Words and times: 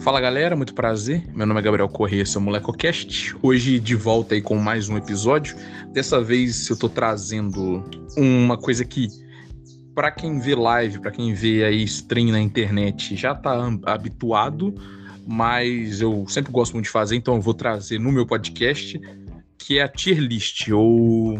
Fala 0.00 0.18
galera, 0.18 0.56
muito 0.56 0.72
prazer. 0.72 1.22
Meu 1.34 1.46
nome 1.46 1.60
é 1.60 1.62
Gabriel 1.62 1.88
Corrêa, 1.88 2.24
sou 2.24 2.40
MolecoCast. 2.40 3.36
Hoje 3.42 3.78
de 3.78 3.94
volta 3.94 4.34
aí 4.34 4.40
com 4.40 4.56
mais 4.56 4.88
um 4.88 4.96
episódio. 4.96 5.54
Dessa 5.92 6.22
vez 6.22 6.70
eu 6.70 6.78
tô 6.78 6.88
trazendo 6.88 7.84
uma 8.16 8.56
coisa 8.56 8.82
que, 8.82 9.08
para 9.94 10.10
quem 10.10 10.40
vê 10.40 10.54
live, 10.54 11.00
para 11.00 11.10
quem 11.10 11.34
vê 11.34 11.64
aí 11.64 11.84
stream 11.84 12.28
na 12.28 12.40
internet, 12.40 13.14
já 13.14 13.34
tá 13.34 13.70
habituado, 13.84 14.74
mas 15.26 16.00
eu 16.00 16.24
sempre 16.28 16.50
gosto 16.50 16.72
muito 16.72 16.86
de 16.86 16.90
fazer, 16.90 17.16
então 17.16 17.34
eu 17.34 17.42
vou 17.42 17.52
trazer 17.52 18.00
no 18.00 18.10
meu 18.10 18.24
podcast, 18.24 18.98
que 19.58 19.78
é 19.78 19.82
a 19.82 19.88
tier 19.88 20.18
list, 20.18 20.66
ou. 20.70 21.34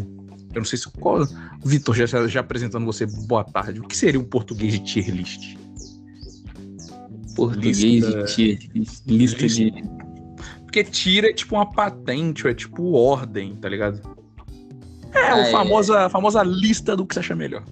Eu 0.52 0.56
não 0.56 0.64
sei 0.66 0.78
se. 0.78 0.86
Qual... 0.90 1.26
Vitor, 1.64 1.94
já, 1.94 2.26
já 2.28 2.40
apresentando 2.40 2.84
você, 2.84 3.06
boa 3.06 3.42
tarde. 3.42 3.80
O 3.80 3.84
que 3.84 3.96
seria 3.96 4.20
um 4.20 4.24
português 4.24 4.74
de 4.74 4.80
tier 4.80 5.08
list? 5.08 5.59
Português 7.46 7.78
lista, 7.78 8.24
de 8.24 8.70
lista, 8.74 9.02
lista 9.10 9.46
de. 9.48 9.72
Porque 10.62 10.84
tira 10.84 11.30
é 11.30 11.32
tipo 11.32 11.54
uma 11.54 11.70
patente, 11.70 12.46
é 12.46 12.52
tipo 12.52 12.92
ordem, 12.92 13.56
tá 13.56 13.68
ligado? 13.68 14.00
É, 15.12 15.18
ah, 15.18 15.42
a 15.42 15.44
famosa, 15.46 16.00
é. 16.02 16.08
famosa 16.08 16.42
lista 16.42 16.94
do 16.94 17.06
que 17.06 17.14
você 17.14 17.20
acha 17.20 17.34
melhor. 17.34 17.64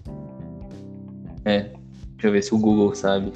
É, 1.44 1.70
deixa 2.14 2.26
eu 2.28 2.32
ver 2.32 2.42
se 2.42 2.54
o 2.54 2.58
Google 2.58 2.94
sabe. 2.94 3.30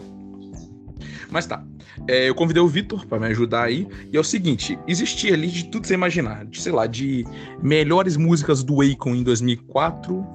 Mas 1.30 1.46
tá. 1.46 1.62
É, 2.08 2.28
eu 2.28 2.34
convidei 2.34 2.62
o 2.62 2.66
Vitor 2.66 3.06
para 3.06 3.20
me 3.20 3.27
ajudar 3.27 3.64
aí. 3.64 3.86
E 4.10 4.16
é 4.16 4.20
o 4.20 4.24
seguinte: 4.24 4.78
existia 4.88 5.34
ali 5.34 5.48
de 5.48 5.64
tudo 5.66 5.83
que 5.83 5.88
você 5.88 5.94
imaginar. 5.94 6.46
De, 6.46 6.60
sei 6.60 6.72
lá, 6.72 6.86
de 6.86 7.24
melhores 7.62 8.16
músicas 8.16 8.64
do 8.64 8.80
Akon 8.80 9.14
em 9.14 9.22
2004 9.22 10.27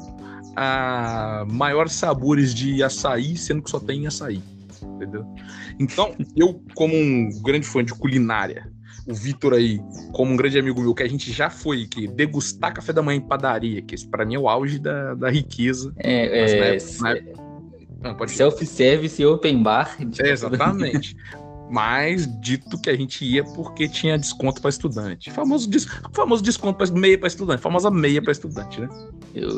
a 0.56 1.46
maiores 1.48 1.94
sabores 1.94 2.54
de 2.54 2.82
açaí, 2.82 3.36
sendo 3.36 3.62
que 3.62 3.70
só 3.70 3.80
tem 3.80 4.08
açaí. 4.08 4.42
Entendeu? 4.84 5.26
Então, 5.80 6.16
eu, 6.36 6.62
como 6.76 6.96
um 6.96 7.30
grande 7.42 7.66
fã 7.66 7.84
de 7.84 7.94
culinária, 7.94 8.72
o 9.08 9.14
Vitor 9.14 9.54
aí, 9.54 9.80
como 10.12 10.34
um 10.34 10.36
grande 10.36 10.60
amigo 10.60 10.82
meu, 10.82 10.94
que 10.94 11.04
a 11.04 11.08
gente 11.08 11.32
já 11.32 11.50
foi 11.50 11.86
que 11.86 12.08
degustar 12.08 12.74
café 12.74 12.92
da 12.92 13.02
manhã 13.02 13.18
em 13.18 13.22
padaria, 13.22 13.82
que 13.82 13.96
isso 13.96 14.10
para 14.10 14.26
mim 14.26 14.36
é 14.36 14.40
o 14.40 14.50
auge 14.50 14.80
da, 14.80 15.16
da 15.16 15.30
riqueza. 15.30 15.94
É, 15.98 16.74
é, 16.74 16.80
Self-service 18.28 19.22
e 19.22 19.26
open 19.26 19.64
bar. 19.64 19.98
É, 20.20 20.30
exatamente. 20.30 21.16
Mas 21.70 22.28
dito 22.40 22.80
que 22.80 22.90
a 22.90 22.96
gente 22.96 23.26
ia 23.26 23.44
porque 23.44 23.88
tinha 23.88 24.18
desconto 24.18 24.62
para 24.62 24.70
estudante. 24.70 25.32
Famoso, 25.32 25.70
des... 25.70 25.86
famoso 26.14 26.42
desconto 26.42 26.78
para 26.78 26.92
meia 26.92 27.18
para 27.18 27.28
estudante, 27.28 27.62
famosa 27.62 27.92
meia 27.92 28.22
para 28.22 28.32
estudante, 28.32 28.80
né? 28.80 28.88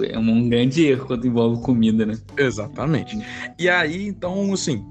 É 0.09 0.17
um 0.17 0.49
grande 0.49 0.85
erro 0.85 1.05
quando 1.05 1.27
envolve 1.27 1.61
comida, 1.61 2.05
né? 2.05 2.17
Exatamente. 2.35 3.17
E 3.59 3.69
aí, 3.69 4.07
então, 4.07 4.51
assim, 4.53 4.83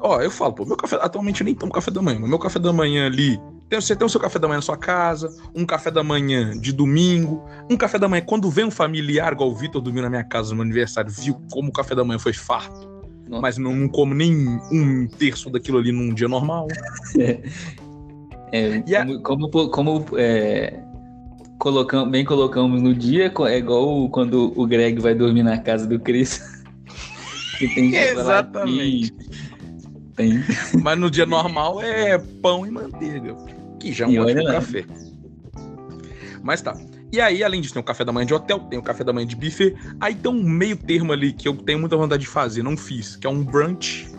ó, 0.00 0.20
eu 0.20 0.30
falo, 0.30 0.52
pô, 0.52 0.64
meu 0.64 0.76
café, 0.76 0.96
atualmente 1.00 1.40
eu 1.40 1.44
nem 1.44 1.54
tomo 1.54 1.72
café 1.72 1.90
da 1.90 2.02
manhã, 2.02 2.18
mas 2.20 2.28
meu 2.28 2.38
café 2.38 2.58
da 2.58 2.72
manhã 2.72 3.06
ali, 3.06 3.40
tem, 3.68 3.80
você 3.80 3.94
tem 3.94 4.06
o 4.06 4.08
seu 4.10 4.20
café 4.20 4.38
da 4.38 4.48
manhã 4.48 4.58
na 4.58 4.62
sua 4.62 4.76
casa, 4.76 5.28
um 5.54 5.64
café 5.64 5.90
da 5.90 6.02
manhã 6.02 6.56
de 6.58 6.72
domingo, 6.72 7.44
um 7.70 7.76
café 7.76 7.98
da 7.98 8.08
manhã 8.08 8.22
quando 8.24 8.50
vem 8.50 8.64
um 8.64 8.70
familiar, 8.70 9.32
igual 9.32 9.50
o 9.50 9.54
Vitor 9.54 9.80
dormiu 9.80 10.02
na 10.02 10.10
minha 10.10 10.24
casa 10.24 10.50
no 10.50 10.56
meu 10.56 10.64
aniversário, 10.64 11.10
viu 11.10 11.40
como 11.50 11.68
o 11.68 11.72
café 11.72 11.94
da 11.94 12.04
manhã 12.04 12.18
foi 12.18 12.32
farto 12.32 12.98
nossa. 13.28 13.42
mas 13.42 13.58
não, 13.58 13.74
não 13.74 13.88
como 13.88 14.14
nem 14.14 14.32
um 14.72 15.06
terço 15.06 15.50
daquilo 15.50 15.78
ali 15.78 15.92
num 15.92 16.12
dia 16.12 16.28
normal. 16.28 16.66
É, 18.50 18.82
é 18.90 19.04
como, 19.18 19.50
como, 19.50 19.68
como 19.68 20.06
é, 20.16 20.80
colocamos, 21.58 22.10
bem 22.10 22.24
colocamos 22.24 22.80
no 22.80 22.94
dia, 22.94 23.30
é 23.46 23.58
igual 23.58 24.08
quando 24.08 24.54
o 24.56 24.66
Greg 24.66 24.98
vai 25.02 25.14
dormir 25.14 25.42
na 25.42 25.58
casa 25.58 25.86
do 25.86 26.00
Chris. 26.00 26.40
que 27.58 27.68
tem 27.68 27.94
Exatamente. 27.94 29.12
Tem. 30.18 30.42
Mas 30.82 30.98
no 30.98 31.08
dia 31.08 31.24
normal 31.24 31.80
é 31.80 32.18
pão 32.18 32.66
e 32.66 32.70
manteiga, 32.72 33.36
que 33.78 33.92
já 33.92 34.04
é 34.04 34.08
um 34.08 34.24
ótimo 34.24 34.44
café. 34.46 34.84
Mas 36.42 36.60
tá. 36.60 36.76
E 37.12 37.20
aí, 37.20 37.44
além 37.44 37.60
disso, 37.60 37.72
tem 37.72 37.80
o 37.80 37.84
café 37.84 38.04
da 38.04 38.12
manhã 38.12 38.26
de 38.26 38.34
hotel, 38.34 38.58
tem 38.58 38.78
o 38.78 38.82
café 38.82 39.04
da 39.04 39.12
manhã 39.12 39.26
de 39.26 39.36
buffet. 39.36 39.76
Aí 40.00 40.16
tem 40.16 40.30
um 40.30 40.42
meio 40.42 40.76
termo 40.76 41.12
ali 41.12 41.32
que 41.32 41.46
eu 41.46 41.56
tenho 41.56 41.78
muita 41.78 41.96
vontade 41.96 42.22
de 42.22 42.28
fazer, 42.28 42.64
não 42.64 42.76
fiz, 42.76 43.14
que 43.14 43.28
é 43.28 43.30
um 43.30 43.44
brunch, 43.44 44.10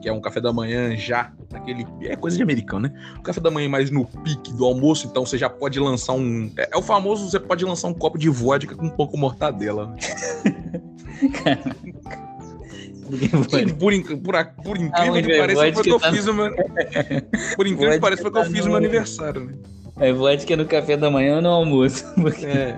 que 0.00 0.08
é 0.08 0.12
um 0.12 0.20
café 0.20 0.40
da 0.40 0.52
manhã 0.52 0.96
já, 0.96 1.32
aquele. 1.52 1.84
É 2.02 2.14
coisa 2.14 2.36
de 2.36 2.42
americano, 2.42 2.88
né? 2.88 3.16
O 3.18 3.22
café 3.22 3.40
da 3.40 3.50
manhã 3.50 3.68
mais 3.68 3.90
no 3.90 4.06
pique 4.06 4.52
do 4.52 4.64
almoço, 4.64 5.08
então 5.08 5.26
você 5.26 5.36
já 5.36 5.50
pode 5.50 5.80
lançar 5.80 6.12
um. 6.12 6.52
É, 6.56 6.70
é 6.72 6.76
o 6.76 6.82
famoso, 6.82 7.28
você 7.28 7.40
pode 7.40 7.64
lançar 7.64 7.88
um 7.88 7.94
copo 7.94 8.16
de 8.16 8.28
vodka 8.28 8.76
com 8.76 8.86
um 8.86 8.90
pouco 8.90 9.18
mortadela. 9.18 9.92
por, 13.08 14.18
por, 14.18 14.18
por, 14.18 14.54
por 14.62 14.76
incrível 14.76 15.22
que 15.22 15.38
pareça, 15.38 15.72
foi 15.72 15.82
que 15.82 15.90
eu 15.90 16.00
tá 16.00 16.12
fiz 16.12 16.26
o 16.26 16.34
meu. 16.34 16.54
Por 17.56 17.66
incrível 17.66 17.94
que 17.94 18.00
pareça, 18.00 18.22
foi 18.22 18.30
que 18.30 18.38
eu 18.38 18.44
fiz 18.44 18.64
o 18.64 18.68
meu 18.68 18.76
aniversário, 18.76 19.44
né? 19.44 19.54
É 20.00 20.12
vodka 20.12 20.56
no 20.56 20.64
café 20.64 20.96
da 20.96 21.10
manhã 21.10 21.36
ou 21.36 21.42
no 21.42 21.48
almoço? 21.48 22.04
Porque... 22.14 22.46
É. 22.46 22.76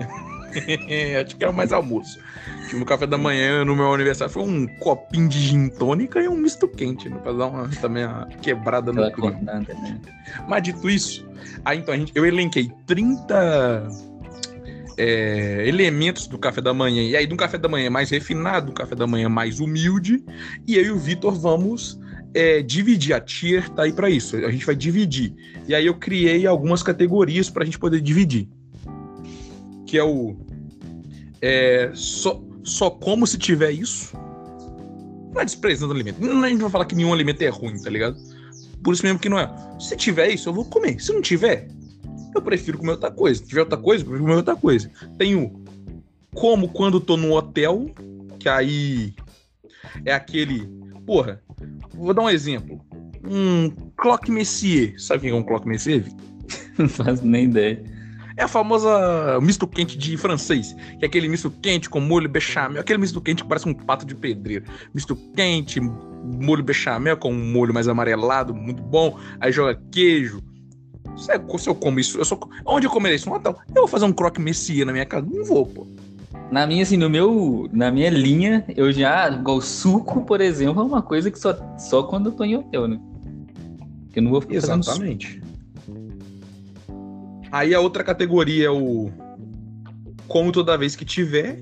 Acho 1.21 1.35
que 1.35 1.43
é 1.43 1.51
mais 1.51 1.71
almoço. 1.71 2.19
Que 2.69 2.75
no 2.75 2.85
café 2.85 3.05
da 3.05 3.17
manhã, 3.17 3.63
no 3.63 3.75
meu 3.75 3.93
aniversário, 3.93 4.33
foi 4.33 4.43
um 4.43 4.67
copinho 4.79 5.27
de 5.27 5.39
gin 5.39 5.69
tônica 5.69 6.19
e 6.21 6.27
um 6.27 6.35
misto 6.35 6.67
quente, 6.67 7.09
né? 7.09 7.17
Pra 7.21 7.31
dar 7.33 7.47
uma, 7.47 7.69
também 7.81 8.05
uma 8.05 8.27
quebrada 8.41 8.91
no 8.91 9.11
clima. 9.11 9.39
Né? 9.41 9.65
Mas 10.47 10.63
dito 10.63 10.89
isso, 10.89 11.25
aí 11.63 11.79
então 11.79 11.93
a 11.93 11.97
gente, 11.97 12.11
eu 12.15 12.25
elenquei 12.25 12.71
30 12.87 14.10
é, 15.01 15.67
elementos 15.67 16.27
do 16.27 16.37
café 16.37 16.61
da 16.61 16.75
manhã. 16.75 17.01
E 17.01 17.15
aí, 17.15 17.25
de 17.25 17.33
um 17.33 17.37
café 17.37 17.57
da 17.57 17.67
manhã 17.67 17.89
mais 17.89 18.11
refinado, 18.11 18.69
um 18.69 18.73
café 18.73 18.93
da 18.93 19.07
manhã 19.07 19.27
mais 19.27 19.59
humilde. 19.59 20.23
E 20.67 20.75
eu 20.75 20.85
e 20.85 20.91
o 20.91 20.99
Vitor 20.99 21.33
vamos 21.33 21.99
é, 22.35 22.61
dividir. 22.61 23.15
A 23.15 23.19
tier 23.19 23.67
tá 23.69 23.81
aí 23.81 23.91
para 23.91 24.11
isso. 24.11 24.35
A 24.37 24.51
gente 24.51 24.63
vai 24.63 24.75
dividir. 24.75 25.33
E 25.67 25.73
aí 25.73 25.87
eu 25.87 25.95
criei 25.95 26.45
algumas 26.45 26.83
categorias 26.83 27.49
para 27.49 27.63
a 27.63 27.65
gente 27.65 27.79
poder 27.79 27.99
dividir. 27.99 28.47
Que 29.87 29.97
é 29.97 30.03
o. 30.03 30.37
É, 31.41 31.89
só, 31.95 32.39
só 32.63 32.91
como 32.91 33.25
se 33.25 33.39
tiver 33.39 33.71
isso. 33.71 34.15
Não 35.33 35.41
é 35.41 35.45
desprezando 35.45 35.93
o 35.93 35.95
alimento. 35.95 36.23
Não, 36.23 36.43
a 36.43 36.47
gente 36.47 36.61
vai 36.61 36.69
falar 36.69 36.85
que 36.85 36.93
nenhum 36.93 37.11
alimento 37.11 37.41
é 37.41 37.49
ruim, 37.49 37.81
tá 37.81 37.89
ligado? 37.89 38.17
Por 38.83 38.93
isso 38.93 39.03
mesmo 39.03 39.17
que 39.17 39.29
não 39.29 39.39
é. 39.39 39.49
Se 39.79 39.97
tiver 39.97 40.29
isso, 40.29 40.47
eu 40.47 40.53
vou 40.53 40.65
comer. 40.65 41.01
Se 41.01 41.11
não 41.11 41.21
tiver, 41.21 41.67
eu 42.37 42.41
prefiro 42.41 42.77
comer 42.77 42.91
outra 42.91 43.11
coisa. 43.11 43.39
Se 43.39 43.47
tiver 43.47 43.61
outra 43.61 43.77
coisa, 43.77 44.03
eu 44.03 44.07
prefiro 44.07 44.23
comer 44.23 44.37
outra 44.37 44.55
coisa. 44.55 44.91
Tenho 45.17 45.63
como 46.33 46.69
quando 46.69 46.99
tô 46.99 47.17
no 47.17 47.33
hotel, 47.33 47.89
que 48.39 48.47
aí 48.47 49.13
é 50.05 50.13
aquele. 50.13 50.69
Porra, 51.05 51.41
Vou 51.93 52.13
dar 52.13 52.23
um 52.23 52.29
exemplo. 52.29 52.81
Um 53.23 53.69
Cloque 53.97 54.31
Messier. 54.31 54.95
Sabe 54.99 55.21
quem 55.21 55.31
é 55.31 55.35
um 55.35 55.43
Cloque 55.43 55.67
Messier? 55.67 56.03
Não 56.77 56.89
faço 56.89 57.25
nem 57.25 57.45
ideia. 57.45 57.83
É 58.37 58.43
a 58.43 58.47
famosa 58.47 59.39
misto 59.41 59.67
quente 59.67 59.97
de 59.97 60.17
francês, 60.17 60.73
que 60.97 61.05
é 61.05 61.07
aquele 61.07 61.27
misto 61.27 61.51
quente 61.61 61.89
com 61.89 61.99
molho 61.99 62.29
bechamel, 62.29 62.81
aquele 62.81 62.97
misto 62.97 63.21
quente 63.21 63.43
que 63.43 63.49
parece 63.49 63.67
um 63.67 63.73
pato 63.73 64.05
de 64.05 64.15
pedreiro. 64.15 64.65
Misto 64.93 65.15
quente, 65.35 65.79
molho 65.79 66.63
bechamel 66.63 67.17
com 67.17 67.31
um 67.31 67.51
molho 67.51 67.73
mais 67.73 67.87
amarelado, 67.87 68.55
muito 68.55 68.81
bom. 68.81 69.19
Aí 69.39 69.51
joga 69.51 69.79
queijo. 69.91 70.41
Se 71.21 71.69
eu 71.69 71.75
como 71.75 71.99
isso, 71.99 72.17
eu 72.17 72.25
só, 72.25 72.39
onde 72.65 72.87
eu 72.87 72.91
comerei 72.91 73.15
isso? 73.15 73.29
No 73.29 73.35
hotel. 73.35 73.55
Eu 73.69 73.81
vou 73.81 73.87
fazer 73.87 74.05
um 74.05 74.13
croque 74.13 74.41
messias 74.41 74.85
na 74.85 74.91
minha 74.91 75.05
casa? 75.05 75.27
Não 75.31 75.45
vou, 75.45 75.65
pô. 75.65 75.87
Na 76.51 76.67
minha, 76.67 76.83
assim, 76.83 76.97
no 76.97 77.09
meu, 77.09 77.69
na 77.71 77.91
minha 77.91 78.09
linha, 78.09 78.65
eu 78.75 78.91
já, 78.91 79.29
igual 79.29 79.61
suco, 79.61 80.25
por 80.25 80.41
exemplo, 80.41 80.81
é 80.81 80.85
uma 80.85 81.01
coisa 81.01 81.31
que 81.31 81.39
só, 81.39 81.55
só 81.77 82.03
quando 82.03 82.27
eu 82.27 82.31
tô 82.33 82.43
em 82.43 82.57
hotel, 82.57 82.87
né? 82.87 82.99
Que 84.11 84.19
eu 84.19 84.23
não 84.23 84.31
vou 84.31 84.41
ficar 84.41 84.55
Exatamente. 84.55 85.41
Aí 87.51 87.73
a 87.73 87.79
outra 87.79 88.03
categoria 88.03 88.67
é 88.67 88.69
o 88.69 89.09
como 90.27 90.51
toda 90.51 90.77
vez 90.77 90.95
que 90.95 91.03
tiver. 91.03 91.61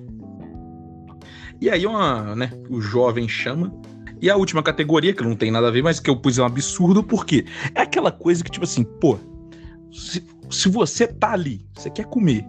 E 1.59 1.69
aí 1.69 1.85
uma, 1.85 2.35
né, 2.35 2.51
o 2.69 2.79
jovem 2.79 3.27
chama. 3.27 3.73
E 4.21 4.29
a 4.29 4.35
última 4.35 4.61
categoria, 4.61 5.13
que 5.13 5.23
não 5.23 5.35
tem 5.35 5.49
nada 5.49 5.67
a 5.67 5.71
ver, 5.71 5.81
mas 5.81 5.99
que 5.99 6.09
eu 6.09 6.15
pus 6.15 6.37
é 6.37 6.41
um 6.41 6.45
absurdo, 6.45 7.03
porque 7.03 7.45
é 7.73 7.81
aquela 7.81 8.11
coisa 8.11 8.43
que, 8.43 8.51
tipo 8.51 8.65
assim, 8.65 8.83
pô, 8.83 9.17
se, 9.91 10.25
se 10.49 10.69
você 10.69 11.07
tá 11.07 11.31
ali, 11.33 11.65
você 11.73 11.89
quer 11.89 12.05
comer, 12.05 12.45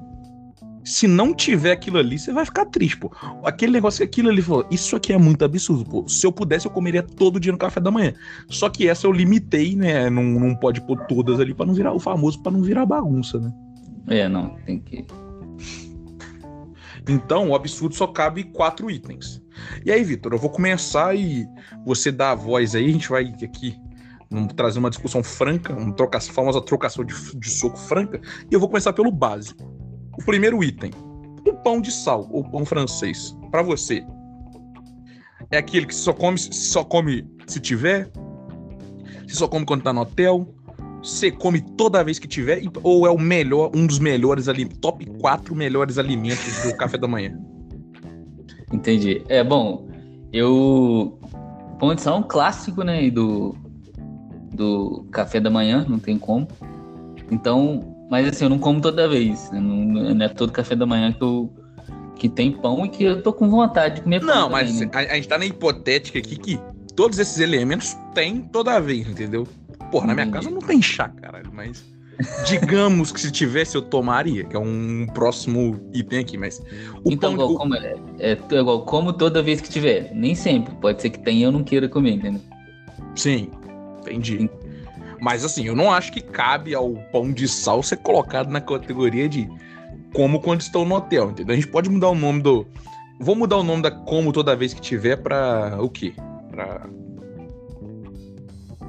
se 0.85 1.07
não 1.07 1.35
tiver 1.35 1.73
aquilo 1.73 1.99
ali, 1.99 2.19
você 2.19 2.33
vai 2.33 2.45
ficar 2.45 2.67
triste, 2.67 2.97
pô. 2.97 3.13
Aquele 3.45 3.73
negócio 3.73 3.99
que 3.99 4.05
aquilo 4.05 4.31
ali 4.31 4.43
falou, 4.43 4.67
isso 4.71 4.97
aqui 4.97 5.13
é 5.13 5.19
muito 5.19 5.45
absurdo, 5.45 5.85
pô. 5.85 6.09
Se 6.09 6.27
eu 6.27 6.33
pudesse, 6.33 6.67
eu 6.67 6.71
comeria 6.71 7.03
todo 7.03 7.39
dia 7.39 7.53
no 7.53 7.59
café 7.59 7.81
da 7.81 7.91
manhã. 7.91 8.15
Só 8.49 8.69
que 8.69 8.89
essa 8.89 9.07
eu 9.07 9.13
limitei, 9.13 9.77
né? 9.77 10.09
Não, 10.09 10.23
não 10.23 10.55
pode 10.55 10.81
pôr 10.81 10.99
todas 11.07 11.39
ali 11.39 11.55
para 11.55 11.67
não 11.67 11.75
virar 11.75 11.93
o 11.93 12.01
famoso, 12.01 12.43
para 12.43 12.53
não 12.53 12.63
virar 12.63 12.87
bagunça, 12.87 13.39
né? 13.39 13.53
É, 14.09 14.29
não, 14.29 14.57
tem 14.67 14.81
que. 14.81 15.07
Então, 17.09 17.51
o 17.51 17.55
absurdo 17.55 17.95
só 17.95 18.07
cabe 18.07 18.45
quatro 18.45 18.91
itens. 18.91 19.43
E 19.85 19.93
aí, 19.93 20.03
Vitor, 20.03 20.33
eu 20.33 20.39
vou 20.39 20.51
começar 20.51 21.15
e 21.15 21.47
você 21.85 22.11
dá 22.11 22.33
a 22.33 22.35
voz 22.35 22.75
aí, 22.75 22.87
a 22.87 22.93
gente 22.93 23.09
vai 23.09 23.25
aqui 23.43 23.77
Vamos 24.31 24.53
trazer 24.55 24.79
uma 24.79 24.91
discussão 24.91 25.25
franca, 25.25 25.75
uma 25.75 25.93
troca, 25.93 26.21
famosa 26.21 26.61
trocação 26.61 27.05
de, 27.05 27.15
de 27.37 27.51
soco 27.51 27.77
franca, 27.77 28.21
e 28.49 28.55
eu 28.55 28.61
vou 28.61 28.69
começar 28.69 28.93
pelo 28.93 29.11
básico. 29.11 29.61
O 30.17 30.25
primeiro 30.25 30.63
item, 30.63 30.93
o 31.45 31.53
pão 31.55 31.81
de 31.81 31.91
sal 31.91 32.29
ou 32.31 32.45
pão 32.45 32.65
francês, 32.65 33.37
para 33.51 33.63
você, 33.63 34.05
é 35.51 35.59
aquele 35.59 35.87
que 35.87 35.95
só 35.95 36.13
come, 36.13 36.39
só 36.39 36.85
come 36.85 37.29
se 37.47 37.59
tiver? 37.59 38.09
Você 39.27 39.35
só 39.35 39.49
come 39.49 39.67
quando 39.67 39.83
tá 39.83 39.93
no 39.93 40.03
hotel? 40.03 40.55
Você 41.03 41.33
come 41.33 41.61
toda 41.61 42.05
vez 42.05 42.21
que 42.21 42.29
tiver? 42.29 42.63
Ou 42.85 43.07
é 43.07 43.11
o 43.11 43.19
melhor, 43.19 43.73
um 43.75 43.85
dos 43.85 43.99
melhores 43.99 44.49
alimentos, 44.49 44.79
top 44.79 45.05
4 45.19 45.57
melhores 45.57 45.99
alimentos 45.99 46.63
do 46.63 46.77
café 46.77 46.97
da 46.97 47.09
manhã? 47.09 47.37
Entendi. 48.73 49.25
É, 49.29 49.43
bom, 49.43 49.89
eu. 50.33 51.19
Pão 51.81 51.95
de 51.95 52.03
sal 52.03 52.17
é 52.17 52.19
um 52.19 52.23
clássico, 52.23 52.85
né? 52.85 53.11
Do, 53.11 53.57
do 54.53 55.07
café 55.11 55.41
da 55.41 55.51
manhã, 55.51 55.85
não 55.89 55.99
tem 55.99 56.19
como. 56.19 56.49
Então, 57.31 57.97
mas 58.11 58.29
assim, 58.29 58.45
eu 58.45 58.51
não 58.51 58.59
como 58.59 58.81
toda 58.81 59.09
vez. 59.09 59.51
Não, 59.53 59.61
não 59.61 60.25
é 60.25 60.29
todo 60.29 60.53
café 60.53 60.75
da 60.75 60.85
manhã 60.85 61.13
que 61.13 61.23
eu, 61.23 61.53
que 62.17 62.29
tem 62.29 62.51
pão 62.51 62.85
e 62.85 62.89
que 62.89 63.05
eu 63.05 63.23
tô 63.23 63.33
com 63.33 63.49
vontade 63.49 63.97
de 63.97 64.01
comer 64.03 64.21
pão. 64.21 64.29
Não, 64.29 64.49
também, 64.51 64.65
mas 64.65 64.81
né? 64.81 64.91
a, 64.93 64.99
a, 64.99 65.15
gente 65.15 65.29
tá 65.29 65.39
na 65.39 65.47
hipotética 65.47 66.19
aqui 66.19 66.37
que 66.37 66.61
todos 66.97 67.19
esses 67.19 67.39
elementos 67.39 67.97
tem 68.15 68.41
toda 68.41 68.81
vez, 68.81 69.09
entendeu? 69.09 69.47
Porra, 69.91 70.09
na 70.09 70.15
minha 70.15 70.27
hum. 70.27 70.31
casa 70.31 70.51
não 70.51 70.61
tem 70.61 70.83
chá, 70.83 71.09
caralho, 71.09 71.51
mas. 71.53 71.89
Digamos 72.47 73.13
que 73.13 73.19
se 73.19 73.31
tivesse, 73.31 73.75
eu 73.75 73.81
tomaria, 73.81 74.45
que 74.45 74.55
é 74.55 74.59
um 74.59 75.07
próximo 75.15 75.81
item 75.95 76.19
aqui, 76.19 76.37
mas. 76.37 76.61
então, 77.07 77.33
igual, 77.33 77.55
como, 77.55 77.75
é, 77.75 77.97
é, 78.19 78.39
igual, 78.53 78.85
como 78.85 79.13
toda 79.13 79.43
vez 79.43 79.61
que 79.61 79.71
tiver. 79.71 80.13
Nem 80.15 80.35
sempre. 80.35 80.75
Pode 80.75 81.01
ser 81.01 81.11
que 81.11 81.19
tenha 81.21 81.39
e 81.39 81.43
eu 81.45 81.53
não 81.53 81.65
queira 81.65 81.89
comer, 81.89 82.13
entendeu? 82.13 82.43
Sim, 83.17 83.51
entendi. 84.01 84.51
Mas 85.21 85.45
assim, 85.45 85.67
eu 85.67 85.77
não 85.77 85.93
acho 85.93 86.13
que 86.13 86.21
cabe 86.21 86.75
ao 86.75 86.95
pão 87.13 87.31
de 87.31 87.47
sal 87.47 87.83
ser 87.83 87.99
colocado 87.99 88.51
na 88.51 88.61
categoria 88.61 89.29
de 89.29 89.49
como 90.15 90.41
quando 90.41 90.63
estou 90.63 90.85
no 90.85 90.95
hotel, 90.95 91.31
entendeu? 91.31 91.53
A 91.53 91.57
gente 91.57 91.69
pode 91.69 91.91
mudar 91.91 92.09
o 92.09 92.15
nome 92.15 92.43
do. 92.43 92.67
Vou 93.21 93.37
mudar 93.37 93.59
o 93.59 93.63
nome 93.63 93.83
da 93.83 93.91
como 93.91 94.33
toda 94.33 94.57
vez 94.57 94.73
que 94.73 94.81
tiver 94.81 95.17
pra 95.17 95.77
o 95.81 95.89
quê? 95.89 96.15
Pra. 96.51 96.89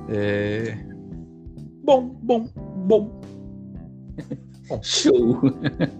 É. 0.09 0.77
Bom, 1.83 2.07
bom, 2.21 2.49
bom. 2.53 3.21
bom. 4.67 4.81
Show. 4.81 5.41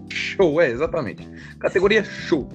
Show, 0.08 0.60
é, 0.60 0.70
exatamente. 0.70 1.28
Categoria 1.58 2.02
show. 2.02 2.48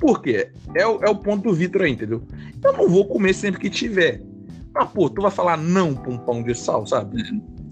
Por 0.00 0.20
quê? 0.20 0.50
É, 0.74 0.84
o, 0.84 1.00
é 1.00 1.08
o 1.08 1.14
ponto 1.14 1.44
do 1.44 1.54
Vitor 1.54 1.82
aí, 1.82 1.92
entendeu? 1.92 2.22
Eu 2.64 2.72
não 2.72 2.88
vou 2.88 3.06
comer 3.06 3.34
sempre 3.34 3.60
que 3.60 3.70
tiver. 3.70 4.20
Ah, 4.74 4.86
pô, 4.86 5.10
tu 5.10 5.22
vai 5.22 5.30
falar 5.30 5.56
não 5.56 5.94
pra 5.94 6.10
um 6.10 6.18
pão 6.18 6.42
de 6.42 6.54
sal, 6.54 6.86
sabe? 6.86 7.22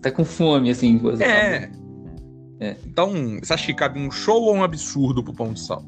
Tá 0.03 0.11
com 0.11 0.25
fome, 0.25 0.71
assim. 0.71 0.99
Você 0.99 1.25
é. 1.25 1.71
É. 2.61 2.77
Então, 2.85 3.39
você 3.41 3.53
acha 3.53 3.67
que 3.67 3.75
cabe 3.75 4.01
um 4.01 4.11
show 4.11 4.43
ou 4.43 4.55
um 4.55 4.65
absurdo 4.65 5.23
pro 5.23 5.33
pão 5.33 5.53
de 5.53 5.61
sal? 5.61 5.85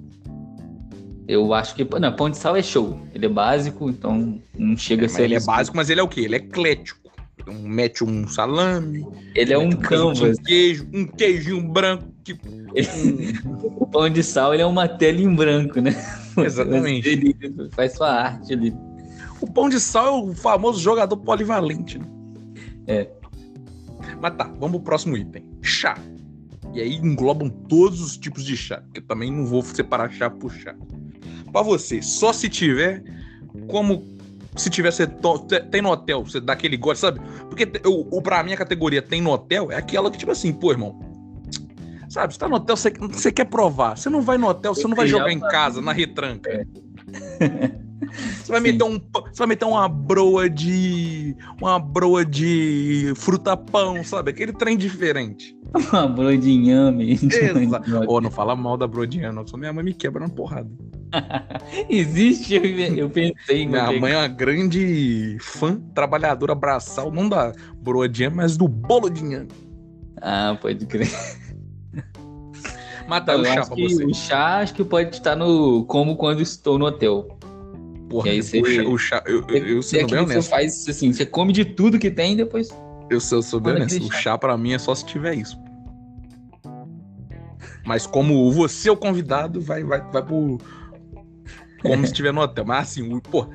Eu 1.27 1.53
acho 1.53 1.75
que. 1.75 1.87
Não, 1.99 2.13
pão 2.13 2.31
de 2.31 2.37
sal 2.37 2.57
é 2.57 2.63
show. 2.63 3.01
Ele 3.15 3.27
é 3.27 3.29
básico, 3.29 3.91
então 3.91 4.41
não 4.57 4.77
chega 4.77 5.05
é, 5.05 5.07
a 5.07 5.09
ser. 5.09 5.23
Ele 5.25 5.35
é 5.35 5.41
básico, 5.41 5.77
mas 5.77 5.91
ele 5.91 6.01
é 6.01 6.03
o 6.03 6.09
quê? 6.09 6.23
Ele 6.23 6.35
é 6.35 6.39
eclético. 6.39 7.01
Um, 7.49 7.69
mete 7.69 8.05
um 8.05 8.29
salame. 8.29 9.05
Ele 9.35 9.53
é 9.53 9.59
um 9.59 9.71
canvas. 9.71 10.39
Um 10.39 10.43
queijo, 10.43 10.89
um 10.93 11.07
queijinho 11.07 11.63
branco. 11.69 12.05
Tipo, 12.23 12.49
o 13.81 13.87
pão 13.87 14.09
de 14.09 14.23
sal 14.23 14.55
ele 14.55 14.63
é 14.63 14.67
uma 14.67 14.87
tela 14.87 15.21
em 15.21 15.35
branco, 15.35 15.81
né? 15.81 15.95
Exatamente. 16.37 17.09
Ele 17.11 17.37
faz 17.73 17.95
sua 17.95 18.11
arte 18.11 18.53
ali. 18.53 18.75
O 19.41 19.51
pão 19.51 19.69
de 19.69 19.81
sal 19.81 20.07
é 20.07 20.31
o 20.31 20.35
famoso 20.35 20.81
jogador 20.81 21.17
polivalente, 21.17 21.99
né? 21.99 22.07
É. 22.87 23.11
Mas 24.21 24.35
tá, 24.37 24.45
vamos 24.45 24.79
pro 24.79 24.81
próximo 24.81 25.17
item. 25.17 25.45
Chá. 25.63 25.97
E 26.73 26.81
aí 26.81 26.97
englobam 26.97 27.49
todos 27.49 28.01
os 28.01 28.17
tipos 28.17 28.45
de 28.45 28.57
chá, 28.57 28.81
porque 28.83 29.01
eu 29.01 29.07
também 29.07 29.33
não 29.33 29.45
vou 29.45 29.63
separar 29.63 30.11
chá 30.11 30.31
por 30.31 30.53
chá. 30.53 30.75
Pra 31.51 31.63
você, 31.63 32.01
só 32.01 32.33
se 32.33 32.49
tiver, 32.49 33.03
como 33.69 34.05
se 34.57 34.71
tiver, 34.71 34.93
você 34.93 35.07
tem 35.71 35.83
no 35.83 35.91
hotel, 35.91 36.25
você 36.25 36.41
dá 36.41 36.53
aquele 36.53 36.77
gosto, 36.77 37.01
sabe? 37.01 37.21
Porque 37.49 37.65
o, 37.85 38.19
o, 38.19 38.23
pra 38.23 38.43
mim 38.43 38.53
a 38.53 38.57
categoria 38.57 39.03
tem 39.03 39.21
no 39.21 39.31
hotel 39.31 39.71
é 39.71 39.77
aquela 39.77 40.11
que, 40.11 40.19
tipo 40.19 40.31
assim, 40.31 40.53
pô, 40.53 40.71
irmão, 40.71 40.99
sabe, 42.09 42.35
você 42.35 42.39
tá 42.39 42.49
no 42.49 42.57
hotel, 42.57 42.77
você, 42.77 42.91
você 42.91 43.33
quer 43.33 43.47
provar. 43.47 43.97
Você 43.97 44.11
não 44.11 44.21
vai 44.21 44.39
no 44.39 44.49
hotel, 44.49 44.75
você 44.75 44.87
não 44.87 44.97
vai 44.97 45.07
jogar 45.07 45.33
em 45.33 45.41
casa, 45.41 45.81
na 45.81 45.93
retranca. 45.93 46.51
É. 46.51 46.65
Você 48.13 48.51
vai, 48.51 48.61
meter 48.61 48.85
um, 48.85 48.99
você 48.99 49.39
vai 49.39 49.47
meter 49.47 49.65
uma 49.65 49.89
broa 49.89 50.49
de. 50.51 51.37
Uma 51.61 51.79
broa 51.79 52.25
de 52.25 53.13
fruta 53.17 53.57
pão, 53.57 54.03
sabe? 54.03 54.31
Aquele 54.31 54.53
trem 54.53 54.77
diferente. 54.77 55.57
Uma 55.93 56.09
broa 56.09 56.37
de 56.37 56.51
inhame. 56.51 57.19
Oh, 58.09 58.21
não 58.21 58.31
fala 58.31 58.57
mal 58.57 58.77
da 58.77 58.87
broa 58.87 59.07
de 59.07 59.19
inhame, 59.19 59.49
só 59.49 59.57
minha 59.57 59.73
mãe 59.73 59.85
me 59.85 59.95
quebra 59.95 60.27
na 60.27 60.29
porrada. 60.29 60.69
Existe, 61.89 62.55
eu 62.97 63.09
pensei. 63.09 63.67
Minha 63.67 63.93
mãe 63.93 64.13
é 64.13 64.17
uma 64.17 64.29
grande 64.29 65.37
fã, 65.41 65.81
trabalhadora 65.95 66.55
braçal, 66.55 67.13
não 67.13 67.29
da 67.29 67.53
broa 67.77 68.09
de 68.09 68.23
inhame, 68.23 68.37
mas 68.37 68.57
do 68.57 68.67
bolo 68.67 69.09
de 69.09 69.25
inhame. 69.25 69.49
Ah, 70.21 70.57
pode 70.61 70.85
crer. 70.87 71.09
Matar 73.11 73.41
o 73.41 73.45
chá 73.45 73.67
pra 73.67 73.75
você. 73.75 74.05
O 74.05 74.15
chá 74.15 74.59
acho 74.59 74.73
que 74.73 74.85
pode 74.85 75.17
estar 75.17 75.35
no 75.35 75.85
como 75.87 76.17
quando 76.17 76.41
estou 76.41 76.79
no 76.79 76.87
hotel. 76.87 77.37
Porra, 78.09 78.29
e 78.29 78.31
aí 78.31 78.41
você, 78.41 78.61
o 78.61 78.97
chá, 78.97 79.21
eu, 79.27 79.45
eu, 79.49 79.67
eu 79.67 79.83
sou 79.83 80.07
bem 80.07 80.19
honesto. 80.21 80.43
Você 80.43 80.49
faz 80.49 80.89
assim, 80.89 81.13
você 81.13 81.27
come 81.27 81.53
de 81.53 81.65
tudo 81.65 81.99
que 81.99 82.09
tem 82.09 82.35
e 82.35 82.37
depois. 82.37 82.69
Eu 83.11 83.19
sou, 83.21 83.39
eu 83.39 83.43
sou 83.43 83.59
bem 83.59 83.75
honesto. 83.75 84.07
O 84.07 84.13
chá 84.13 84.39
pra 84.39 84.57
mim 84.57 84.75
é 84.75 84.79
só 84.79 84.95
se 84.95 85.05
tiver 85.05 85.35
isso. 85.35 85.59
Mas 87.85 88.07
como 88.07 88.53
você 88.53 88.89
é 88.89 88.93
o 88.93 88.97
convidado, 88.97 89.61
vai, 89.61 89.83
vai, 89.83 90.01
vai 90.13 90.25
pro. 90.25 90.59
Como 91.83 92.07
se 92.07 92.13
estiver 92.13 92.33
no 92.33 92.43
hotel. 92.43 92.65
Mas 92.65 92.91
assim, 92.91 93.13
o, 93.13 93.21
pô, 93.21 93.49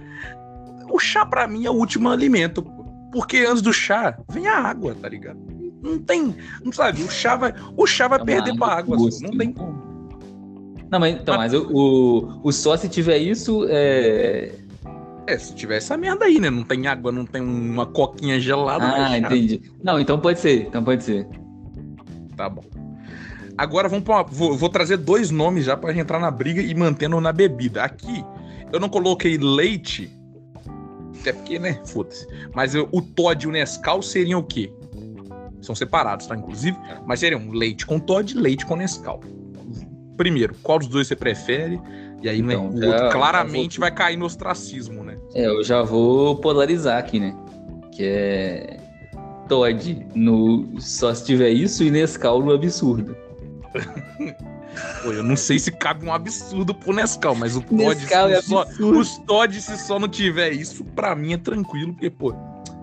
o 0.91 0.99
chá 0.99 1.25
pra 1.25 1.47
mim 1.47 1.65
é 1.65 1.69
o 1.69 1.75
último 1.75 2.09
alimento. 2.09 2.61
Porque 3.09 3.37
antes 3.37 3.61
do 3.61 3.71
chá 3.71 4.17
vem 4.29 4.47
a 4.47 4.57
água, 4.57 4.93
tá 5.01 5.07
ligado? 5.07 5.39
Não 5.85 5.99
tem. 5.99 6.35
Não 6.63 6.71
sabe, 6.71 7.03
o 7.03 7.11
chá 7.11 7.35
vai. 7.35 7.53
O 7.77 7.85
chá 7.85 8.07
vai 8.07 8.19
é 8.19 8.25
perder 8.25 8.57
pra 8.57 8.67
água. 8.67 8.97
Gosto, 8.97 9.21
não 9.21 9.37
tem 9.37 9.53
como. 9.53 9.85
Não, 10.91 10.99
mas 10.99 11.15
então, 11.15 11.37
mas, 11.37 11.53
mas 11.53 11.61
o, 11.61 11.69
o, 11.71 12.41
o 12.43 12.51
só 12.51 12.75
se 12.75 12.89
tiver 12.89 13.19
isso 13.19 13.67
é. 13.69 14.51
É, 15.27 15.37
se 15.37 15.55
tiver 15.55 15.77
essa 15.77 15.95
merda 15.95 16.25
aí, 16.25 16.39
né? 16.39 16.49
Não 16.49 16.63
tem 16.63 16.87
água, 16.87 17.11
não 17.11 17.25
tem 17.25 17.41
uma 17.41 17.85
coquinha 17.85 18.39
gelada. 18.39 18.85
Ah, 18.85 19.17
entendi. 19.17 19.61
Não, 19.83 19.99
então 19.99 20.19
pode 20.19 20.39
ser, 20.39 20.67
então 20.67 20.83
pode 20.83 21.03
ser. 21.03 21.27
Tá 22.35 22.49
bom. 22.49 22.63
Agora 23.57 23.87
vamos 23.87 24.03
pra 24.03 24.17
uma, 24.17 24.23
vou, 24.23 24.55
vou, 24.55 24.69
trazer 24.69 24.97
dois 24.97 25.31
nomes 25.31 25.65
já 25.65 25.77
pra 25.77 25.91
gente 25.91 26.01
entrar 26.01 26.19
na 26.19 26.29
briga 26.29 26.61
e 26.61 26.75
mantendo 26.75 27.19
na 27.21 27.31
bebida. 27.31 27.83
Aqui, 27.83 28.23
eu 28.71 28.79
não 28.79 28.89
coloquei 28.89 29.37
leite, 29.37 30.11
até 31.21 31.33
porque, 31.33 31.57
né? 31.57 31.79
Foda-se. 31.85 32.27
Mas 32.53 32.75
eu, 32.75 32.87
o 32.91 33.01
Todd 33.01 33.45
e 33.45 33.47
o 33.47 33.51
Nescau 33.51 34.01
seriam 34.01 34.41
o 34.41 34.43
quê? 34.43 34.71
São 35.65 35.75
separados, 35.75 36.27
tá? 36.27 36.35
Inclusive, 36.35 36.77
mas 37.05 37.19
seriam 37.19 37.49
leite 37.51 37.85
com 37.85 37.99
Todd 37.99 38.31
e 38.31 38.39
leite 38.39 38.65
com 38.65 38.75
Nescau 38.75 39.21
primeiro, 40.15 40.55
qual 40.63 40.79
dos 40.79 40.87
dois 40.87 41.07
você 41.07 41.15
prefere? 41.15 41.79
E 42.21 42.29
aí, 42.29 42.41
né, 42.41 42.53
então, 42.53 42.71
né, 42.71 42.87
o 42.87 42.91
outro 42.91 43.09
claramente 43.11 43.77
vou... 43.77 43.87
vai 43.87 43.91
cair 43.95 44.17
no 44.17 44.25
ostracismo, 44.25 45.03
né? 45.03 45.17
É, 45.33 45.45
eu 45.45 45.63
já 45.63 45.81
vou 45.83 46.37
polarizar 46.37 46.97
aqui, 46.97 47.19
né? 47.19 47.35
Que 47.91 48.03
é 48.03 48.77
Todd 49.47 50.05
no 50.15 50.79
só 50.79 51.13
se 51.13 51.25
tiver 51.25 51.49
isso 51.49 51.83
e 51.83 51.91
Nescau 51.91 52.41
no 52.41 52.53
absurdo. 52.53 53.15
Pô, 55.03 55.13
eu 55.13 55.23
não 55.23 55.37
sei 55.37 55.57
se 55.57 55.71
cabe 55.71 56.05
um 56.05 56.11
absurdo 56.11 56.75
pro 56.75 56.93
Nescau, 56.93 57.33
mas 57.33 57.55
o 57.55 57.61
Todd, 57.61 57.95
se 57.95 58.13
é 58.13 58.41
só, 58.41 58.65
os 58.79 59.17
Todd, 59.19 59.61
se 59.61 59.77
só 59.77 59.97
não 59.97 60.07
tiver 60.09 60.51
isso, 60.51 60.83
pra 60.83 61.15
mim 61.15 61.33
é 61.33 61.37
tranquilo, 61.37 61.93
porque, 61.93 62.09
pô, 62.09 62.33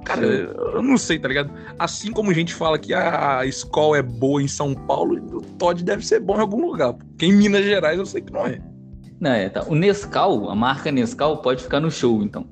Cara, 0.05 0.25
eu 0.25 0.83
não 0.83 0.99
sei, 0.99 1.19
tá 1.19 1.29
ligado? 1.29 1.53
Assim 1.79 2.11
como 2.11 2.31
a 2.31 2.35
gente 2.35 2.53
fala 2.55 2.79
que 2.79 2.93
a 2.93 3.47
escola 3.47 3.99
é 3.99 4.03
boa 4.03 4.43
em 4.43 4.49
São 4.49 4.75
Paulo, 4.75 5.17
o 5.33 5.41
Todd 5.41 5.83
deve 5.85 6.05
ser 6.05 6.21
bom 6.21 6.37
em 6.37 6.41
algum 6.41 6.67
lugar. 6.67 6.93
Porque 6.95 7.27
em 7.27 7.33
Minas 7.33 7.65
Gerais 7.65 7.99
eu 7.99 8.07
sei 8.07 8.21
que 8.21 8.33
não 8.33 8.47
é. 8.47 8.61
Não, 9.21 9.31
é, 9.31 9.49
tá. 9.49 9.65
O 9.69 9.77
Nescau, 9.77 10.51
a 10.51 10.55
marca 10.55 10.91
Nescau, 10.91 11.41
pode 11.41 11.63
ficar 11.63 11.79
no 11.79 11.91
show, 11.91 12.23
então. 12.23 12.45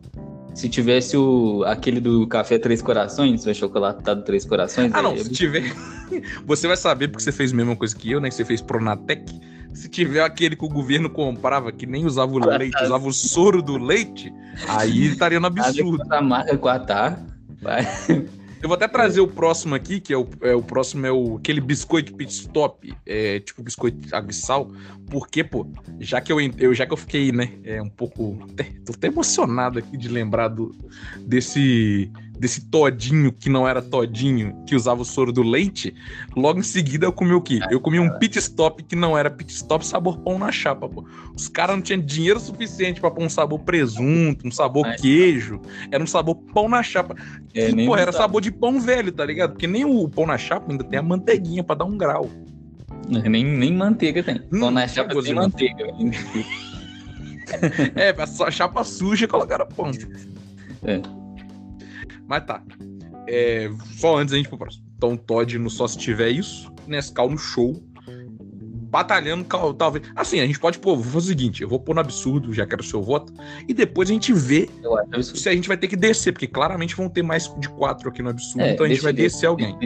Se 0.54 0.69
tivesse 0.69 1.16
o, 1.16 1.64
aquele 1.66 2.00
do 2.00 2.26
Café 2.28 2.59
Três 2.59 2.80
Corações, 2.80 3.45
o 3.45 3.54
chocolatado 3.54 4.23
Três 4.23 4.45
Corações. 4.45 4.92
Ah, 4.95 5.02
não, 5.02 5.16
se 5.16 5.30
tiver. 5.30 5.73
você 6.47 6.69
vai 6.69 6.76
saber 6.76 7.09
porque 7.09 7.23
você 7.23 7.33
fez 7.33 7.52
a 7.52 7.57
mesma 7.57 7.75
coisa 7.75 7.97
que 7.97 8.11
eu, 8.11 8.21
né? 8.21 8.30
Você 8.30 8.45
fez 8.45 8.61
Pronatec. 8.61 9.25
Se 9.73 9.88
tiver 9.88 10.23
aquele 10.23 10.54
que 10.54 10.64
o 10.64 10.69
governo 10.69 11.11
comprava, 11.11 11.73
que 11.73 11.87
nem 11.87 12.04
usava 12.04 12.33
o 12.33 12.38
leite, 12.38 12.83
usava 12.83 13.07
o 13.07 13.12
soro 13.12 13.62
do 13.62 13.78
leite, 13.78 14.33
aí 14.69 15.07
estaria 15.07 15.38
no 15.38 15.47
absurdo. 15.47 16.02
A 16.11 16.21
marca 16.21 16.57
Quatar 16.59 17.25
Vai. 17.61 17.87
Eu 18.62 18.69
vou 18.69 18.75
até 18.75 18.87
trazer 18.87 19.21
o 19.21 19.26
próximo 19.26 19.75
aqui, 19.75 20.00
que 20.00 20.12
é 20.12 20.19
o, 20.19 20.29
é, 20.43 20.55
o 20.55 20.62
próximo 20.62 21.07
é 21.07 21.11
o, 21.11 21.38
aquele 21.38 21.62
biscoito 21.62 22.14
pit 22.14 22.31
stop, 22.31 22.93
é, 23.07 23.40
tipo 23.40 23.62
biscoito 23.62 24.14
abissal, 24.14 24.71
porque, 25.07 25.43
pô, 25.43 25.67
já 25.99 26.21
que 26.21 26.31
eu, 26.31 26.38
eu, 26.59 26.75
já 26.75 26.85
que 26.85 26.93
eu 26.93 26.97
fiquei, 26.97 27.33
né, 27.33 27.55
é, 27.64 27.81
um 27.81 27.88
pouco, 27.88 28.38
até, 28.52 28.64
tô 28.85 28.93
até 28.93 29.07
emocionado 29.07 29.79
aqui 29.79 29.97
de 29.97 30.09
lembrar 30.09 30.49
do, 30.49 30.76
desse 31.21 32.12
desse 32.40 32.70
todinho 32.70 33.30
que 33.30 33.50
não 33.50 33.68
era 33.68 33.82
todinho, 33.82 34.56
que 34.66 34.75
usava 34.75 35.02
o 35.02 35.04
soro 35.04 35.30
do 35.30 35.42
leite, 35.42 35.94
logo 36.35 36.59
em 36.59 36.62
seguida 36.62 37.04
eu 37.04 37.12
comi 37.12 37.35
o 37.35 37.42
quê? 37.42 37.61
Eu 37.70 37.78
comi 37.78 38.00
um 38.00 38.18
pit 38.18 38.38
stop 38.38 38.82
que 38.82 38.97
não 38.97 39.16
era 39.16 39.30
pit 39.30 39.52
stop 39.52 39.87
sabor 39.87 40.16
pão 40.20 40.38
na 40.38 40.50
chapa, 40.50 40.88
pô. 40.88 41.04
Os 41.37 41.49
caras 41.49 41.76
não 41.76 41.82
tinham 41.82 42.00
dinheiro 42.00 42.40
suficiente 42.40 42.99
para 42.99 43.11
pôr 43.11 43.23
um 43.23 43.28
sabor 43.28 43.59
presunto, 43.59 44.49
um 44.49 44.50
sabor 44.50 44.87
Ai, 44.87 44.97
queijo, 44.97 45.61
era 45.90 46.02
um 46.02 46.06
sabor 46.06 46.35
pão 46.35 46.66
na 46.66 46.82
chapa. 46.82 47.14
É, 47.52 47.70
que, 47.70 47.85
porra, 47.85 48.00
era 48.00 48.12
sabor 48.12 48.40
de 48.40 48.50
pão 48.50 48.80
velho, 48.80 49.12
tá 49.12 49.26
ligado? 49.26 49.50
Porque 49.50 49.66
nem 49.66 49.85
o 49.85 50.09
pão 50.09 50.25
na 50.25 50.38
chapa 50.38 50.73
ainda 50.73 50.82
tem 50.82 50.99
a 50.99 51.02
manteiguinha 51.02 51.62
para 51.62 51.76
dar 51.76 51.85
um 51.85 51.99
grau. 51.99 52.30
Nem, 53.06 53.44
nem 53.44 53.75
manteiga 53.75 54.23
tem. 54.23 54.40
Hum, 54.50 54.61
pão 54.61 54.70
na 54.70 54.88
chapa 54.88 55.23
tem 55.23 55.35
manteiga. 55.35 55.88
é, 57.94 58.14
a 58.18 58.50
chapa 58.50 58.82
suja 58.82 59.26
e 59.26 59.28
colocaram 59.28 59.66
pão. 59.66 59.90
É. 60.85 61.20
Mas 62.31 62.45
tá. 62.45 62.63
É, 63.27 63.69
só 63.97 64.17
antes 64.17 64.33
a 64.33 64.37
gente 64.37 64.49
pro 64.49 64.57
próximo. 64.57 64.85
Então, 64.97 65.17
Todd 65.17 65.59
no 65.59 65.69
Só 65.69 65.89
Se 65.89 65.99
Tiver 65.99 66.29
Isso, 66.29 66.73
Nescau 66.87 67.29
no 67.29 67.37
show, 67.37 67.83
batalhando, 68.89 69.45
talvez. 69.77 70.05
Assim, 70.15 70.39
a 70.39 70.47
gente 70.47 70.61
pode 70.61 70.79
pôr, 70.79 70.95
vou 70.95 71.05
fazer 71.05 71.19
o 71.19 71.29
seguinte: 71.29 71.63
eu 71.63 71.69
vou 71.69 71.81
pôr 71.81 71.93
no 71.93 72.01
absurdo, 72.01 72.53
já 72.53 72.65
quero 72.65 72.83
o 72.83 72.85
seu 72.85 73.03
voto, 73.03 73.33
e 73.67 73.75
depois 73.75 74.09
a 74.09 74.13
gente 74.13 74.33
vê 74.33 74.69
se 75.23 75.49
a 75.49 75.53
gente 75.53 75.67
vai 75.67 75.77
ter 75.77 75.89
que 75.89 75.97
descer, 75.97 76.33
porque 76.33 76.47
claramente 76.47 76.95
vão 76.95 77.09
ter 77.09 77.23
mais 77.23 77.53
de 77.59 77.69
quatro 77.69 78.09
aqui 78.09 78.23
no 78.23 78.31
absurdo, 78.31 78.63
é, 78.63 78.75
então 78.75 78.87
a 78.87 78.89
gente 78.89 79.03
vai 79.03 79.11
ele, 79.11 79.23
descer 79.23 79.47
alguém. 79.47 79.77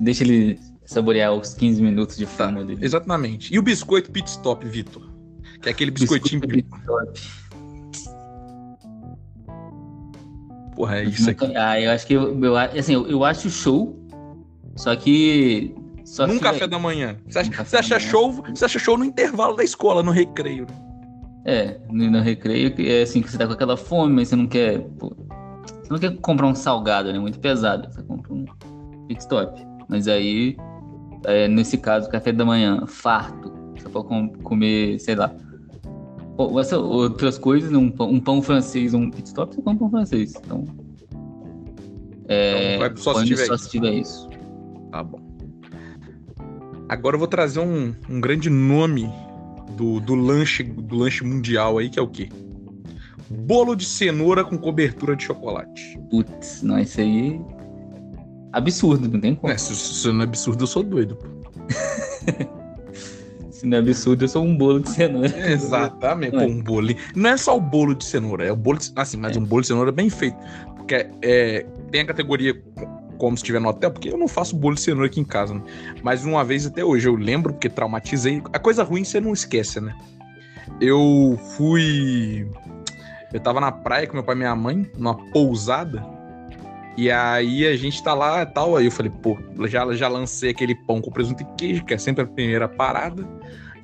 Deixa 0.00 0.24
ele 0.24 0.58
saborear 0.84 1.32
os 1.32 1.54
15 1.54 1.80
minutos 1.80 2.16
de 2.16 2.26
fama 2.26 2.60
tá, 2.60 2.66
dele. 2.66 2.84
Exatamente. 2.84 3.54
E 3.54 3.58
o 3.58 3.62
biscoito 3.62 4.10
pit 4.10 4.28
stop, 4.28 4.66
Vitor? 4.66 5.02
Que 5.62 5.68
é 5.68 5.72
aquele 5.72 5.92
biscoitinho. 5.92 6.40
Biscoito 6.40 6.68
pit 6.68 6.80
stop. 6.82 7.43
Porra, 10.74 10.98
é 10.98 11.04
isso 11.04 11.30
aqui. 11.30 11.56
Ah, 11.56 11.80
eu 11.80 11.90
acho 11.90 12.06
que 12.06 12.14
eu, 12.14 12.44
eu, 12.44 12.56
assim, 12.56 12.94
eu, 12.94 13.06
eu 13.06 13.24
acho 13.24 13.48
show, 13.48 13.96
só 14.76 14.94
que. 14.96 15.74
Só 16.04 16.26
Num 16.26 16.38
café 16.38 16.66
da 16.66 16.78
manhã. 16.78 17.16
Você 17.26 17.38
acha, 17.38 17.64
você 17.64 17.76
acha 17.76 18.00
show? 18.00 18.32
Você 18.32 18.64
acha 18.64 18.78
show 18.78 18.98
no 18.98 19.04
intervalo 19.04 19.56
da 19.56 19.64
escola, 19.64 20.02
no 20.02 20.10
recreio. 20.10 20.66
É, 21.46 21.78
no, 21.90 22.10
no 22.10 22.20
recreio, 22.20 22.74
é 22.78 23.02
assim, 23.02 23.22
que 23.22 23.30
você 23.30 23.38
tá 23.38 23.46
com 23.46 23.52
aquela 23.52 23.76
fome, 23.76 24.14
mas 24.14 24.28
você 24.28 24.36
não 24.36 24.46
quer. 24.46 24.80
Pô, 24.98 25.14
você 25.82 25.90
não 25.90 25.98
quer 25.98 26.16
comprar 26.16 26.46
um 26.46 26.54
salgado, 26.54 27.12
né? 27.12 27.18
Muito 27.18 27.38
pesado. 27.38 27.92
Você 27.92 28.02
compra 28.02 28.32
um 28.32 28.44
pit 29.06 29.20
stop. 29.20 29.62
Mas 29.88 30.08
aí, 30.08 30.56
é, 31.24 31.48
nesse 31.48 31.78
caso, 31.78 32.08
café 32.08 32.32
da 32.32 32.44
manhã, 32.44 32.86
farto. 32.86 33.52
Você 33.76 33.88
pode 33.88 34.08
com, 34.08 34.28
comer, 34.42 34.98
sei 34.98 35.14
lá, 35.14 35.34
essa, 36.58 36.78
outras 36.78 37.38
coisas, 37.38 37.72
um 37.72 37.90
pão, 37.90 38.10
um 38.10 38.20
pão 38.20 38.42
francês, 38.42 38.92
um 38.94 39.10
pit 39.10 39.28
stop, 39.28 39.54
você 39.54 39.62
come 39.62 39.76
um 39.76 39.78
pão 39.78 39.90
francês. 39.90 40.34
Então. 40.36 40.64
É, 42.28 42.76
então 42.76 42.96
só, 42.96 43.14
se 43.14 43.26
tiver, 43.26 43.46
só 43.46 43.56
se 43.56 43.70
tiver 43.70 43.92
isso. 43.92 44.28
Tá 44.90 45.02
bom. 45.02 45.20
Agora 46.88 47.14
eu 47.14 47.18
vou 47.18 47.28
trazer 47.28 47.60
um, 47.60 47.94
um 48.08 48.20
grande 48.20 48.50
nome 48.50 49.10
do, 49.76 50.00
do 50.00 50.14
lanche 50.14 50.62
do 50.62 50.96
lanche 50.96 51.24
mundial 51.24 51.78
aí, 51.78 51.88
que 51.88 51.98
é 51.98 52.02
o 52.02 52.08
quê? 52.08 52.28
Bolo 53.30 53.74
de 53.74 53.84
cenoura 53.84 54.44
com 54.44 54.58
cobertura 54.58 55.16
de 55.16 55.24
chocolate. 55.24 55.98
Putz, 56.10 56.62
não, 56.62 56.78
isso 56.78 57.00
aí. 57.00 57.40
Absurdo, 58.52 59.08
não 59.08 59.20
tem 59.20 59.34
como. 59.34 59.52
É, 59.52 59.56
se, 59.56 59.74
se 59.74 60.12
não 60.12 60.20
é 60.20 60.24
absurdo, 60.24 60.62
eu 60.62 60.66
sou 60.66 60.82
doido, 60.82 61.16
pô. 61.16 61.26
Não 63.64 63.78
é 63.78 63.80
absurdo, 63.80 64.24
eu 64.24 64.28
sou 64.28 64.44
um 64.44 64.56
bolo 64.56 64.80
de 64.80 64.90
cenoura. 64.90 65.32
Exatamente, 65.50 66.32
Pô, 66.32 66.42
um 66.42 66.62
bolo. 66.62 66.88
Não 67.16 67.30
é 67.30 67.36
só 67.36 67.56
o 67.56 67.60
bolo 67.60 67.94
de 67.94 68.04
cenoura, 68.04 68.44
é 68.44 68.52
o 68.52 68.56
bolo 68.56 68.78
de, 68.78 68.92
assim, 68.96 69.16
mas 69.16 69.36
é. 69.36 69.40
um 69.40 69.44
bolo 69.44 69.62
de 69.62 69.68
cenoura 69.68 69.90
bem 69.90 70.10
feito. 70.10 70.36
Porque 70.76 71.08
é, 71.22 71.66
tem 71.90 72.02
a 72.02 72.06
categoria 72.06 72.54
como 73.16 73.36
se 73.36 73.42
estiver 73.42 73.60
no 73.60 73.68
hotel, 73.68 73.90
porque 73.90 74.10
eu 74.10 74.18
não 74.18 74.28
faço 74.28 74.54
bolo 74.54 74.74
de 74.74 74.82
cenoura 74.82 75.06
aqui 75.06 75.20
em 75.20 75.24
casa, 75.24 75.54
né? 75.54 75.62
Mas 76.02 76.24
uma 76.24 76.44
vez 76.44 76.66
até 76.66 76.84
hoje 76.84 77.08
eu 77.08 77.16
lembro, 77.16 77.52
porque 77.52 77.68
traumatizei. 77.68 78.42
A 78.52 78.58
coisa 78.58 78.82
ruim 78.82 79.04
você 79.04 79.20
não 79.20 79.32
esquece, 79.32 79.80
né? 79.80 79.96
Eu 80.80 81.38
fui. 81.56 82.46
Eu 83.32 83.40
tava 83.40 83.60
na 83.60 83.72
praia 83.72 84.06
com 84.06 84.14
meu 84.14 84.22
pai 84.22 84.34
e 84.34 84.38
minha 84.38 84.54
mãe, 84.54 84.90
numa 84.96 85.14
pousada. 85.30 86.13
E 86.96 87.10
aí 87.10 87.66
a 87.66 87.76
gente 87.76 88.02
tá 88.02 88.14
lá 88.14 88.42
e 88.42 88.46
tal. 88.46 88.76
Aí 88.76 88.86
eu 88.86 88.90
falei, 88.90 89.10
pô, 89.22 89.36
já, 89.66 89.92
já 89.94 90.08
lancei 90.08 90.50
aquele 90.50 90.74
pão 90.74 91.00
com 91.00 91.10
presunto 91.10 91.42
e 91.42 91.46
queijo, 91.56 91.84
que 91.84 91.94
é 91.94 91.98
sempre 91.98 92.22
a 92.22 92.26
primeira 92.26 92.68
parada. 92.68 93.26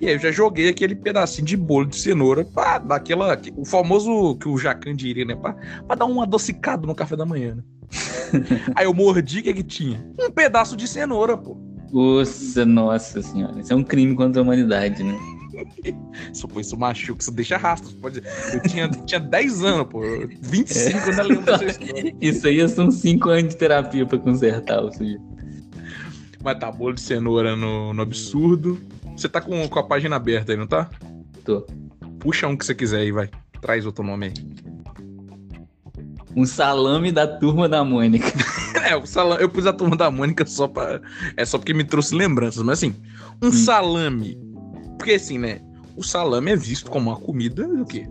E 0.00 0.06
aí 0.06 0.14
eu 0.14 0.18
já 0.18 0.30
joguei 0.30 0.68
aquele 0.68 0.94
pedacinho 0.94 1.46
de 1.46 1.56
bolo 1.56 1.86
de 1.86 1.96
cenoura 1.96 2.44
pra 2.44 2.78
dar 2.78 2.96
aquela. 2.96 3.38
O 3.56 3.64
famoso 3.64 4.36
que 4.36 4.48
o 4.48 4.56
Jacan 4.56 4.94
diria, 4.94 5.24
né? 5.24 5.36
Pra, 5.36 5.54
pra 5.86 5.96
dar 5.96 6.06
um 6.06 6.22
adocicado 6.22 6.86
no 6.86 6.94
café 6.94 7.16
da 7.16 7.26
manhã, 7.26 7.56
né? 7.56 7.62
aí 8.74 8.86
eu 8.86 8.94
mordi, 8.94 9.40
o 9.40 9.42
que, 9.42 9.52
que 9.52 9.62
tinha? 9.62 10.04
Um 10.18 10.30
pedaço 10.30 10.76
de 10.76 10.86
cenoura, 10.86 11.36
pô. 11.36 11.58
Nossa, 11.92 12.64
nossa 12.64 13.20
senhora. 13.20 13.60
Isso 13.60 13.72
é 13.72 13.76
um 13.76 13.82
crime 13.82 14.14
contra 14.14 14.40
a 14.40 14.44
humanidade, 14.44 15.02
né? 15.02 15.18
Isso, 16.32 16.48
pô, 16.48 16.60
isso 16.60 16.76
machuca, 16.76 17.20
isso 17.20 17.32
deixa 17.32 17.56
rastros. 17.56 17.94
Pode 17.94 18.22
Eu 18.52 18.62
tinha, 18.62 18.88
tinha 18.88 19.20
10 19.20 19.64
anos, 19.64 19.86
pô. 19.88 20.00
25 20.40 20.96
é. 20.96 21.00
quando 21.00 21.18
eu 21.18 21.24
lembro 21.24 21.44
dessa 21.44 21.64
história. 21.64 22.16
Isso 22.20 22.46
aí 22.46 22.68
são 22.68 22.90
5 22.90 23.28
anos 23.28 23.48
de 23.50 23.56
terapia 23.56 24.06
pra 24.06 24.18
consertar 24.18 24.82
o 24.82 24.92
sujeito. 24.92 25.22
Mas 26.42 26.58
tá, 26.58 26.70
bolo 26.70 26.94
de 26.94 27.00
cenoura 27.00 27.54
no, 27.54 27.92
no 27.92 28.02
absurdo. 28.02 28.80
Você 29.16 29.28
tá 29.28 29.40
com, 29.40 29.68
com 29.68 29.78
a 29.78 29.82
página 29.82 30.16
aberta 30.16 30.52
aí, 30.52 30.58
não 30.58 30.66
tá? 30.66 30.88
Tô. 31.44 31.66
Puxa 32.18 32.46
um 32.46 32.56
que 32.56 32.64
você 32.64 32.74
quiser 32.74 33.00
aí, 33.00 33.12
vai. 33.12 33.28
Traz 33.60 33.84
outro 33.84 34.02
nome 34.04 34.26
aí. 34.26 34.34
Um 36.34 36.46
salame 36.46 37.12
da 37.12 37.26
turma 37.26 37.68
da 37.68 37.84
Mônica. 37.84 38.32
é, 38.86 38.96
o 38.96 39.04
salame, 39.04 39.42
eu 39.42 39.48
pus 39.48 39.66
a 39.66 39.72
turma 39.72 39.96
da 39.96 40.10
Mônica 40.10 40.46
só 40.46 40.68
pra. 40.68 41.00
É 41.36 41.44
só 41.44 41.58
porque 41.58 41.74
me 41.74 41.84
trouxe 41.84 42.14
lembranças, 42.14 42.62
mas 42.62 42.78
assim, 42.78 42.94
um 43.42 43.48
hum. 43.48 43.52
salame 43.52 44.38
porque 45.00 45.14
assim, 45.14 45.38
né? 45.38 45.60
O 45.96 46.04
salame 46.04 46.50
é 46.50 46.56
visto 46.56 46.90
como 46.90 47.10
uma 47.10 47.18
comida 47.18 47.66
do 47.66 47.86
quê? 47.86 48.06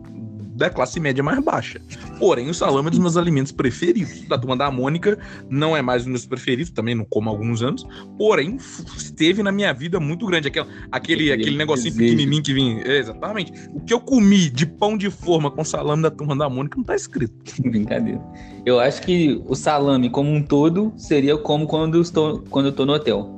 da 0.59 0.69
classe 0.69 0.99
média 0.99 1.23
mais 1.23 1.41
baixa. 1.41 1.79
Porém, 2.19 2.49
o 2.49 2.53
salame 2.53 2.89
é 2.89 2.91
dos 2.91 2.99
meus 2.99 3.15
alimentos 3.15 3.51
preferidos. 3.51 4.27
Da 4.27 4.37
turma 4.37 4.57
da 4.57 4.69
Mônica 4.69 5.17
não 5.49 5.75
é 5.75 5.81
mais 5.81 6.01
um 6.01 6.11
dos 6.11 6.11
meus 6.11 6.25
preferidos, 6.25 6.69
também 6.69 6.93
não 6.93 7.05
como 7.05 7.29
há 7.29 7.31
alguns 7.31 7.63
anos. 7.63 7.87
Porém, 8.17 8.57
esteve 8.97 9.41
na 9.41 9.53
minha 9.53 9.73
vida 9.73 10.01
muito 10.01 10.25
grande. 10.25 10.49
Aquele, 10.49 10.67
aquele, 10.91 11.31
aquele 11.31 11.57
negocinho 11.57 11.93
desejo. 11.93 12.11
pequenininho 12.11 12.43
que 12.43 12.53
vinha. 12.53 12.81
É, 12.83 12.97
exatamente. 12.97 13.53
O 13.73 13.79
que 13.79 13.93
eu 13.93 14.01
comi 14.01 14.49
de 14.49 14.65
pão 14.65 14.97
de 14.97 15.09
forma 15.09 15.49
com 15.49 15.63
salame 15.63 16.03
da 16.03 16.11
turma 16.11 16.35
da 16.35 16.49
Mônica 16.49 16.77
não 16.77 16.83
tá 16.83 16.95
escrito. 16.95 17.33
Brincadeira. 17.63 18.21
Eu 18.65 18.81
acho 18.81 19.01
que 19.01 19.41
o 19.47 19.55
salame 19.55 20.09
como 20.09 20.29
um 20.29 20.43
todo 20.43 20.91
seria 20.97 21.37
como 21.37 21.67
quando 21.67 21.95
eu 21.95 22.01
estou, 22.01 22.43
quando 22.49 22.65
eu 22.65 22.73
tô 22.73 22.85
no 22.85 22.91
hotel. 22.91 23.33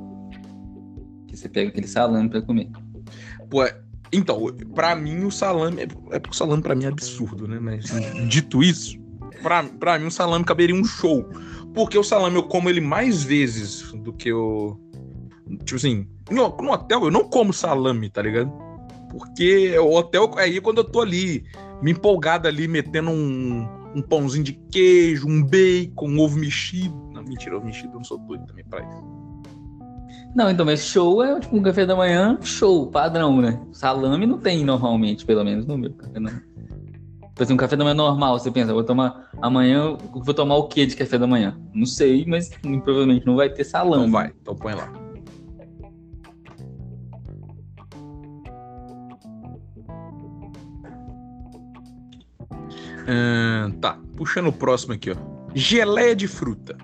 Que 1.28 1.36
você 1.36 1.48
pega 1.48 1.68
aquele 1.68 1.86
salame 1.86 2.28
para 2.28 2.42
comer. 2.42 2.68
Pô, 3.52 3.62
então, 4.10 4.46
para 4.74 4.96
mim 4.96 5.24
o 5.24 5.30
salame. 5.30 5.82
É 6.10 6.18
porque 6.18 6.34
o 6.34 6.38
salame 6.38 6.62
para 6.62 6.74
mim 6.74 6.86
é 6.86 6.88
absurdo, 6.88 7.46
né? 7.46 7.58
Mas 7.60 7.84
dito 8.26 8.62
isso, 8.62 8.98
pra 9.78 9.98
mim 9.98 10.06
o 10.06 10.10
salame 10.10 10.42
caberia 10.42 10.74
um 10.74 10.82
show. 10.82 11.22
Porque 11.74 11.98
o 11.98 12.02
salame 12.02 12.36
eu 12.36 12.44
como 12.44 12.70
ele 12.70 12.80
mais 12.80 13.22
vezes 13.22 13.92
do 13.92 14.10
que 14.10 14.30
eu. 14.30 14.80
Tipo 15.64 15.76
assim, 15.76 16.08
no, 16.30 16.48
no 16.48 16.72
hotel 16.72 17.04
eu 17.04 17.10
não 17.10 17.24
como 17.24 17.52
salame, 17.52 18.08
tá 18.08 18.22
ligado? 18.22 18.50
Porque 19.10 19.78
o 19.78 19.92
hotel 19.96 20.30
aí 20.38 20.56
é 20.56 20.60
quando 20.62 20.78
eu 20.78 20.84
tô 20.84 21.02
ali, 21.02 21.44
me 21.82 21.90
empolgado 21.90 22.48
ali, 22.48 22.66
metendo 22.66 23.10
um, 23.10 23.68
um 23.94 24.00
pãozinho 24.00 24.44
de 24.44 24.54
queijo, 24.70 25.28
um 25.28 25.42
bacon, 25.42 26.08
um 26.08 26.20
ovo 26.20 26.38
mexido. 26.38 26.94
Não, 27.12 27.22
mentira, 27.22 27.58
ovo 27.58 27.66
mexido 27.66 27.90
eu 27.90 27.96
não 27.96 28.04
sou 28.04 28.16
doido 28.16 28.46
também 28.46 28.64
pra 28.64 28.80
isso. 28.80 29.31
Não, 30.34 30.50
então, 30.50 30.64
mas 30.64 30.84
show 30.84 31.22
é 31.22 31.38
tipo 31.38 31.56
um 31.56 31.62
café 31.62 31.84
da 31.84 31.94
manhã, 31.94 32.38
show, 32.40 32.86
padrão, 32.86 33.40
né? 33.40 33.60
Salame 33.72 34.26
não 34.26 34.38
tem 34.38 34.64
normalmente, 34.64 35.26
pelo 35.26 35.44
menos 35.44 35.66
no 35.66 35.76
meu 35.76 35.92
café 35.92 36.12
da 36.12 36.20
manhã. 36.20 36.42
Tipo 37.28 37.42
assim, 37.42 37.52
um 37.52 37.56
café 37.56 37.76
da 37.76 37.84
manhã 37.84 37.94
normal, 37.94 38.38
você 38.38 38.50
pensa, 38.50 38.72
vou 38.72 38.84
tomar 38.84 39.30
amanhã, 39.42 39.96
vou 40.12 40.34
tomar 40.34 40.56
o 40.56 40.68
que 40.68 40.86
de 40.86 40.96
café 40.96 41.18
da 41.18 41.26
manhã? 41.26 41.58
Não 41.74 41.86
sei, 41.86 42.24
mas 42.26 42.50
provavelmente 42.84 43.26
não 43.26 43.36
vai 43.36 43.50
ter 43.50 43.64
salame. 43.64 44.04
Não 44.04 44.12
vai, 44.12 44.32
então 44.40 44.54
põe 44.56 44.74
lá. 44.74 44.90
Uh, 53.02 53.72
tá, 53.80 53.98
puxando 54.16 54.46
o 54.46 54.52
próximo 54.52 54.94
aqui, 54.94 55.10
ó. 55.10 55.16
Geleia 55.54 56.14
de 56.14 56.28
fruta. 56.28 56.76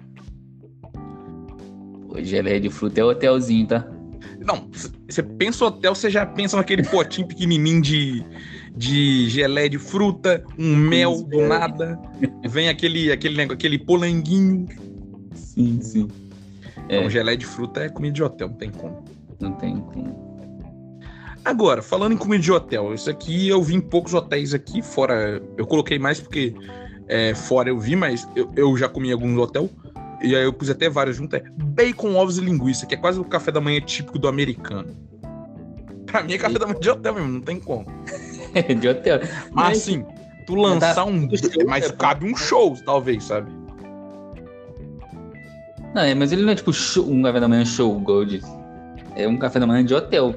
Geleia 2.22 2.60
de 2.60 2.70
fruta 2.70 3.00
é 3.00 3.04
hotelzinho, 3.04 3.66
tá? 3.66 3.86
Não, 4.40 4.68
você 5.08 5.22
pensa 5.22 5.64
hotel, 5.64 5.94
você 5.94 6.08
já 6.08 6.24
pensa 6.24 6.56
naquele 6.56 6.82
potinho 6.82 7.26
pequenininho 7.26 7.82
de, 7.82 8.24
de 8.76 9.28
geleia 9.28 9.68
de 9.68 9.78
fruta, 9.78 10.44
um 10.58 10.74
mel 10.74 11.22
do 11.22 11.42
nada, 11.42 11.98
vem 12.48 12.68
aquele, 12.68 13.12
aquele, 13.12 13.42
aquele 13.42 13.78
polanguinho. 13.78 14.66
Sim, 15.34 15.80
sim. 15.82 16.08
Então, 16.84 17.02
é. 17.02 17.10
geleia 17.10 17.36
de 17.36 17.44
fruta 17.44 17.80
é 17.80 17.88
comida 17.88 18.14
de 18.14 18.22
hotel, 18.22 18.48
não 18.48 18.56
tem 18.56 18.70
como. 18.70 19.04
Não 19.40 19.52
tem 19.52 19.76
como. 19.80 20.28
Agora, 21.44 21.82
falando 21.82 22.12
em 22.12 22.16
comida 22.16 22.42
de 22.42 22.52
hotel, 22.52 22.94
isso 22.94 23.10
aqui 23.10 23.48
eu 23.48 23.62
vi 23.62 23.74
em 23.74 23.80
poucos 23.80 24.14
hotéis 24.14 24.54
aqui, 24.54 24.82
fora. 24.82 25.42
Eu 25.56 25.66
coloquei 25.66 25.98
mais 25.98 26.20
porque 26.20 26.54
é, 27.06 27.34
fora 27.34 27.68
eu 27.68 27.78
vi, 27.78 27.96
mas 27.96 28.28
eu, 28.36 28.50
eu 28.56 28.76
já 28.76 28.88
comi 28.88 29.08
em 29.08 29.12
alguns 29.12 29.36
hotel. 29.38 29.70
E 30.20 30.34
aí 30.34 30.44
eu 30.44 30.52
pus 30.52 30.68
até 30.70 30.88
vários 30.88 31.16
juntos. 31.16 31.38
É 31.38 31.44
bacon, 31.56 32.14
ovos 32.16 32.38
e 32.38 32.40
linguiça, 32.40 32.86
que 32.86 32.94
é 32.94 32.98
quase 32.98 33.20
o 33.20 33.24
café 33.24 33.50
da 33.50 33.60
manhã 33.60 33.80
típico 33.80 34.18
do 34.18 34.28
americano. 34.28 34.96
Pra 36.06 36.22
mim 36.22 36.32
é 36.32 36.38
café 36.38 36.58
da 36.58 36.66
manhã 36.66 36.80
de 36.80 36.90
hotel 36.90 37.14
mesmo, 37.14 37.28
não 37.28 37.40
tem 37.40 37.60
como. 37.60 37.86
de 38.80 38.88
hotel. 38.88 39.20
Mas 39.52 39.78
assim, 39.78 40.04
tu 40.46 40.54
lançar 40.54 40.94
tá 40.94 41.04
um. 41.04 41.28
Mas 41.66 41.84
é 41.84 41.92
cabe 41.92 42.26
um 42.26 42.36
show, 42.36 42.76
talvez, 42.84 43.24
sabe? 43.24 43.50
Não, 45.94 46.02
é, 46.02 46.14
mas 46.14 46.32
ele 46.32 46.42
não 46.42 46.52
é 46.52 46.54
tipo 46.54 46.72
show, 46.72 47.08
um 47.08 47.22
café 47.22 47.40
da 47.40 47.48
manhã 47.48 47.64
show, 47.64 47.98
igual 47.98 48.18
eu 48.18 48.24
disse. 48.24 48.58
É 49.14 49.26
um 49.26 49.36
café 49.36 49.58
da 49.58 49.66
manhã 49.66 49.84
de 49.84 49.94
hotel. 49.94 50.34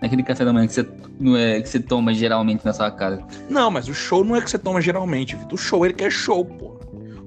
Naquele 0.00 0.22
café 0.22 0.44
da 0.44 0.52
manhã 0.52 0.66
que 0.66 0.74
você, 0.74 0.88
não 1.18 1.36
é, 1.36 1.60
que 1.60 1.68
você 1.68 1.80
toma 1.80 2.12
geralmente 2.12 2.64
na 2.64 2.72
sua 2.72 2.90
casa. 2.90 3.22
Não, 3.48 3.70
mas 3.70 3.88
o 3.88 3.94
show 3.94 4.22
não 4.22 4.36
é 4.36 4.40
que 4.40 4.50
você 4.50 4.58
toma 4.58 4.80
geralmente, 4.80 5.34
Vitor. 5.34 5.54
O 5.54 5.56
show 5.56 5.84
ele 5.84 5.94
quer 5.94 6.10
show, 6.10 6.44
pô. 6.44 6.78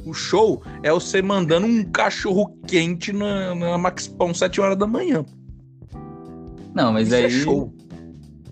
O 0.08 0.14
show 0.14 0.64
é 0.84 0.90
você 0.90 1.22
mandando 1.22 1.68
um 1.68 1.84
cachorro 1.84 2.58
quente 2.66 3.12
na, 3.12 3.54
na 3.54 3.78
Max 3.78 4.08
Pão 4.08 4.34
7 4.34 4.62
horas 4.62 4.78
da 4.78 4.88
manhã. 4.88 5.26
Não, 6.74 6.94
mas 6.94 7.08
Isso 7.08 7.16
é 7.16 7.18
aí. 7.18 7.26
É 7.26 7.30
show. 7.30 7.74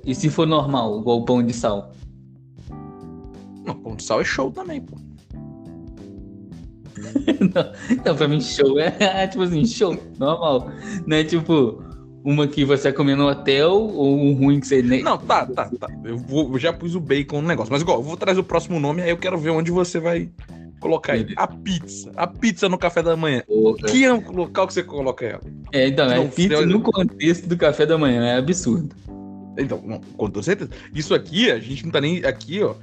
E 0.05 0.13
se 0.13 0.29
for 0.29 0.45
normal, 0.45 0.99
igual 0.99 1.19
o 1.19 1.25
pão 1.25 1.41
de 1.41 1.53
sal? 1.53 1.93
Não, 3.65 3.73
pão 3.73 3.95
de 3.95 4.03
sal 4.03 4.19
é 4.19 4.25
show 4.25 4.51
também, 4.51 4.81
pô. 4.81 4.97
não, 7.55 8.03
não, 8.05 8.15
pra 8.15 8.27
mim, 8.27 8.41
show 8.41 8.77
é, 8.77 8.93
é, 8.99 9.27
tipo 9.27 9.43
assim, 9.43 9.65
show, 9.65 9.97
normal. 10.19 10.69
Não 11.07 11.15
é 11.15 11.23
tipo 11.23 11.81
uma 12.25 12.47
que 12.47 12.65
você 12.65 12.83
vai 12.83 12.93
comer 12.93 13.15
no 13.15 13.29
hotel 13.29 13.71
ou 13.71 14.17
um 14.17 14.33
ruim 14.33 14.59
que 14.59 14.67
você 14.67 14.81
nem. 14.81 15.03
Não, 15.03 15.17
tá, 15.17 15.45
tá, 15.45 15.69
tá. 15.79 15.87
Eu, 16.03 16.17
vou, 16.17 16.51
eu 16.51 16.59
já 16.59 16.73
pus 16.73 16.95
o 16.95 16.99
bacon 16.99 17.41
no 17.41 17.47
negócio. 17.47 17.71
Mas 17.71 17.81
igual, 17.81 17.99
eu 17.99 18.03
vou 18.03 18.17
trazer 18.17 18.41
o 18.41 18.43
próximo 18.43 18.77
nome, 18.77 19.01
aí 19.01 19.09
eu 19.09 19.17
quero 19.17 19.37
ver 19.37 19.51
onde 19.51 19.71
você 19.71 20.01
vai 20.01 20.29
colocar 20.85 21.17
ele. 21.17 21.33
A 21.37 21.47
pizza. 21.47 22.11
A 22.15 22.27
pizza 22.27 22.69
no 22.69 22.77
café 22.77 23.01
da 23.01 23.15
manhã. 23.15 23.43
Porra. 23.47 23.87
Que 23.87 24.05
é 24.05 24.13
o 24.13 24.31
local 24.31 24.67
que 24.67 24.73
você 24.73 24.83
coloca 24.83 25.25
ela? 25.25 25.41
É, 25.71 25.87
então, 25.87 26.09
é 26.11 26.27
pizza 26.27 26.65
no 26.65 26.81
contexto 26.81 27.47
do 27.47 27.57
café 27.57 27.85
da 27.85 27.97
manhã, 27.97 28.23
é 28.25 28.37
absurdo. 28.37 28.95
Então, 29.57 29.81
não, 29.85 29.99
com 29.99 30.29
toda 30.29 30.43
certeza. 30.43 30.69
Isso 30.93 31.13
aqui, 31.13 31.49
a 31.49 31.59
gente 31.59 31.85
não 31.85 31.91
tá 31.91 32.01
nem 32.01 32.23
aqui, 32.25 32.61
ó 32.61 32.75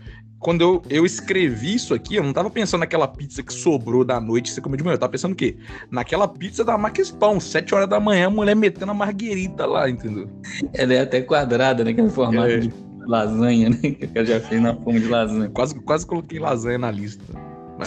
quando 0.43 0.61
eu, 0.61 0.83
eu 0.91 1.07
escrevi 1.07 1.77
isso 1.77 1.95
aqui, 1.95 2.17
eu 2.17 2.23
não 2.25 2.33
tava 2.33 2.51
pensando 2.51 2.81
naquela 2.81 3.07
pizza 3.07 3.45
que 3.45 3.53
sobrou 3.53 4.05
da 4.05 4.21
noite 4.21 4.47
que 4.47 4.55
você 4.55 4.61
comeu 4.61 4.77
de 4.77 4.83
manhã. 4.83 4.95
Eu 4.95 4.99
tava 4.99 5.13
pensando 5.13 5.33
o 5.33 5.37
quê? 5.37 5.57
Naquela 5.89 6.27
pizza 6.27 6.65
da 6.65 6.77
Max 6.77 7.13
Pão, 7.13 7.39
7 7.39 7.73
horas 7.75 7.89
da 7.89 8.01
manhã, 8.01 8.27
a 8.27 8.31
mulher 8.31 8.57
metendo 8.57 8.91
a 8.91 8.95
marguerita 8.95 9.65
lá, 9.65 9.89
entendeu? 9.89 10.29
Ela 10.75 10.95
é 10.95 11.01
até 11.03 11.21
quadrada, 11.21 11.85
né? 11.85 11.95
Que 11.95 12.01
é 12.01 12.09
formato 12.09 12.51
é. 12.51 12.59
de 12.59 12.75
lasanha, 13.07 13.71
né? 13.71 13.77
Que 13.77 14.11
ela 14.13 14.27
já 14.27 14.41
fez 14.41 14.61
na 14.61 14.75
forma 14.75 14.99
de 14.99 15.07
lasanha. 15.07 15.49
Quase, 15.49 15.79
quase 15.81 16.05
coloquei 16.05 16.41
lasanha 16.41 16.79
na 16.79 16.91
lista. 16.91 17.23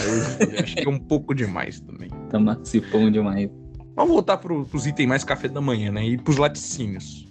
Mas 0.04 0.60
acho 0.62 0.76
que 0.76 0.86
é 0.86 0.88
um 0.88 0.98
pouco 0.98 1.34
demais 1.34 1.80
também. 1.80 2.08
Tá 2.30 2.38
Maxi 2.38 2.80
Pão 2.80 3.10
demais. 3.10 3.50
Vamos 3.94 4.12
voltar 4.12 4.36
pro, 4.36 4.64
pros 4.64 4.86
itens 4.86 5.08
mais 5.08 5.24
café 5.24 5.48
da 5.48 5.60
manhã, 5.60 5.90
né? 5.90 6.06
E 6.06 6.18
pros 6.18 6.36
laticínios. 6.36 7.26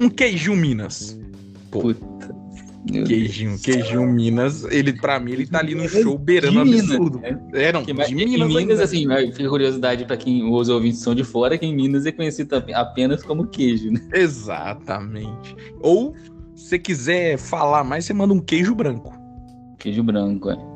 Um 0.00 0.08
queijinho 0.08 0.56
Minas. 0.56 1.18
Pô. 1.70 1.80
Puta. 1.80 2.34
Meu 2.90 3.04
queijinho, 3.04 3.50
Deus. 3.50 3.62
queijinho 3.62 4.06
Minas, 4.06 4.64
ele 4.64 4.92
para 4.92 5.18
mim 5.18 5.32
ele 5.32 5.46
tá 5.46 5.58
ali 5.60 5.74
no 5.74 5.88
show 5.88 6.18
beirando 6.18 6.60
absurdo. 6.60 7.18
Né? 7.18 7.38
É, 7.54 7.72
não, 7.72 7.82
que, 7.82 7.94
de 7.94 8.14
Minas, 8.14 8.48
Minas 8.48 8.80
assim, 8.80 9.06
fica 9.32 9.48
curiosidade 9.48 10.04
para 10.04 10.18
quem 10.18 10.44
os 10.44 10.68
ouvintes 10.68 11.00
são 11.00 11.14
de 11.14 11.24
fora, 11.24 11.56
que 11.56 11.64
em 11.64 11.74
Minas 11.74 12.04
é 12.04 12.12
conhecido 12.12 12.62
apenas 12.74 13.22
como 13.22 13.46
queijo, 13.46 13.90
né? 13.90 14.00
Exatamente. 14.12 15.56
Ou 15.80 16.14
se 16.54 16.78
quiser 16.78 17.38
falar 17.38 17.84
mais, 17.84 18.04
você 18.04 18.12
manda 18.12 18.34
um 18.34 18.40
queijo 18.40 18.74
branco. 18.74 19.18
Queijo 19.78 20.02
branco, 20.02 20.50
é. 20.50 20.73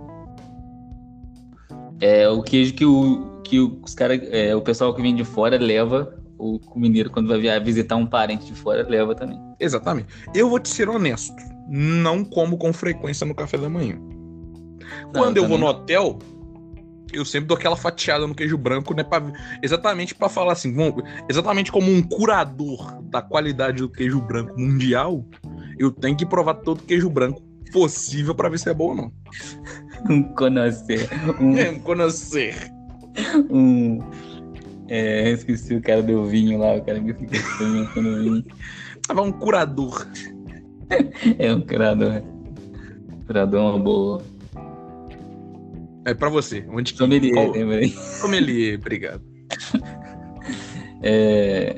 É 2.01 2.29
o 2.29 2.43
queijo 2.43 2.75
que 2.75 2.85
o 2.85 3.41
que 3.43 3.59
os 3.59 3.95
cara, 3.95 4.15
é, 4.15 4.55
o 4.55 4.61
pessoal 4.61 4.95
que 4.95 5.01
vem 5.01 5.15
de 5.15 5.25
fora 5.25 5.59
leva 5.59 6.15
o 6.39 6.61
mineiro 6.77 7.11
quando 7.11 7.29
vai 7.29 7.61
visitar 7.61 7.97
um 7.97 8.07
parente 8.07 8.47
de 8.47 8.55
fora 8.55 8.87
leva 8.89 9.15
também. 9.15 9.41
Exatamente. 9.59 10.09
Eu 10.35 10.49
vou 10.49 10.61
te 10.61 10.69
ser 10.69 10.89
honesto 10.89 11.35
não 11.69 12.25
como 12.25 12.57
com 12.57 12.73
frequência 12.73 13.27
no 13.27 13.35
café 13.35 13.59
da 13.59 13.69
manhã. 13.69 13.99
Quando 15.13 15.37
eu, 15.37 15.43
eu 15.43 15.49
vou 15.49 15.59
no 15.59 15.67
hotel, 15.67 16.19
eu 17.13 17.25
sempre 17.25 17.49
dou 17.49 17.57
aquela 17.57 17.77
fatiada 17.77 18.27
no 18.27 18.35
queijo 18.35 18.57
branco, 18.57 18.95
né? 18.95 19.05
Pra, 19.05 19.23
exatamente 19.63 20.15
para 20.15 20.29
falar 20.29 20.53
assim, 20.53 20.75
exatamente 21.29 21.71
como 21.71 21.91
um 21.91 22.03
curador 22.03 23.03
da 23.03 23.21
qualidade 23.21 23.79
do 23.79 23.89
queijo 23.89 24.21
branco 24.21 24.59
mundial, 24.59 25.25
eu 25.79 25.91
tenho 25.91 26.17
que 26.17 26.25
provar 26.25 26.55
todo 26.55 26.79
o 26.79 26.85
queijo 26.85 27.11
branco 27.11 27.43
possível 27.71 28.35
para 28.35 28.49
ver 28.49 28.59
se 28.59 28.71
é 28.71 28.75
bom 28.75 28.89
ou 28.89 28.95
não. 28.95 29.13
Um 30.09 30.23
conhecer. 30.35 31.09
Um, 31.41 31.57
é, 31.57 31.71
um 31.71 31.81
conhecer. 31.81 32.55
Um. 33.51 34.01
É, 34.89 35.31
esqueci 35.31 35.75
o 35.75 35.83
cara 35.83 36.03
do 36.03 36.25
vinho 36.25 36.59
lá, 36.59 36.75
o 36.75 36.85
cara 36.85 37.01
que 37.01 37.15
fica 37.15 37.37
experimentando 37.37 38.23
vinho. 38.23 38.45
Tava 39.07 39.23
um 39.23 39.33
curador. 39.33 40.07
é 41.39 41.53
um 41.53 41.61
curador. 41.61 42.23
Curador 43.27 43.61
é 43.61 43.63
uma 43.63 43.79
boa. 43.79 44.23
É 46.05 46.15
pra 46.15 46.29
você. 46.31 46.65
Onde 46.71 46.93
que... 46.93 46.99
Sommelier, 46.99 47.35
Qual... 47.35 47.51
lembrei. 47.51 47.91
Sommelier, 47.91 48.79
obrigado. 48.79 49.23
É... 51.01 51.77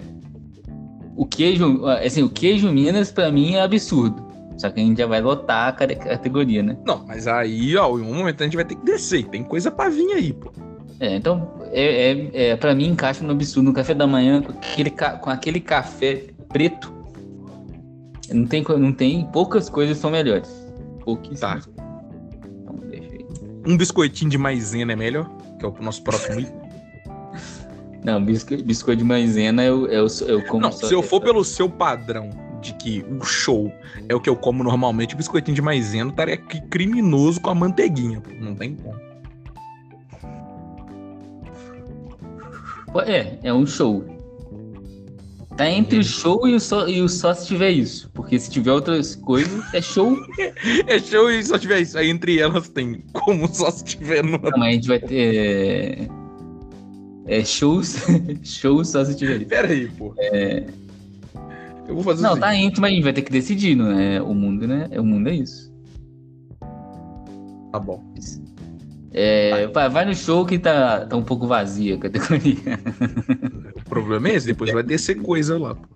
O 1.14 1.26
queijo, 1.26 1.85
assim, 1.87 2.22
o 2.22 2.30
queijo 2.30 2.72
Minas 2.72 3.12
pra 3.12 3.30
mim 3.30 3.56
é 3.56 3.61
absurdo. 3.61 4.29
Só 4.60 4.68
que 4.68 4.78
a 4.78 4.84
gente 4.84 4.98
já 4.98 5.06
vai 5.06 5.22
lotar 5.22 5.68
a 5.68 5.72
categoria, 5.72 6.62
né? 6.62 6.76
Não, 6.84 7.02
mas 7.06 7.26
aí, 7.26 7.74
ó, 7.78 7.88
em 7.98 8.02
um 8.02 8.14
momento 8.14 8.42
a 8.42 8.44
gente 8.44 8.56
vai 8.56 8.64
ter 8.64 8.74
que 8.74 8.84
descer. 8.84 9.26
Tem 9.28 9.42
coisa 9.42 9.70
pra 9.70 9.88
vir 9.88 10.12
aí, 10.12 10.34
pô. 10.34 10.52
É, 11.00 11.16
então, 11.16 11.50
é, 11.72 12.12
é, 12.12 12.50
é, 12.50 12.56
pra 12.56 12.74
mim 12.74 12.88
encaixa 12.88 13.24
no 13.24 13.32
absurdo. 13.32 13.70
No 13.70 13.72
café 13.72 13.94
da 13.94 14.06
manhã, 14.06 14.42
com 14.42 14.52
aquele, 14.52 14.90
com 14.90 15.30
aquele 15.30 15.60
café 15.60 16.24
preto 16.50 16.92
não 18.30 18.46
tem, 18.46 18.62
não 18.62 18.92
tem 18.92 19.24
poucas 19.32 19.70
coisas 19.70 19.96
são 19.96 20.10
melhores. 20.10 20.50
Pouquíssimas. 21.06 21.64
Tá. 21.64 21.72
Então, 22.60 22.76
deixa 22.90 23.14
aí. 23.14 23.26
Um 23.66 23.78
biscoitinho 23.78 24.30
de 24.30 24.36
maisena 24.36 24.92
é 24.92 24.96
melhor? 24.96 25.26
Que 25.58 25.64
é 25.64 25.68
o 25.68 25.74
nosso 25.80 26.04
próximo 26.04 26.38
item. 26.38 26.60
Não, 28.04 28.22
biscoito, 28.22 28.62
biscoito 28.62 28.98
de 28.98 29.04
maisena 29.04 29.64
eu, 29.64 29.86
eu, 29.86 30.06
eu 30.26 30.44
como 30.44 30.64
Não, 30.64 30.72
se 30.72 30.92
eu 30.92 31.02
for 31.02 31.22
pelo 31.22 31.42
seu 31.42 31.68
padrão 31.68 32.28
de 32.60 32.74
que 32.74 33.04
o 33.20 33.24
show 33.24 33.72
é 34.08 34.14
o 34.14 34.20
que 34.20 34.28
eu 34.28 34.36
como 34.36 34.62
normalmente, 34.62 35.14
o 35.14 35.16
biscoitinho 35.16 35.54
de 35.54 35.62
maisena 35.62 36.10
estaria 36.10 36.34
aqui 36.34 36.60
criminoso 36.62 37.40
com 37.40 37.50
a 37.50 37.54
manteiguinha. 37.54 38.22
Não 38.40 38.54
tem 38.54 38.76
como. 38.76 38.98
É, 43.06 43.38
é 43.42 43.54
um 43.54 43.66
show. 43.66 44.04
Tá 45.56 45.68
entre 45.68 45.98
o 45.98 46.02
show 46.02 46.48
e 46.48 46.54
o, 46.54 46.60
só, 46.60 46.88
e 46.88 47.02
o 47.02 47.08
só 47.08 47.34
se 47.34 47.48
tiver 47.48 47.70
isso. 47.70 48.10
Porque 48.14 48.38
se 48.38 48.50
tiver 48.50 48.72
outras 48.72 49.14
coisas, 49.14 49.62
é 49.74 49.82
show. 49.82 50.16
é 50.86 50.98
show 50.98 51.30
e 51.30 51.44
só 51.44 51.58
tiver 51.58 51.80
isso. 51.80 51.98
Aí 51.98 52.08
entre 52.08 52.38
elas 52.38 52.68
tem 52.70 53.04
como 53.12 53.46
só 53.52 53.70
se 53.70 53.84
tiver 53.84 54.24
no. 54.24 54.38
Não, 54.38 54.50
mas 54.56 54.62
a 54.62 54.70
gente 54.70 54.88
vai 54.88 54.98
ter. 54.98 56.08
É, 57.26 57.40
é 57.40 57.44
shows. 57.44 57.96
shows 58.42 58.88
só 58.88 59.04
se 59.04 59.14
tiver 59.14 59.36
isso. 59.36 59.46
Pera 59.46 59.68
aí, 59.68 59.86
pô. 59.88 60.14
É. 60.18 60.64
Eu 61.90 61.96
vou 61.96 62.05
fazer 62.05 62.22
Não, 62.22 62.38
tá 62.38 62.55
entre, 62.55 62.81
mas 62.81 62.92
a 62.92 62.94
gente 62.94 63.03
vai 63.03 63.12
ter 63.12 63.22
que 63.22 63.33
decidir, 63.33 63.74
não 63.74 63.90
é? 63.90 64.22
O 64.22 64.33
mundo, 64.33 64.66
né? 64.66 64.88
O 64.96 65.03
mundo 65.03 65.29
é 65.29 65.35
isso. 65.35 65.74
Tá 67.72 67.81
bom. 67.81 68.00
É, 69.12 69.66
vai, 69.66 69.88
vai 69.88 70.05
no 70.05 70.14
show 70.14 70.46
que 70.46 70.57
tá, 70.57 71.05
tá 71.07 71.16
um 71.16 71.22
pouco 71.24 71.48
vazia 71.48 71.96
a 71.96 71.98
categoria. 71.98 72.79
O 73.74 73.85
problema 73.90 74.29
é 74.29 74.37
esse, 74.37 74.46
depois 74.46 74.72
vai 74.72 74.85
descer 74.85 75.16
coisa 75.20 75.59
lá, 75.59 75.74
pô. 75.74 75.88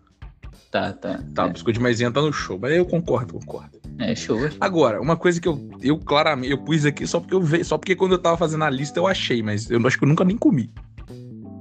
Tá, 0.68 0.92
tá. 0.92 1.20
Tá, 1.32 1.44
é. 1.44 1.46
o 1.46 1.52
biscoito 1.52 1.78
de 1.78 1.82
maisinha 1.82 2.10
tá 2.10 2.20
no 2.20 2.32
show. 2.32 2.58
Mas 2.60 2.72
eu 2.72 2.84
concordo, 2.84 3.34
concordo. 3.34 3.78
É, 4.00 4.16
show. 4.16 4.36
Agora, 4.60 5.00
uma 5.00 5.16
coisa 5.16 5.40
que 5.40 5.46
eu, 5.46 5.70
eu 5.80 5.96
claramente, 5.96 6.50
eu 6.50 6.58
pus 6.58 6.84
aqui 6.84 7.06
só 7.06 7.20
porque 7.20 7.34
eu 7.34 7.40
vejo, 7.40 7.64
só 7.66 7.78
porque 7.78 7.94
quando 7.94 8.12
eu 8.12 8.18
tava 8.18 8.36
fazendo 8.36 8.64
a 8.64 8.70
lista 8.70 8.98
eu 8.98 9.06
achei, 9.06 9.40
mas 9.40 9.70
eu 9.70 9.86
acho 9.86 9.96
que 9.96 10.02
eu 10.02 10.08
nunca 10.08 10.24
nem 10.24 10.36
comi. 10.36 10.72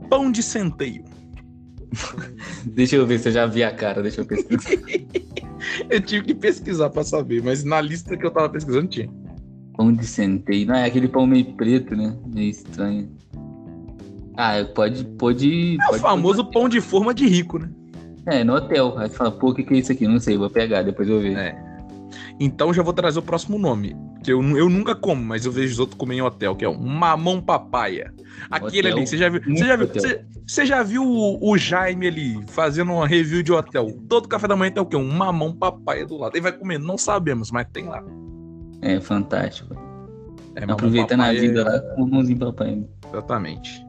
Pão 0.10 0.32
de 0.32 0.42
centeio. 0.42 1.06
deixa 2.66 2.96
eu 2.96 3.06
ver 3.06 3.20
se 3.20 3.30
eu 3.30 3.34
já 3.34 3.46
vi 3.46 3.64
a 3.64 3.72
cara, 3.72 4.02
deixa 4.02 4.22
eu 4.22 4.26
pesquisar. 4.26 4.70
eu 5.90 6.02
tive 6.02 6.26
que 6.26 6.36
pesquisar 6.36 6.90
pra 6.90 7.04
saber, 7.04 7.42
mas 7.44 7.64
na 7.64 7.80
lista 7.82 8.18
que 8.18 8.26
eu 8.26 8.32
tava 8.32 8.50
pesquisando 8.50 8.88
tinha. 8.88 9.10
Pão 9.76 9.92
de 9.92 10.06
centeio. 10.06 10.68
Não, 10.68 10.76
é 10.76 10.86
aquele 10.86 11.08
pão 11.08 11.26
meio 11.26 11.54
preto, 11.54 11.96
né? 11.96 12.16
Meio 12.28 12.50
estranho. 12.50 13.10
Ah, 14.36 14.64
pode. 14.74 15.04
pode 15.18 15.76
é 15.76 15.86
pode, 15.86 15.98
o 15.98 16.02
famoso 16.02 16.46
pão 16.46 16.70
de 16.70 16.80
forma 16.82 17.14
de 17.14 17.28
rico, 17.28 17.60
né? 17.60 17.70
É, 18.26 18.44
no 18.44 18.56
hotel. 18.56 18.98
Aí 18.98 19.10
você 19.10 19.16
fala, 19.16 19.32
pô, 19.32 19.50
o 19.50 19.54
que, 19.54 19.64
que 19.64 19.74
é 19.74 19.78
isso 19.78 19.92
aqui? 19.92 20.08
Não 20.08 20.20
sei, 20.20 20.38
vou 20.38 20.50
pegar, 20.50 20.84
depois 20.84 21.10
eu 21.10 21.20
ver. 21.20 21.38
É. 21.38 21.73
Então 22.40 22.74
já 22.74 22.82
vou 22.82 22.94
trazer 22.94 23.20
o 23.20 23.22
próximo 23.22 23.58
nome. 23.58 23.96
Que 24.24 24.32
eu, 24.32 24.42
eu 24.58 24.70
nunca 24.70 24.96
como, 24.96 25.24
mas 25.24 25.46
eu 25.46 25.52
vejo 25.52 25.74
os 25.74 25.80
outros 25.80 25.98
comer 25.98 26.16
em 26.16 26.22
hotel, 26.22 26.56
que 26.56 26.66
é 26.66 26.68
o 26.68 26.80
mamão 26.80 27.42
papaya. 27.42 28.14
Aquele 28.50 28.88
hotel, 28.88 28.98
ali, 28.98 29.08
você 29.08 29.18
já 29.18 29.30
viu. 29.30 29.42
Você 29.42 29.66
já 29.66 29.76
viu, 29.76 29.88
você, 29.88 30.26
você 30.48 30.66
já 30.66 30.84
viu 30.84 31.04
o, 31.04 31.52
o, 31.52 31.58
Jaime 31.58 32.08
ali 32.08 32.46
fazendo 32.48 32.94
uma 32.94 33.08
review 33.08 33.44
de 33.44 33.52
hotel? 33.52 33.88
Todo 34.08 34.28
café 34.28 34.48
da 34.48 34.56
manhã 34.56 34.72
tem 34.72 34.82
o 34.82 34.86
quê? 34.86 34.96
Um 34.96 35.12
mamão 35.12 35.54
papaya 35.54 36.06
do 36.06 36.18
lado. 36.18 36.36
Ele 36.36 36.42
vai 36.42 36.52
comer, 36.52 36.80
não 36.80 36.98
sabemos, 36.98 37.52
mas 37.52 37.68
tem 37.72 37.86
lá. 37.86 38.04
É 38.82 39.00
fantástico. 39.00 39.76
É, 40.56 40.64
Aproveitando 40.72 41.22
a 41.22 41.32
vida 41.32 41.62
é... 41.62 41.64
lá 41.64 41.80
com 41.80 42.04
o 42.04 42.08
mãozinho 42.10 42.40
papai. 42.40 42.84
Exatamente. 43.08 43.86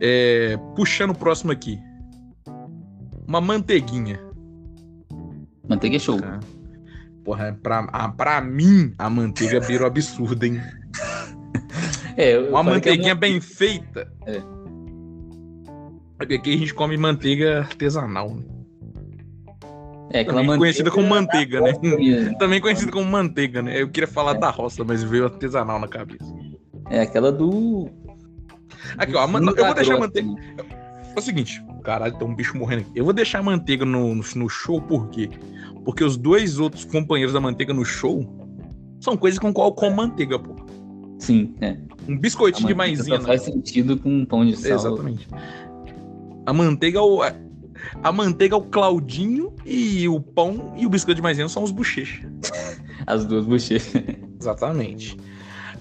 É, 0.00 0.56
puxando 0.74 1.10
o 1.10 1.14
próximo 1.14 1.52
aqui. 1.52 1.78
Uma 3.26 3.40
manteiguinha. 3.40 4.20
Manteiga 5.68 5.96
é 5.96 5.98
show. 5.98 6.18
É. 6.18 6.38
Porra, 7.24 7.58
pra, 7.62 8.08
pra 8.16 8.40
mim, 8.40 8.92
a 8.98 9.08
manteiga 9.08 9.60
virou 9.60 9.86
absurda, 9.86 10.46
hein? 10.46 10.60
É, 12.16 12.38
uma 12.38 12.60
é 12.60 12.62
manteiguinha 12.62 13.14
bem 13.14 13.40
feita. 13.40 14.12
É. 14.26 14.42
Aqui 16.18 16.54
a 16.54 16.56
gente 16.56 16.74
come 16.74 16.96
manteiga 16.96 17.60
artesanal, 17.60 18.34
né? 18.34 18.44
É, 20.10 20.24
Também 20.24 20.44
manteiga... 20.44 20.58
conhecida 20.58 20.90
como 20.90 21.08
manteiga, 21.08 21.60
né? 21.60 21.72
Também 22.38 22.60
conhecida 22.60 22.92
como 22.92 23.10
manteiga, 23.10 23.62
né? 23.62 23.80
Eu 23.80 23.88
queria 23.88 24.06
falar 24.06 24.36
é. 24.36 24.38
da 24.38 24.50
roça, 24.50 24.84
mas 24.84 25.02
veio 25.02 25.24
artesanal 25.24 25.78
na 25.78 25.88
cabeça. 25.88 26.24
É 26.90 27.00
aquela 27.00 27.32
do. 27.32 27.88
Aqui, 28.98 29.14
ó, 29.14 29.26
man... 29.26 29.40
eu 29.40 29.64
vou 29.64 29.74
deixar 29.74 29.94
a 29.94 30.00
manteiga. 30.00 30.28
É 31.16 31.18
o 31.18 31.22
seguinte, 31.22 31.64
caralho, 31.82 32.16
tem 32.16 32.26
um 32.26 32.34
bicho 32.34 32.56
morrendo 32.56 32.82
aqui. 32.82 32.92
Eu 32.94 33.04
vou 33.04 33.12
deixar 33.12 33.40
a 33.40 33.42
manteiga 33.42 33.84
no, 33.84 34.14
no, 34.14 34.24
no 34.36 34.48
show, 34.48 34.80
por 34.80 35.08
quê? 35.08 35.28
Porque 35.84 36.04
os 36.04 36.16
dois 36.16 36.58
outros 36.58 36.84
companheiros 36.84 37.32
da 37.32 37.40
manteiga 37.40 37.74
no 37.74 37.84
show 37.84 38.24
são 39.00 39.16
coisas 39.16 39.38
com 39.38 39.52
qual 39.52 39.68
eu 39.68 39.72
como 39.72 39.96
manteiga, 39.96 40.38
pô. 40.38 40.54
Sim, 41.18 41.54
é. 41.60 41.76
Um 42.08 42.18
biscoitinho 42.18 42.68
de 42.68 42.74
maisena. 42.74 43.20
Só 43.20 43.26
faz 43.26 43.42
sentido 43.42 43.96
com 43.96 44.08
um 44.08 44.24
pão 44.24 44.44
de 44.44 44.56
sal. 44.56 44.72
Exatamente. 44.72 45.28
A 46.46 46.52
manteiga, 46.52 47.00
o, 47.00 47.22
a 47.22 48.12
manteiga, 48.12 48.56
o 48.56 48.62
Claudinho 48.62 49.54
e 49.64 50.08
o 50.08 50.20
pão 50.20 50.74
e 50.76 50.86
o 50.86 50.88
biscoito 50.88 51.16
de 51.16 51.22
maisena 51.22 51.48
são 51.48 51.62
os 51.62 51.70
bochechas. 51.70 52.28
As 53.06 53.24
duas 53.24 53.44
bochechas. 53.44 54.02
Exatamente. 54.40 55.16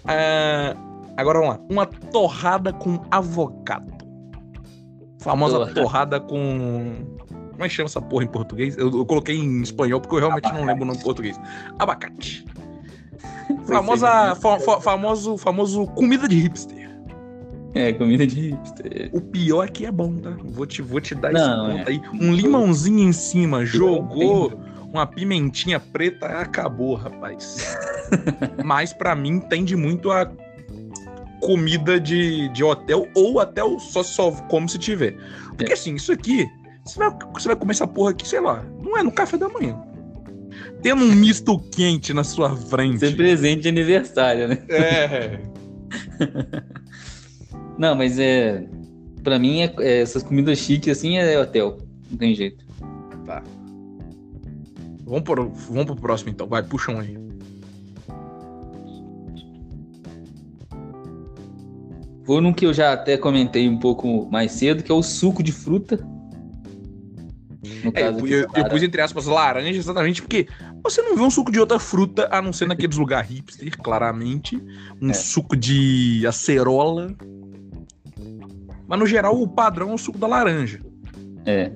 Uh, 0.03 0.77
agora 1.17 1.39
vamos 1.39 1.55
lá. 1.55 1.65
Uma 1.69 1.85
torrada 1.85 2.73
com 2.73 3.03
avocado. 3.09 4.00
Famosa 5.21 5.59
Torra. 5.59 5.73
torrada 5.73 6.19
com. 6.19 7.05
Como 7.51 7.63
é 7.63 7.67
que 7.67 7.73
chama 7.75 7.85
essa 7.85 8.01
porra 8.01 8.23
em 8.23 8.27
português? 8.27 8.75
Eu, 8.77 8.89
eu 8.91 9.05
coloquei 9.05 9.37
em 9.37 9.61
espanhol 9.61 10.01
porque 10.01 10.15
eu 10.15 10.19
realmente 10.19 10.45
Abacate. 10.45 10.61
não 10.61 10.67
lembro 10.67 10.83
o 10.83 10.87
nome 10.87 10.99
em 10.99 11.03
português. 11.03 11.39
Abacate. 11.77 12.45
Famosa, 13.67 14.35
fa, 14.35 14.59
fa, 14.59 14.81
famoso, 14.81 15.37
famoso 15.37 15.85
comida 15.87 16.27
de 16.27 16.37
hipster. 16.37 16.89
É, 17.75 17.93
comida 17.93 18.25
de 18.25 18.49
hipster. 18.49 19.09
O 19.13 19.21
pior 19.21 19.65
é 19.65 19.67
que 19.67 19.85
é 19.85 19.91
bom, 19.91 20.15
tá? 20.15 20.35
Vou 20.43 20.65
te, 20.65 20.81
vou 20.81 20.99
te 20.99 21.13
dar 21.13 21.31
Não, 21.31 21.67
esse 21.69 21.77
ponto 21.77 21.89
é. 21.89 21.91
aí. 21.91 22.01
Um 22.19 22.33
limãozinho 22.33 23.07
em 23.07 23.13
cima, 23.13 23.63
jogou 23.63 24.59
uma 24.91 25.05
pimentinha 25.05 25.79
preta, 25.79 26.25
acabou, 26.27 26.95
rapaz. 26.95 27.77
Mas 28.65 28.91
para 28.91 29.15
mim 29.15 29.39
tende 29.39 29.75
muito 29.75 30.11
a 30.11 30.29
comida 31.41 31.99
de, 31.99 32.47
de 32.49 32.63
hotel 32.63 33.07
ou 33.15 33.39
até 33.39 33.63
o 33.63 33.79
só, 33.79 34.03
só 34.03 34.31
como 34.31 34.69
se 34.69 34.77
tiver. 34.77 35.17
Porque 35.49 35.71
é. 35.71 35.73
assim, 35.73 35.95
isso 35.95 36.11
aqui, 36.11 36.47
você 36.85 36.99
vai, 36.99 37.09
você 37.33 37.47
vai 37.49 37.57
comer 37.57 37.71
essa 37.71 37.87
porra 37.87 38.11
aqui, 38.11 38.27
sei 38.27 38.39
lá, 38.39 38.63
não 38.81 38.97
é 38.97 39.03
no 39.03 39.11
café 39.11 39.37
da 39.37 39.49
manhã. 39.49 39.77
Tendo 40.81 41.03
um 41.03 41.13
misto 41.13 41.59
quente 41.59 42.13
na 42.13 42.23
sua 42.23 42.55
frente. 42.55 42.99
Ser 42.99 43.15
presente 43.15 43.61
de 43.61 43.69
aniversário, 43.69 44.47
né? 44.47 44.57
É. 44.69 45.39
Não, 47.77 47.95
mas 47.95 48.19
é. 48.19 48.67
Pra 49.23 49.37
mim, 49.37 49.61
é, 49.61 49.73
é, 49.79 50.01
essas 50.01 50.23
comidas 50.23 50.57
chiques 50.57 50.97
assim 50.97 51.17
é 51.17 51.39
hotel. 51.39 51.77
Não 52.09 52.17
tem 52.17 52.33
jeito. 52.33 52.65
Tá. 53.25 53.43
Vamos 55.03 55.21
pro, 55.21 55.49
vamos 55.49 55.85
pro 55.85 55.95
próximo 55.95 56.31
então. 56.31 56.47
Vai, 56.47 56.63
puxa 56.63 56.91
um 56.91 56.99
aí. 56.99 57.17
Vou 62.23 62.39
num 62.39 62.53
que 62.53 62.65
eu 62.65 62.73
já 62.73 62.93
até 62.93 63.17
comentei 63.17 63.67
um 63.67 63.77
pouco 63.77 64.29
mais 64.31 64.51
cedo, 64.51 64.83
que 64.83 64.91
é 64.91 64.95
o 64.95 65.01
suco 65.01 65.41
de 65.41 65.51
fruta. 65.51 65.99
É, 67.93 68.07
eu, 68.07 68.27
eu, 68.27 68.47
eu, 68.55 68.65
pus 68.69 68.83
entre 68.83 69.01
aspas 69.01 69.25
laranja 69.25 69.77
exatamente 69.77 70.21
porque 70.21 70.47
você 70.83 71.01
não 71.01 71.15
vê 71.15 71.21
um 71.21 71.29
suco 71.29 71.51
de 71.51 71.59
outra 71.59 71.79
fruta 71.79 72.27
a 72.31 72.41
não 72.41 72.51
ser 72.51 72.67
naqueles 72.67 72.97
lugares 72.97 73.29
hipster, 73.29 73.77
claramente. 73.77 74.61
Um 75.01 75.11
é. 75.11 75.13
suco 75.13 75.55
de 75.55 76.25
acerola. 76.27 77.15
Mas 78.87 78.99
no 78.99 79.05
geral, 79.05 79.39
o 79.39 79.47
padrão 79.47 79.91
é 79.91 79.93
o 79.93 79.97
suco 79.97 80.17
da 80.17 80.27
laranja. 80.27 80.79
É, 81.45 81.71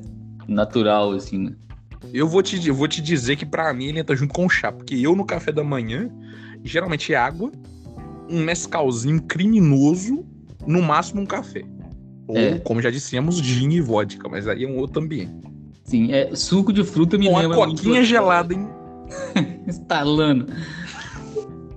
natural, 0.47 1.12
assim, 1.12 1.38
né? 1.38 1.55
Eu 2.13 2.27
vou 2.27 2.41
te, 2.41 2.67
eu 2.67 2.73
vou 2.73 2.88
te 2.88 3.01
dizer 3.01 3.36
que 3.36 3.45
para 3.45 3.73
mim 3.73 3.86
ele 3.86 3.99
entra 3.99 4.15
junto 4.15 4.34
com 4.34 4.45
o 4.45 4.49
chá, 4.49 4.71
porque 4.71 4.95
eu 4.95 5.15
no 5.15 5.25
café 5.25 5.51
da 5.51 5.63
manhã, 5.63 6.10
geralmente 6.63 7.13
é 7.13 7.17
água, 7.17 7.51
um 8.29 8.43
mescalzinho 8.43 9.21
criminoso, 9.21 10.25
no 10.67 10.82
máximo 10.82 11.21
um 11.21 11.25
café. 11.25 11.63
Ou, 12.28 12.38
é. 12.38 12.60
como 12.60 12.82
já 12.82 12.89
dissemos, 12.89 13.38
gin 13.38 13.69
e 13.71 13.82
vodka, 13.82 14.28
mas 14.28 14.47
aí 14.47 14.63
é 14.63 14.67
um 14.67 14.78
outro 14.78 15.01
ambiente. 15.01 15.34
Sim, 15.84 16.12
é 16.12 16.36
suco 16.36 16.73
de 16.73 16.84
fruta 16.84 17.17
me 17.17 17.30
com 17.30 17.38
lembra. 17.38 17.58
Uma 17.58 17.67
coquinha 17.67 17.95
muito... 17.95 18.06
gelada, 18.06 18.54
hein? 18.54 18.67
Estalando. 19.67 20.47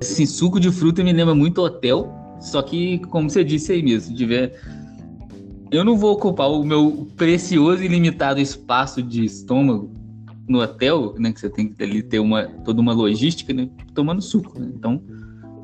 Sim, 0.01 0.25
suco 0.25 0.59
de 0.59 0.71
fruta 0.71 1.05
me 1.05 1.13
lembra 1.13 1.35
muito 1.35 1.61
hotel, 1.61 2.11
só 2.41 2.63
que, 2.63 2.99
como 3.11 3.29
você 3.29 3.45
disse 3.45 3.73
aí 3.73 3.83
mesmo, 3.83 4.17
tiver 4.17 4.59
eu 5.71 5.85
não 5.85 5.97
vou 5.97 6.13
ocupar 6.13 6.51
o 6.51 6.65
meu 6.65 7.09
precioso 7.17 7.83
e 7.83 7.89
limitado 7.89 8.41
espaço 8.41 9.03
de 9.03 9.25
estômago 9.25 9.91
no 10.49 10.61
hotel, 10.61 11.15
né? 11.19 11.33
Que 11.33 11.41
você 11.41 11.51
tem 11.51 11.69
que 11.69 11.83
ali 11.83 12.03
ter 12.03 12.19
uma, 12.19 12.45
toda 12.65 12.81
uma 12.81 12.93
logística, 12.93 13.53
né? 13.53 13.69
Tomando 13.95 14.23
suco, 14.23 14.59
né? 14.59 14.71
Então, 14.75 15.03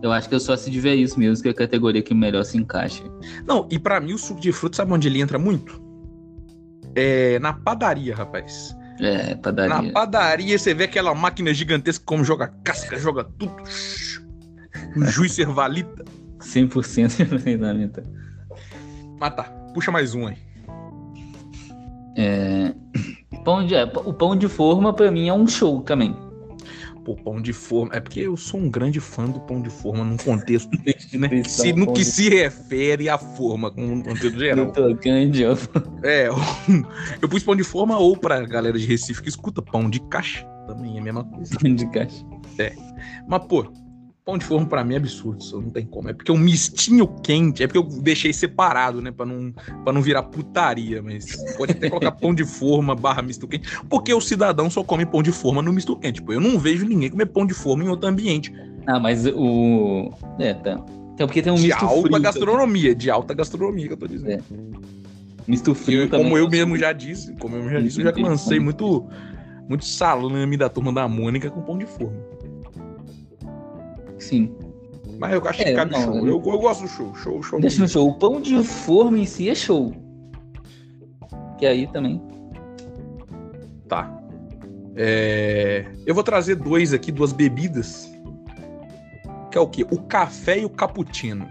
eu 0.05 0.13
acho 0.13 0.29
que 0.29 0.35
eu 0.35 0.41
só 0.41 0.55
se 0.55 0.71
tiver 0.71 0.95
isso 0.95 1.19
mesmo, 1.19 1.43
que 1.43 1.49
é 1.49 1.51
a 1.51 1.55
categoria 1.55 2.03
que 2.03 2.13
melhor 2.13 2.45
se 2.45 2.59
encaixa. 2.59 3.03
Não, 3.47 3.67
e 3.71 3.79
para 3.79 3.99
mim 4.01 4.13
o 4.13 4.19
suco 4.19 4.39
de 4.39 4.53
fruta, 4.53 4.77
sabe 4.77 4.93
onde 4.93 5.09
ele 5.09 5.19
entra 5.19 5.39
muito? 5.39 5.83
É 6.95 7.39
na 7.39 7.55
padaria, 7.55 8.15
rapaz. 8.15 8.77
É, 9.01 9.35
padaria. 9.37 9.81
Na 9.81 9.93
padaria 9.93 10.59
você 10.59 10.75
vê 10.75 10.85
aquela 10.85 11.15
máquina 11.15 11.55
gigantesca 11.55 12.05
como 12.05 12.23
joga 12.23 12.49
casca, 12.63 12.99
joga 12.99 13.25
tudo. 13.25 13.55
Um 14.95 15.07
juiz 15.07 15.33
servalita. 15.33 16.05
100% 16.39 17.27
de 17.27 17.39
fundamento. 17.39 18.03
Mas 19.19 19.35
tá. 19.35 19.45
Puxa 19.73 19.91
mais 19.91 20.15
um 20.15 20.27
aí. 20.27 20.37
É... 22.15 22.75
Pão 23.43 23.67
de... 23.67 23.75
É, 23.75 23.85
o 23.85 24.13
pão 24.13 24.37
de 24.37 24.49
forma, 24.49 24.93
para 24.93 25.11
mim, 25.11 25.29
é 25.29 25.33
um 25.33 25.47
show 25.47 25.81
também. 25.81 26.15
Pô, 27.05 27.15
pão 27.15 27.41
de 27.41 27.53
forma. 27.53 27.95
É 27.95 28.01
porque 28.01 28.21
eu 28.21 28.37
sou 28.37 28.59
um 28.59 28.71
grande 28.71 28.99
fã 28.99 29.27
do 29.27 29.41
pão 29.41 29.61
de 29.61 29.69
forma 29.69 30.05
num 30.05 30.17
contexto, 30.17 30.71
né? 31.13 31.43
Se, 31.45 31.73
no 31.73 31.93
que 31.93 32.05
se 32.05 32.31
refere 32.31 33.09
à 33.09 33.19
forma, 33.19 33.71
com 33.71 33.83
um 33.83 34.03
contexto 34.03 34.39
geral. 34.39 34.73
Tocante, 34.73 35.45
é, 36.03 36.29
eu 37.21 37.29
pus 37.29 37.43
pão 37.43 37.55
de 37.55 37.65
forma 37.65 37.99
ou 37.99 38.17
pra 38.17 38.41
galera 38.47 38.79
de 38.79 38.87
Recife 38.87 39.23
que 39.23 39.29
escuta 39.29 39.61
pão 39.61 39.91
de 39.91 40.01
caixa. 40.09 40.47
Também 40.67 40.97
é 40.97 41.01
a 41.01 41.03
mesma 41.03 41.25
coisa. 41.25 41.57
Pão 41.61 41.75
de 41.75 41.87
caixa. 41.91 42.25
É. 42.59 42.73
Mas, 43.29 43.45
pô, 43.47 43.71
Pão 44.25 44.39
de 44.39 44.45
forma 44.47 44.67
para 44.67 44.83
mim 44.83 44.95
é 44.95 44.97
absurdo, 44.97 45.43
isso 45.43 45.61
não 45.61 45.69
tem 45.69 45.85
como. 45.85 46.09
É 46.09 46.15
porque 46.15 46.33
o 46.33 46.37
mistinho 46.39 47.07
quente, 47.07 47.63
é 47.63 47.67
porque 47.67 47.79
eu 47.79 48.01
deixei 48.01 48.33
separado, 48.33 49.03
né, 49.03 49.13
para 49.13 49.27
não 49.27 49.53
para 49.85 49.93
não 49.93 50.01
virar 50.01 50.23
putaria, 50.23 51.03
mas 51.03 51.37
pode 51.59 51.73
até 51.73 51.91
colocar 51.91 52.13
pão 52.17 52.35
de 52.35 52.43
forma 52.43 52.95
barra 52.95 53.21
misto 53.21 53.47
quente, 53.47 53.69
porque 53.87 54.15
o 54.15 54.23
cidadão 54.23 54.71
só 54.71 54.83
come 54.83 55.05
pão 55.05 55.23
de 55.23 55.31
forma 55.31 55.61
no 55.61 55.71
misto 55.75 55.95
quente. 55.95 56.21
Tipo, 56.21 56.33
eu 56.33 56.41
não 56.41 56.59
vejo 56.59 56.87
ninguém 56.87 57.11
comer 57.11 57.27
pão 57.27 57.45
de 57.45 57.53
forma 57.53 57.85
em 57.85 57.89
outro 57.89 58.09
ambiente. 58.09 58.51
Ah, 58.87 58.99
mas 58.99 59.27
o 59.27 60.11
é, 60.39 60.55
tá. 60.55 60.83
Então, 61.13 61.27
porque 61.27 61.43
tem 61.43 61.53
um 61.53 61.57
de 61.57 61.67
misto 61.67 61.85
alta 61.85 62.09
frio, 62.09 62.23
gastronomia, 62.23 62.95
de 62.95 63.11
alta 63.11 63.35
gastronomia 63.35 63.87
que 63.89 63.93
eu 63.93 63.99
tô 63.99 64.07
dizendo. 64.07 64.31
É. 64.31 64.41
Misto 65.47 65.75
frio 65.75 66.01
eu, 66.01 66.09
também. 66.09 66.25
Como 66.25 66.39
eu 66.39 66.49
mesmo 66.49 66.79
já 66.79 66.95
disse, 66.95 67.35
como 67.35 67.57
eu 67.57 67.69
já 67.69 67.79
disse, 67.79 68.01
eu 68.01 68.05
já 68.05 68.23
lancei 68.23 68.59
muito 68.59 69.07
muito 69.69 69.85
salame 69.85 70.57
da 70.57 70.71
turma 70.71 70.95
da 70.95 71.07
Mônica 71.07 71.51
com 71.51 71.61
pão 71.61 71.77
de 71.77 71.85
forma. 71.85 72.34
Sim. 74.25 74.55
Mas 75.19 75.33
eu 75.33 75.49
acho 75.49 75.63
é, 75.63 75.65
que 75.65 75.75
cabe 75.75 75.93
não, 75.93 76.03
show. 76.03 76.17
Eu, 76.27 76.43
eu, 76.45 76.59
gosto 76.59 76.83
do 76.83 76.89
show. 76.89 77.15
Show, 77.15 77.43
show. 77.43 77.61
Deixa 77.61 77.81
no 77.81 77.89
show. 77.89 78.09
O 78.09 78.15
pão 78.15 78.41
de 78.41 78.63
forma 78.65 79.19
em 79.19 79.27
si 79.27 79.49
é 79.49 79.55
show. 79.55 79.95
Que 81.59 81.67
aí 81.67 81.87
também. 81.89 82.21
Tá. 83.89 84.11
É... 84.97 85.87
Eu 86.07 86.15
vou 86.15 86.25
trazer 86.25 86.57
dois 86.57 86.93
aqui, 86.93 87.13
duas 87.13 87.33
bebidas. 87.33 88.11
Que 89.51 89.59
é 89.59 89.61
o 89.61 89.69
quê? 89.69 89.87
O 89.91 90.03
café 90.03 90.59
e 90.59 90.65
o 90.65 90.71
cappuccino. 90.71 91.47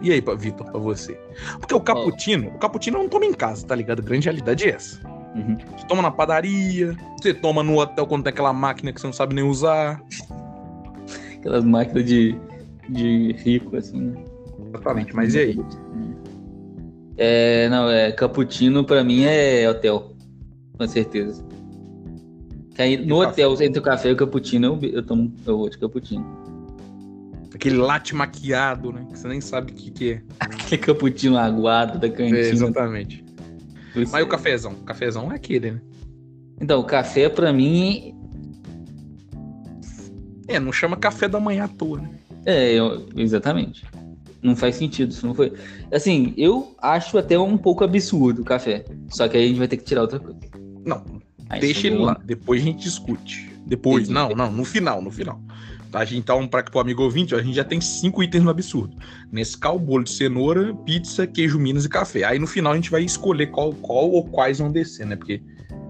E 0.00 0.12
aí, 0.12 0.22
Vitor, 0.38 0.70
pra 0.70 0.80
você? 0.80 1.18
Porque 1.58 1.74
o 1.74 1.80
cappuccino, 1.80 2.50
oh. 2.52 2.56
o 2.56 2.58
cappuccino 2.58 2.98
eu 2.98 3.02
não 3.02 3.08
toma 3.08 3.24
em 3.24 3.32
casa, 3.32 3.64
tá 3.64 3.74
ligado? 3.74 4.00
A 4.00 4.02
grande 4.02 4.24
realidade 4.24 4.68
é 4.68 4.74
essa. 4.74 5.00
Uhum. 5.34 5.56
Você 5.76 5.86
toma 5.86 6.02
na 6.02 6.10
padaria, 6.10 6.96
você 7.16 7.32
toma 7.32 7.62
no 7.62 7.78
hotel 7.78 8.06
quando 8.06 8.24
tem 8.24 8.32
aquela 8.32 8.52
máquina 8.52 8.92
que 8.92 9.00
você 9.00 9.06
não 9.06 9.14
sabe 9.14 9.34
nem 9.34 9.44
usar 9.44 10.02
aquelas 11.42 11.64
máquinas 11.64 12.04
de, 12.04 12.36
de 12.88 13.32
rico, 13.32 13.76
assim, 13.76 14.00
né? 14.00 14.24
Exatamente, 14.68 15.14
mas 15.14 15.34
e 15.34 15.38
aí? 15.38 15.60
É, 17.16 17.68
não, 17.68 17.90
é, 17.90 18.12
cappuccino 18.12 18.84
pra 18.84 19.04
mim 19.04 19.24
é 19.24 19.68
hotel, 19.68 20.14
com 20.78 20.86
certeza. 20.86 21.44
Aí, 22.78 22.96
no 22.96 23.20
hotel, 23.20 23.50
café? 23.50 23.64
entre 23.66 23.78
o 23.80 23.82
café 23.82 24.08
e 24.08 24.12
o 24.12 24.16
cappuccino, 24.16 24.78
eu, 24.82 24.90
eu 24.90 25.02
tomo 25.02 25.32
eu 25.44 25.58
vou 25.58 25.68
de 25.68 25.76
cappuccino. 25.76 26.24
aquele 27.54 27.76
latte 27.76 28.14
maquiado, 28.14 28.92
né? 28.92 29.06
Que 29.10 29.18
você 29.18 29.28
nem 29.28 29.40
sabe 29.40 29.72
o 29.72 29.74
que, 29.74 29.90
que 29.90 30.12
é. 30.12 30.22
Aquele 30.40 30.80
cappuccino 30.80 31.36
aguado 31.36 31.98
da 31.98 32.08
cantina. 32.08 32.38
É, 32.38 32.50
exatamente. 32.50 33.24
Mas 33.94 34.14
e 34.14 34.22
o 34.22 34.28
cafezão? 34.28 34.72
O 34.72 34.84
cafezão 34.84 35.30
é 35.30 35.34
aquele, 35.34 35.72
né? 35.72 35.80
Então, 36.60 36.80
o 36.80 36.84
café 36.84 37.28
pra 37.28 37.52
mim. 37.52 38.16
É, 40.48 40.58
não 40.58 40.72
chama 40.72 40.96
café 40.96 41.28
da 41.28 41.38
manhã 41.38 41.64
à 41.64 41.68
toa, 41.68 42.00
né? 42.00 42.10
É, 42.44 42.72
eu, 42.72 43.06
exatamente. 43.16 43.84
Não 44.42 44.56
faz 44.56 44.74
sentido, 44.74 45.10
isso 45.12 45.26
não 45.26 45.34
foi. 45.34 45.52
Assim, 45.92 46.34
eu 46.36 46.74
acho 46.78 47.16
até 47.16 47.38
um 47.38 47.56
pouco 47.56 47.84
absurdo 47.84 48.42
o 48.42 48.44
café. 48.44 48.84
Só 49.08 49.28
que 49.28 49.36
aí 49.36 49.44
a 49.44 49.48
gente 49.48 49.58
vai 49.58 49.68
ter 49.68 49.76
que 49.76 49.84
tirar 49.84 50.02
outra 50.02 50.18
coisa. 50.18 50.38
Não, 50.84 51.04
aí 51.48 51.60
deixa 51.60 51.86
ele 51.86 51.98
lá. 51.98 52.20
Depois 52.24 52.60
a 52.60 52.64
gente 52.64 52.82
discute. 52.82 53.52
Depois, 53.64 54.10
Entendi. 54.10 54.14
não, 54.14 54.30
não, 54.30 54.50
no 54.50 54.64
final, 54.64 55.00
no 55.00 55.10
final. 55.10 55.40
A 55.92 56.04
gente 56.04 56.24
tá 56.24 56.34
um 56.34 56.48
para 56.48 56.64
o 56.74 56.80
amigo 56.80 57.02
ouvinte, 57.02 57.34
a 57.34 57.42
gente 57.42 57.54
já 57.54 57.64
tem 57.64 57.80
cinco 57.80 58.22
itens 58.22 58.42
no 58.42 58.50
absurdo. 58.50 58.96
Nesse 59.30 59.56
cal, 59.56 59.78
bolo 59.78 60.04
de 60.04 60.10
cenoura, 60.10 60.74
pizza, 60.74 61.26
queijo 61.26 61.58
minas 61.58 61.84
e 61.84 61.88
café. 61.88 62.24
Aí 62.24 62.38
no 62.38 62.46
final 62.46 62.72
a 62.72 62.76
gente 62.76 62.90
vai 62.90 63.02
escolher 63.02 63.48
qual, 63.48 63.72
qual 63.74 64.10
ou 64.10 64.24
quais 64.24 64.58
vão 64.58 64.72
descer, 64.72 65.06
né? 65.06 65.16
Porque 65.16 65.42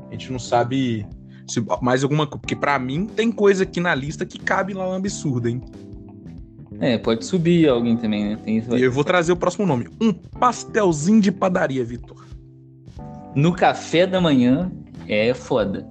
a 0.09 0.13
gente 0.13 0.31
não 0.31 0.41
sabe 0.41 1.07
se 1.53 1.65
mais 1.81 2.03
alguma 2.03 2.27
coisa. 2.27 2.41
Porque 2.41 2.57
para 2.57 2.79
mim 2.79 3.07
tem 3.07 3.31
coisa 3.31 3.65
aqui 3.65 3.81
na 3.81 3.95
lista 3.95 4.25
que 4.25 4.39
cabe 4.39 4.73
lá 4.73 4.87
no 4.87 4.95
absurdo, 4.95 5.49
hein? 5.49 5.63
É, 6.81 6.99
pode 6.99 7.25
subir 7.25 7.69
alguém 7.69 7.97
também, 7.97 8.31
né? 8.31 8.39
Tem 8.43 8.59
isso, 8.59 8.77
e 8.77 8.83
eu 8.83 8.91
vou 8.91 9.05
trazer 9.05 9.31
o 9.33 9.37
próximo 9.37 9.67
nome. 9.67 9.89
Um 10.01 10.13
pastelzinho 10.13 11.21
de 11.21 11.31
padaria, 11.31 11.85
Vitor. 11.85 12.27
No 13.35 13.53
café 13.53 14.07
da 14.07 14.21
manhã 14.21 14.71
é 15.07 15.33
foda. 15.33 15.87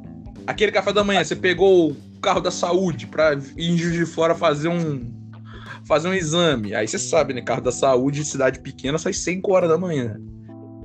Aquele 0.46 0.72
café 0.72 0.92
da 0.92 1.04
manhã, 1.04 1.24
você 1.24 1.36
pegou 1.36 1.92
o 1.92 1.96
carro 2.22 2.42
da 2.42 2.52
saúde 2.52 3.08
pra 3.08 3.34
ir 3.56 3.76
de 3.76 4.06
fora 4.06 4.36
fazer 4.36 4.68
um 4.68 5.22
fazer 5.86 6.08
um 6.08 6.14
exame. 6.14 6.76
Aí 6.76 6.88
você 6.88 7.00
sabe, 7.00 7.34
né? 7.34 7.42
Carro 7.42 7.62
da 7.62 7.72
saúde, 7.72 8.24
cidade 8.24 8.60
pequena, 8.60 8.98
sai 8.98 9.14
5 9.14 9.52
horas 9.52 9.70
da 9.70 9.78
manhã. 9.78 10.20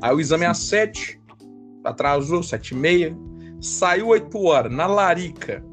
Aí 0.00 0.14
o 0.14 0.20
exame 0.20 0.44
é 0.44 0.48
às 0.48 0.58
7, 0.58 1.20
atrasou, 1.84 2.42
7 2.42 2.70
e 2.70 2.76
meia. 2.76 3.16
Saiu 3.66 4.09
8 4.09 4.44
horas, 4.44 4.72
na 4.72 4.87
larica 4.87 5.64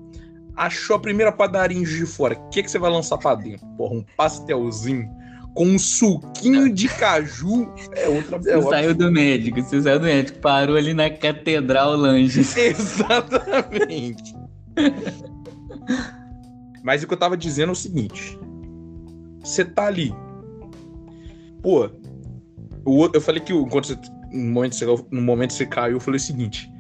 achou 0.56 0.96
a 0.96 1.00
primeira 1.00 1.32
padaria 1.32 1.78
em 1.78 1.86
Juiz 1.86 2.00
de 2.00 2.06
Fora, 2.06 2.36
o 2.36 2.50
que, 2.50 2.64
que 2.64 2.70
você 2.70 2.80
vai 2.80 2.92
lançar 2.92 3.18
pra 3.18 3.36
dentro? 3.36 3.66
Porra, 3.78 3.96
um 3.96 4.06
pastelzinho 4.16 5.10
com 5.54 5.66
um 5.66 5.80
suquinho 5.80 6.74
de 6.74 6.88
caju 6.88 7.72
é 7.92 8.08
outra 8.08 8.40
Você 8.40 8.52
é 8.52 8.62
saiu 8.62 8.96
do 8.96 9.12
médico, 9.12 9.62
você 9.62 9.82
saiu 9.82 10.00
do 10.00 10.06
médico, 10.06 10.40
parou 10.40 10.76
ali 10.76 10.94
na 10.94 11.10
Catedral 11.10 11.96
Lanches. 11.96 12.58
Exatamente. 12.58 14.36
Mas 16.84 17.04
o 17.04 17.08
que 17.08 17.14
eu 17.14 17.18
tava 17.18 17.38
dizendo 17.38 17.70
é 17.70 17.74
o 17.74 17.76
seguinte: 17.76 18.38
você 19.44 19.64
tá 19.64 19.86
ali. 19.86 20.14
Pô, 21.62 21.90
eu 23.14 23.22
falei 23.22 23.40
que 23.40 23.54
quando 23.70 23.86
você, 23.86 23.98
no, 24.32 24.52
momento 24.52 24.76
você, 24.76 24.86
no 25.12 25.22
momento 25.22 25.54
você 25.54 25.68
caiu, 25.68 25.98
eu 25.98 26.00
falei 26.00 26.18
o 26.18 26.22
seguinte: 26.22 26.73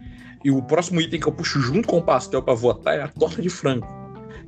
e 0.43 0.51
o 0.51 0.61
próximo 0.61 0.99
item 0.99 1.19
que 1.19 1.27
eu 1.27 1.31
puxo 1.31 1.59
junto 1.59 1.87
com 1.87 1.97
o 1.97 2.01
pastel 2.01 2.41
para 2.41 2.53
votar 2.53 2.97
é 2.97 3.01
a 3.01 3.07
torta 3.07 3.41
de 3.41 3.49
frango. 3.49 3.87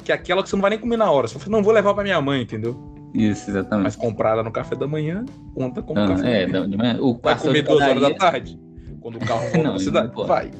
Que 0.03 0.11
é 0.11 0.15
aquela 0.15 0.43
que 0.43 0.49
você 0.49 0.55
não 0.55 0.61
vai 0.61 0.71
nem 0.71 0.79
comer 0.79 0.97
na 0.97 1.09
hora. 1.09 1.27
Você 1.27 1.39
fala, 1.39 1.51
não, 1.51 1.63
vou 1.63 1.73
levar 1.73 1.93
para 1.93 2.03
minha 2.03 2.21
mãe, 2.21 2.41
entendeu? 2.41 2.77
Isso, 3.13 3.49
exatamente. 3.49 3.85
Mas 3.85 3.95
comprada 3.95 4.43
no 4.43 4.51
café 4.51 4.75
da 4.75 4.87
manhã, 4.87 5.23
conta 5.53 5.81
como 5.81 5.99
ah, 5.99 6.07
café 6.09 6.43
é, 6.43 6.47
da 6.47 6.67
manhã. 6.67 6.97
O 6.99 7.17
vai 7.17 7.39
comer 7.39 7.61
duas 7.61 7.81
horas 7.81 8.01
da 8.01 8.13
tarde. 8.13 8.59
Quando 8.99 9.15
o 9.15 9.19
carro 9.19 9.41
volta 9.53 9.57
não, 9.57 9.73
na 9.73 9.79
cidade, 9.79 10.11
vai. 10.27 10.51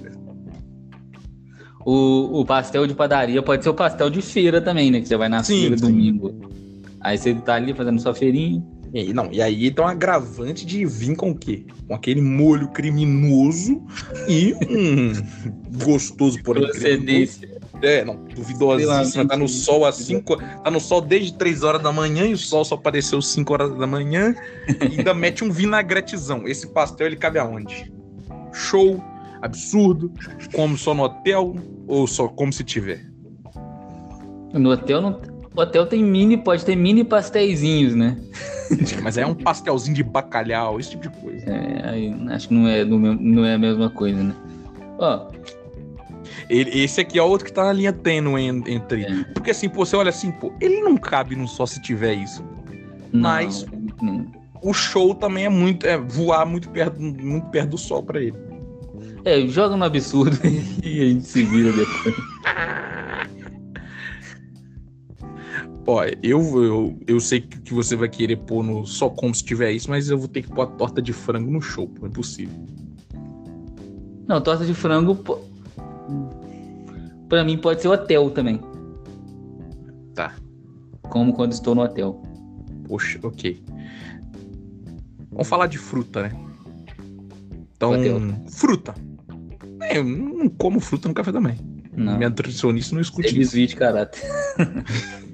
O, 1.86 2.42
o 2.42 2.46
pastel 2.46 2.88
de 2.88 2.96
padaria 2.96 3.44
pode 3.44 3.64
ser 3.64 3.70
o 3.70 3.74
pastel 3.74 4.10
de 4.10 4.22
feira 4.22 4.62
também, 4.62 4.90
né? 4.90 5.02
Que 5.02 5.08
você 5.08 5.18
vai 5.18 5.28
na 5.28 5.44
sim, 5.44 5.62
feira 5.62 5.78
sim. 5.78 5.86
domingo. 5.86 6.34
Aí 7.02 7.18
você 7.18 7.36
tá 7.36 7.56
ali 7.56 7.74
fazendo 7.74 8.00
sua 8.00 8.16
feirinha. 8.16 8.64
E, 8.94 9.14
não, 9.14 9.30
e 9.32 9.42
aí 9.42 9.72
tem 9.72 9.84
um 9.84 9.88
agravante 9.88 10.66
de 10.66 10.86
vir 10.86 11.16
com 11.16 11.32
o 11.32 11.36
quê? 11.36 11.66
Com 11.88 11.96
aquele 11.96 12.22
molho 12.22 12.70
criminoso 12.70 13.82
e 14.28 14.54
um 14.70 15.14
gostoso 15.84 16.42
por 16.44 16.56
Procedência. 16.56 17.56
É, 17.82 18.06
não, 18.06 18.24
duvidosíssima. 18.24 19.28
Tá 19.28 19.36
no 19.36 19.48
sol 19.48 19.86
às 19.86 19.96
5. 19.96 20.38
Tá 20.38 20.72
no 20.72 20.80
sol 20.80 21.02
desde 21.02 21.34
3 21.34 21.64
horas 21.64 21.82
da 21.82 21.92
manhã 21.92 22.26
e 22.26 22.34
o 22.34 22.38
sol 22.38 22.64
só 22.64 22.76
apareceu 22.76 23.20
às 23.20 23.28
5 23.28 23.54
horas 23.54 23.78
da 23.78 23.86
manhã. 23.86 24.34
E 24.68 24.98
ainda 24.98 25.14
mete 25.16 25.44
um 25.44 25.52
vinagretezão. 25.52 26.48
Esse 26.48 26.68
pastel 26.68 27.08
ele 27.08 27.16
cabe 27.18 27.38
aonde? 27.38 27.92
Show, 28.54 29.04
absurdo, 29.42 30.12
como 30.54 30.78
só 30.78 30.94
no 30.94 31.04
hotel 31.04 31.56
ou 31.88 32.08
só 32.08 32.28
como 32.28 32.54
se 32.54 32.64
tiver? 32.64 33.06
No 34.54 34.72
hotel 34.72 35.02
não. 35.02 35.36
O 35.56 35.62
hotel 35.62 35.86
tem 35.86 36.04
mini, 36.04 36.38
pode 36.38 36.66
ter 36.66 36.76
mini 36.76 37.04
pastéisinhos, 37.04 37.96
né? 37.96 38.18
Mas 39.02 39.18
é 39.18 39.26
um 39.26 39.36
pastelzinho 39.36 39.96
de 39.96 40.04
bacalhau, 40.04 40.80
esse 40.80 40.92
tipo 40.92 41.10
de 41.10 41.10
coisa. 41.22 41.46
É, 41.50 42.34
acho 42.34 42.48
que 42.48 42.54
não 42.54 42.68
é, 42.68 42.84
não 42.86 43.46
é 43.46 43.56
a 43.56 43.58
mesma 43.58 43.90
coisa, 43.90 44.22
né? 44.22 44.36
Ó. 44.98 45.28
Esse 46.50 47.02
aqui 47.02 47.18
é 47.18 47.24
outro 47.24 47.46
que 47.46 47.54
tá 47.54 47.64
na 47.64 47.74
linha 47.74 47.94
tênue 47.94 48.42
entre. 48.44 49.04
É. 49.04 49.24
Porque 49.34 49.52
assim, 49.52 49.68
pô, 49.68 49.86
você 49.86 49.96
olha 49.96 50.10
assim, 50.10 50.32
pô, 50.32 50.54
ele 50.62 50.82
não 50.82 50.98
cabe 50.98 51.36
num 51.36 51.48
só 51.48 51.66
se 51.66 51.82
tiver 51.82 52.14
isso. 52.14 52.44
Não, 53.12 53.22
Mas 53.22 53.66
não. 54.02 54.26
o 54.62 54.74
show 54.74 55.16
também 55.16 55.46
é 55.46 55.50
muito. 55.50 55.86
É 55.86 55.98
voar 55.98 56.46
muito 56.46 56.70
perto, 56.70 57.02
muito 57.02 57.48
perto 57.48 57.72
do 57.72 57.78
sol 57.78 58.04
para 58.04 58.22
ele. 58.22 58.36
É, 59.24 59.42
joga 59.48 59.76
no 59.76 59.86
absurdo 59.86 60.38
e 60.84 61.02
a 61.02 61.06
gente 61.10 61.26
se 61.26 61.44
vira 61.44 61.72
depois. 61.72 62.16
Ó, 65.88 66.04
eu, 66.24 66.64
eu, 66.64 67.00
eu 67.06 67.20
sei 67.20 67.42
que 67.42 67.74
você 67.74 67.96
vai 67.96 68.10
querer 68.10 68.38
pôr 68.38 68.64
no 68.64 68.86
só 68.86 69.08
como 69.08 69.34
se 69.36 69.44
tiver 69.44 69.72
isso, 69.72 69.90
mas 69.90 70.10
eu 70.10 70.18
vou 70.18 70.28
ter 70.28 70.42
que 70.42 70.50
pôr 70.50 70.64
a 70.64 70.68
torta 70.68 71.00
de 71.00 71.14
frango 71.14 71.52
no 71.52 71.62
show, 71.62 71.88
pô, 71.88 72.06
é 72.06 72.10
impossível. 72.10 72.56
Não, 74.28 74.42
torta 74.42 74.66
de 74.66 74.74
frango. 74.74 75.16
Pra 77.30 77.44
mim 77.44 77.58
pode 77.58 77.82
ser 77.82 77.90
hotel 77.90 78.32
também. 78.32 78.60
Tá. 80.16 80.36
Como 81.04 81.34
quando 81.34 81.52
estou 81.52 81.76
no 81.76 81.84
hotel. 81.84 82.20
Poxa, 82.88 83.20
ok. 83.22 83.64
Vamos 85.30 85.48
falar 85.48 85.68
de 85.68 85.78
fruta, 85.78 86.24
né? 86.24 86.32
Então, 87.76 87.92
hotel. 87.92 88.22
fruta. 88.50 88.96
É, 89.82 90.00
eu 90.00 90.04
não 90.04 90.50
como 90.50 90.80
fruta 90.80 91.08
no 91.08 91.14
café 91.14 91.32
manhã. 91.32 91.58
Não. 91.96 92.18
Minha 92.18 92.30
nutricionista 92.30 92.96
não 92.96 93.02
escuta 93.02 93.28
isso. 93.28 93.36
Desvio 93.36 93.68
de 93.68 93.76
caráter. 93.76 94.24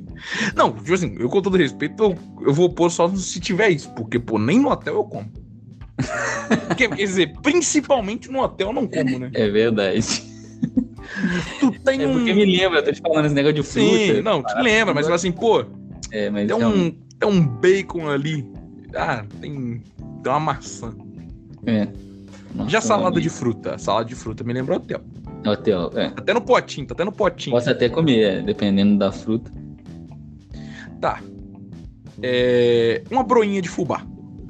Não, 0.55 0.71
tipo 0.71 0.93
assim, 0.93 1.15
eu 1.19 1.29
com 1.29 1.41
todo 1.41 1.57
respeito, 1.57 2.03
eu, 2.03 2.17
eu 2.47 2.53
vou 2.53 2.69
pôr 2.69 2.89
só 2.89 3.09
se 3.15 3.39
tiver 3.39 3.69
isso, 3.69 3.89
porque, 3.93 4.19
pô, 4.19 4.37
nem 4.37 4.59
no 4.59 4.69
hotel 4.69 4.95
eu 4.95 5.03
como. 5.03 5.31
quer, 6.77 6.89
quer 6.89 6.95
dizer, 6.95 7.33
principalmente 7.41 8.29
no 8.31 8.41
hotel 8.41 8.67
eu 8.67 8.73
não 8.73 8.87
como, 8.87 9.19
né? 9.19 9.31
É 9.33 9.49
verdade. 9.49 10.01
Tu 11.59 11.71
tem 11.83 12.01
é 12.01 12.07
porque 12.07 12.33
me 12.33 12.45
lembra, 12.45 12.79
eu 12.79 12.83
tô 12.83 12.91
te 12.91 13.01
falando 13.01 13.25
esse 13.25 13.35
negócio 13.35 13.55
de 13.55 13.63
fruta. 13.63 13.89
Sim, 13.89 14.21
não, 14.21 14.43
te 14.43 14.61
lembra, 14.61 14.93
mas 14.93 15.09
assim, 15.09 15.31
pô. 15.31 15.65
É, 16.11 16.29
mas 16.29 16.47
tem, 16.47 16.65
um, 16.65 16.91
tem 16.91 17.29
um 17.29 17.45
bacon 17.45 18.09
ali. 18.09 18.47
Ah, 18.95 19.23
tem, 19.39 19.81
tem 20.23 20.31
uma 20.31 20.39
maçã. 20.39 20.93
É. 21.65 21.87
Nossa, 22.53 22.69
Já 22.69 22.81
salada 22.81 23.19
de 23.19 23.29
fruta. 23.29 23.77
Salada 23.77 24.05
de 24.05 24.15
fruta 24.15 24.43
me 24.43 24.53
lembra 24.53 24.75
hotel. 24.75 25.01
Hotel, 25.45 25.91
é. 25.95 26.05
Até 26.07 26.33
no 26.33 26.41
potinho, 26.41 26.85
tá 26.85 26.93
até 26.93 27.03
no 27.03 27.11
potinho. 27.11 27.55
Posso 27.55 27.69
até 27.69 27.89
comer, 27.89 28.19
é, 28.19 28.41
dependendo 28.41 28.97
da 28.97 29.11
fruta. 29.11 29.51
Tá. 31.01 31.19
É, 32.21 33.03
uma 33.09 33.23
broinha 33.23 33.61
de 33.61 33.67
fubá. 33.67 34.05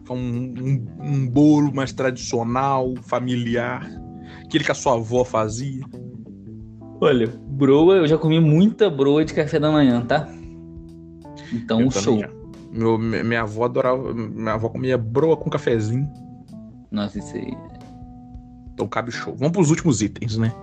Um, 0.10 0.18
um, 0.18 0.86
um, 1.00 1.28
bolo 1.28 1.74
mais 1.74 1.94
tradicional, 1.94 2.94
familiar. 3.04 3.90
Aquele 4.44 4.66
que 4.66 4.72
a 4.72 4.76
sua 4.76 4.96
avó 4.96 5.24
fazia. 5.24 5.86
Olha, 7.00 7.28
broa, 7.48 7.96
eu 7.96 8.08
já 8.08 8.18
comi 8.18 8.42
muita 8.42 8.90
broa 8.90 9.24
de 9.24 9.34
café 9.34 9.58
da 9.58 9.72
manhã, 9.72 10.02
tá? 10.02 10.28
Então, 11.54 11.80
um 11.80 11.90
show. 11.90 12.22
Meu, 12.72 12.98
minha 12.98 13.42
avó 13.42 13.64
adorava. 13.66 14.14
Minha 14.14 14.54
avó 14.54 14.68
comia 14.68 14.98
broa 14.98 15.38
com 15.38 15.50
cafezinho. 15.50 16.10
Nossa, 16.92 17.20
isso 17.20 17.38
aí. 17.38 17.56
Então 18.74 18.88
cabe 18.88 19.12
show. 19.12 19.34
Vamos 19.36 19.54
pros 19.54 19.70
últimos 19.70 20.02
itens, 20.02 20.38
né? 20.38 20.54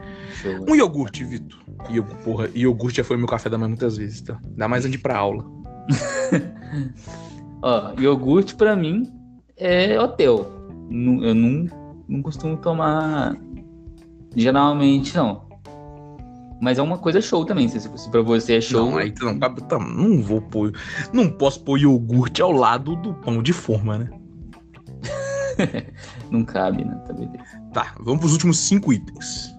Show. 0.42 0.66
Um 0.68 0.74
iogurte, 0.74 1.24
Vitor. 1.24 1.58
Iogurte, 1.90 2.24
porra, 2.24 2.50
iogurte 2.54 2.98
já 2.98 3.04
foi 3.04 3.16
meu 3.16 3.26
café 3.26 3.48
da 3.48 3.56
manhã 3.56 3.68
muitas 3.68 3.96
vezes, 3.96 4.20
tá? 4.20 4.38
Dá 4.56 4.68
mais 4.68 4.84
antes 4.84 5.00
pra 5.00 5.16
aula. 5.16 5.44
Ó, 7.62 7.92
iogurte 7.98 8.54
pra 8.54 8.76
mim 8.76 9.12
é 9.56 9.98
hotel. 10.00 10.50
Eu 10.90 11.34
não, 11.34 11.68
não 12.08 12.22
costumo 12.22 12.56
tomar 12.56 13.36
geralmente, 14.34 15.16
não. 15.16 15.46
Mas 16.60 16.78
é 16.78 16.82
uma 16.82 16.98
coisa 16.98 17.20
show 17.20 17.44
também. 17.44 17.68
Se, 17.68 17.80
se 17.80 18.10
pra 18.10 18.22
você 18.22 18.56
é 18.56 18.60
show. 18.60 18.90
Não, 18.90 18.98
aí 18.98 19.14
não, 19.20 19.34
não 19.80 20.22
vou 20.22 20.40
pôr. 20.40 20.72
Não 21.12 21.30
posso 21.30 21.62
pôr 21.62 21.78
iogurte 21.78 22.42
ao 22.42 22.52
lado 22.52 22.96
do 22.96 23.14
pão 23.14 23.42
de 23.42 23.52
forma, 23.52 23.98
né? 23.98 24.10
não 26.30 26.44
cabe, 26.44 26.84
né? 26.84 26.94
Tá, 27.06 27.12
beleza. 27.12 27.62
tá, 27.72 27.94
vamos 28.00 28.20
pros 28.20 28.32
últimos 28.32 28.58
cinco 28.58 28.92
itens. 28.92 29.54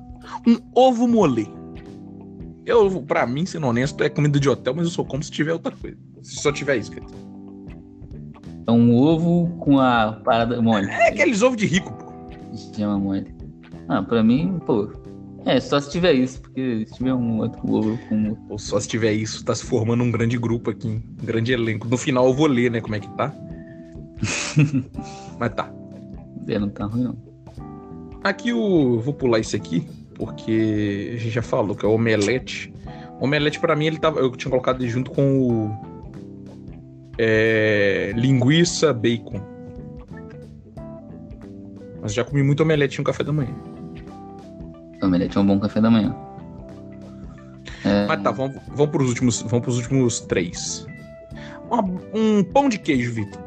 Um 0.47 0.57
ovo 0.73 1.07
mole. 1.07 1.49
Eu, 2.65 3.01
pra 3.01 3.25
mim, 3.25 3.45
sendo 3.45 3.67
honesto, 3.67 4.03
é 4.03 4.09
comida 4.09 4.39
de 4.39 4.47
hotel, 4.47 4.75
mas 4.75 4.85
eu 4.85 4.91
só 4.91 5.03
como 5.03 5.23
se 5.23 5.31
tiver 5.31 5.53
outra 5.53 5.71
coisa. 5.71 5.97
Se 6.29 6.43
só 6.43 6.51
tiver 6.51 6.77
isso, 6.77 6.91
Cleiton. 6.91 7.15
É 8.67 8.71
um 8.71 8.95
ovo 8.95 9.47
com 9.57 9.79
a 9.79 10.21
parada 10.23 10.61
mole. 10.61 10.87
É 10.87 11.09
aqueles 11.09 11.41
ovos 11.41 11.57
de 11.57 11.65
rico, 11.65 11.91
pô. 11.91 12.13
Chama 12.75 12.99
mole. 12.99 13.33
Ah, 13.87 14.03
pra 14.03 14.21
mim, 14.21 14.59
pô. 14.63 14.91
É, 15.43 15.59
só 15.59 15.79
se 15.79 15.89
tiver 15.89 16.13
isso, 16.13 16.39
porque 16.39 16.85
se 16.85 16.93
tiver 16.93 17.15
um 17.15 17.39
outro 17.39 17.61
ovo 17.67 17.97
com. 18.07 18.37
Ou 18.47 18.59
só 18.59 18.79
se 18.79 18.87
tiver 18.87 19.13
isso, 19.13 19.43
tá 19.43 19.55
se 19.55 19.65
formando 19.65 20.03
um 20.03 20.11
grande 20.11 20.37
grupo 20.37 20.69
aqui, 20.69 20.87
um 20.87 21.01
grande 21.25 21.51
elenco. 21.51 21.87
No 21.87 21.97
final 21.97 22.27
eu 22.27 22.33
vou 22.33 22.45
ler, 22.45 22.69
né, 22.69 22.79
como 22.79 22.93
é 22.93 22.99
que 22.99 23.09
tá. 23.17 23.33
Mas 25.39 25.53
tá. 25.53 25.73
É, 26.47 26.59
não 26.59 26.69
tá 26.69 26.85
ruim, 26.85 27.05
não. 27.05 27.17
Aqui 28.23 28.49
eu 28.49 28.99
vou 28.99 29.13
pular 29.15 29.39
isso 29.39 29.55
aqui, 29.55 29.87
porque 30.13 31.13
a 31.15 31.17
gente 31.17 31.31
já 31.31 31.41
falou 31.41 31.75
que 31.75 31.83
é 31.83 31.89
o 31.89 31.93
omelete. 31.93 32.71
O 33.19 33.23
omelete, 33.23 33.59
pra 33.59 33.75
mim, 33.75 33.87
ele 33.87 33.97
tava, 33.97 34.19
eu 34.19 34.29
tinha 34.35 34.51
colocado 34.51 34.79
ele 34.79 34.91
junto 34.91 35.09
com 35.09 35.39
o. 35.39 35.88
É, 37.21 38.13
linguiça, 38.15 38.93
bacon. 38.93 39.41
Mas 42.01 42.13
já 42.13 42.23
comi 42.23 42.41
muito 42.41 42.63
omelete 42.63 42.97
no 42.97 43.03
café 43.03 43.25
da 43.25 43.33
manhã. 43.33 43.53
Omelete 45.03 45.37
é 45.37 45.41
um 45.41 45.45
bom 45.45 45.59
café 45.59 45.81
da 45.81 45.91
manhã. 45.91 46.15
É... 47.83 48.05
Mas 48.07 48.23
tá, 48.23 48.31
vamos, 48.31 48.55
vamos 48.69 48.89
pros 48.89 49.09
últimos, 49.09 49.41
vamos 49.41 49.65
pros 49.65 49.77
últimos 49.79 50.21
três. 50.21 50.85
Uma, 51.69 51.83
um 52.13 52.41
pão 52.41 52.69
de 52.69 52.79
queijo, 52.79 53.11
Vitor. 53.11 53.41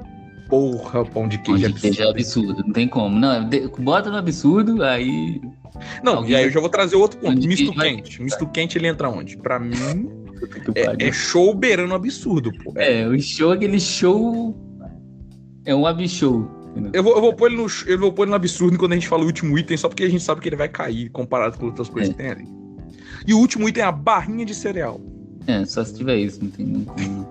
Porra, 0.51 1.03
pão 1.07 1.27
de 1.27 1.39
queijo. 1.39 1.63
Pão 1.63 1.73
de 1.73 1.81
queijo 1.81 2.03
é 2.03 2.11
absurdo, 2.11 2.63
não 2.67 2.75
tem 2.75 2.87
como. 2.87 3.19
Não, 3.19 3.49
bota 3.79 4.11
no 4.11 4.19
absurdo, 4.19 4.83
aí. 4.83 5.41
Não, 6.03 6.17
Alguém 6.17 6.33
e 6.33 6.37
aí 6.37 6.45
eu 6.45 6.51
já 6.51 6.61
vou 6.61 6.69
trazer 6.69 6.97
outro 6.97 7.19
ponto. 7.19 7.35
Misto 7.49 7.73
quente. 7.73 8.19
Vai... 8.19 8.25
Misto 8.25 8.47
quente 8.49 8.77
ele 8.77 8.87
entra 8.87 9.09
onde? 9.09 9.39
Pra 9.39 9.59
mim, 9.59 10.11
é, 10.75 11.09
é, 11.09 11.13
show 11.13 11.55
beirando 11.55 11.95
absurdo, 11.95 12.53
pô. 12.63 12.73
É, 12.77 13.07
o 13.07 13.19
show, 13.21 13.53
aquele 13.53 13.81
show. 13.81 14.57
É 15.65 15.75
um 15.75 15.87
absurdo. 15.87 16.51
Eu 16.93 17.03
vou, 17.03 17.15
eu 17.15 17.21
vou 17.21 17.35
pôr 17.35 17.51
ele 17.51 17.57
no, 17.57 17.67
eu 17.87 17.99
vou 17.99 18.13
pôr 18.13 18.23
ele 18.23 18.31
no 18.31 18.37
absurdo 18.37 18.79
quando 18.79 18.93
a 18.93 18.95
gente 18.95 19.09
fala 19.09 19.23
o 19.23 19.27
último 19.27 19.59
item, 19.59 19.77
só 19.77 19.89
porque 19.89 20.05
a 20.05 20.09
gente 20.09 20.23
sabe 20.23 20.41
que 20.41 20.49
ele 20.49 20.57
vai 20.57 20.69
cair 20.69 21.11
comparado 21.11 21.59
com 21.59 21.67
outras 21.67 21.89
coisas 21.89 22.11
é. 22.11 22.13
que 22.13 22.19
tem 22.19 22.31
ali. 22.31 22.49
E 23.27 23.35
o 23.35 23.39
último 23.39 23.69
item 23.69 23.85
é 23.85 23.87
a 23.87 23.93
barrinha 23.93 24.45
de 24.45 24.55
cereal. 24.55 25.01
É, 25.47 25.65
só 25.65 25.85
se 25.85 25.95
tiver 25.95 26.17
isso, 26.17 26.43
não 26.43 26.51
tem 26.51 26.67
nem 26.67 26.85
como. 26.85 27.29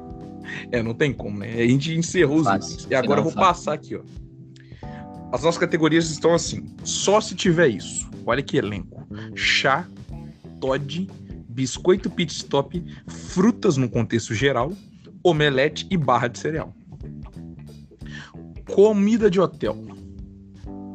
É, 0.72 0.84
não 0.84 0.94
tem 0.94 1.14
como, 1.14 1.40
né? 1.40 1.54
A 1.54 1.68
gente 1.68 1.94
encerrou 1.96 2.40
os 2.40 2.48
itens. 2.48 2.88
E 2.90 2.96
agora 2.96 3.20
eu 3.20 3.24
vou 3.24 3.34
passar 3.34 3.74
aqui, 3.74 3.96
ó. 3.96 4.02
As 5.32 5.44
nossas 5.44 5.58
categorias 5.58 6.10
estão 6.10 6.34
assim. 6.34 6.66
Só 6.84 7.22
se 7.22 7.36
tiver 7.36 7.70
isso. 7.70 8.10
Olha 8.26 8.44
que 8.44 8.58
elenco. 8.58 9.08
Chá, 9.34 9.88
Todd, 10.60 11.10
biscoito 11.52 12.10
pit 12.10 12.34
stop, 12.34 12.84
frutas 13.08 13.78
no 13.78 13.90
contexto 13.90 14.34
geral, 14.34 14.72
omelete 15.24 15.88
e 15.90 15.98
barra 15.98 16.28
de 16.28 16.40
cereal. 16.40 16.74
Comida 18.74 19.30
de 19.30 19.40
hotel. 19.40 19.78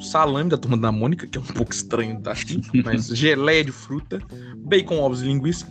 Salame 0.00 0.50
da 0.50 0.58
turma 0.58 0.76
da 0.76 0.92
Mônica, 0.92 1.26
que 1.26 1.38
é 1.38 1.40
um 1.40 1.44
pouco 1.44 1.72
estranho 1.72 2.20
daqui, 2.20 2.60
mas 2.84 3.06
geleia 3.08 3.64
de 3.64 3.72
fruta, 3.72 4.20
bacon, 4.58 4.98
ovos 4.98 5.22
e 5.22 5.26
linguiça, 5.26 5.66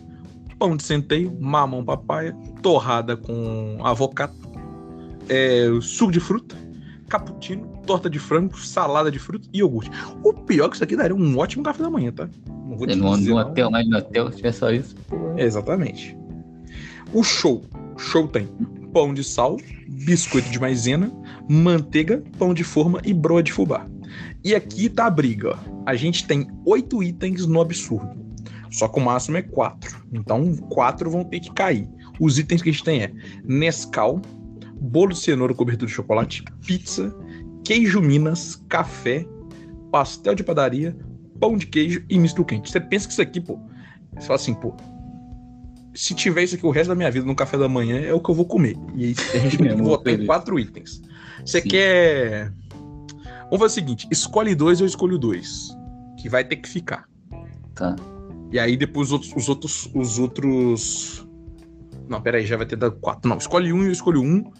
pão 0.58 0.76
de 0.76 0.82
centeio, 0.82 1.36
mamão 1.40 1.84
papaya, 1.84 2.34
torrada 2.62 3.16
com 3.16 3.78
avocado, 3.82 4.34
é, 5.28 5.68
suco 5.80 6.12
de 6.12 6.20
fruta, 6.20 6.56
cappuccino, 7.08 7.66
torta 7.86 8.10
de 8.10 8.18
frango, 8.18 8.58
salada 8.58 9.10
de 9.10 9.18
fruta 9.18 9.48
e 9.52 9.58
iogurte. 9.58 9.90
O 10.22 10.32
pior 10.32 10.66
é 10.66 10.68
que 10.68 10.74
isso 10.74 10.84
aqui 10.84 10.96
daria 10.96 11.14
um 11.14 11.38
ótimo 11.38 11.62
café 11.62 11.82
da 11.82 11.90
manhã, 11.90 12.12
tá? 12.12 12.28
Não 12.76 12.78
vou 12.78 12.86
te 12.86 12.96
no, 12.96 13.16
dizer, 13.16 13.30
no 13.30 13.38
hotel, 13.38 13.70
mas 13.70 13.88
no 13.88 13.98
hotel, 13.98 14.30
se 14.30 14.36
tiver 14.36 14.52
só 14.52 14.70
isso. 14.70 14.94
exatamente. 15.36 16.16
O 17.12 17.22
show. 17.22 17.64
Show 17.96 18.28
tem 18.28 18.46
pão 18.92 19.14
de 19.14 19.24
sal, 19.24 19.56
biscoito 19.88 20.48
de 20.50 20.58
maisena, 20.58 21.10
manteiga, 21.48 22.22
pão 22.38 22.52
de 22.52 22.64
forma 22.64 23.00
e 23.04 23.12
broa 23.14 23.42
de 23.42 23.52
fubá. 23.52 23.86
E 24.44 24.54
aqui 24.54 24.88
tá 24.88 25.06
a 25.06 25.10
briga. 25.10 25.58
A 25.84 25.94
gente 25.94 26.26
tem 26.26 26.46
oito 26.64 27.02
itens 27.02 27.46
no 27.46 27.60
absurdo. 27.60 28.26
Só 28.70 28.88
que 28.88 28.98
o 28.98 29.02
máximo 29.02 29.36
é 29.36 29.42
quatro. 29.42 30.04
Então, 30.12 30.54
quatro 30.70 31.10
vão 31.10 31.24
ter 31.24 31.40
que 31.40 31.52
cair. 31.52 31.88
Os 32.20 32.38
itens 32.38 32.62
que 32.62 32.70
a 32.70 32.72
gente 32.72 32.84
tem 32.84 33.02
é 33.02 33.12
Nescau, 33.44 34.20
bolo 34.80 35.12
de 35.12 35.20
cenoura 35.20 35.54
cobertura 35.54 35.88
de 35.88 35.94
chocolate, 35.94 36.44
pizza, 36.66 37.14
queijo 37.64 38.00
Minas, 38.00 38.56
café, 38.68 39.26
pastel 39.90 40.34
de 40.34 40.44
padaria, 40.44 40.96
pão 41.38 41.56
de 41.56 41.66
queijo 41.66 42.04
e 42.08 42.18
misto 42.18 42.44
quente. 42.44 42.70
Você 42.70 42.80
pensa 42.80 43.06
que 43.06 43.12
isso 43.12 43.22
aqui, 43.22 43.40
pô, 43.40 43.58
você 44.14 44.26
fala 44.26 44.36
assim, 44.36 44.54
pô, 44.54 44.74
se 45.96 46.14
tiver 46.14 46.44
isso 46.44 46.54
aqui 46.54 46.66
o 46.66 46.70
resto 46.70 46.88
da 46.88 46.94
minha 46.94 47.10
vida 47.10 47.24
no 47.24 47.34
café 47.34 47.56
da 47.56 47.68
manhã, 47.68 48.00
é 48.00 48.12
o 48.12 48.20
que 48.20 48.30
eu 48.30 48.34
vou 48.34 48.44
comer. 48.44 48.76
E 48.94 49.06
aí 49.06 49.14
a 49.34 49.38
gente 49.38 49.58
tem 49.58 49.74
que 49.74 49.74
votar 49.82 50.12
em 50.12 50.26
quatro 50.26 50.58
itens. 50.58 51.00
Você 51.44 51.62
Sim. 51.62 51.68
quer. 51.68 52.52
Vamos 53.44 53.58
fazer 53.58 53.64
o 53.64 53.68
seguinte: 53.70 54.08
escolhe 54.10 54.54
dois, 54.54 54.80
eu 54.80 54.86
escolho 54.86 55.18
dois. 55.18 55.74
Que 56.18 56.28
vai 56.28 56.44
ter 56.44 56.56
que 56.56 56.68
ficar. 56.68 57.08
Tá. 57.74 57.96
E 58.52 58.58
aí 58.58 58.76
depois 58.76 59.08
os 59.08 59.12
outros. 59.12 59.32
Os 59.34 59.48
outros. 59.48 59.90
Os 59.94 60.18
outros... 60.18 61.26
Não, 62.08 62.20
peraí, 62.20 62.46
já 62.46 62.56
vai 62.56 62.66
ter 62.66 62.76
dado 62.76 62.96
quatro. 62.96 63.28
Não, 63.28 63.38
escolhe 63.38 63.72
um 63.72 63.82
e 63.82 63.86
eu 63.86 63.92
escolho 63.92 64.22
um. 64.22 64.52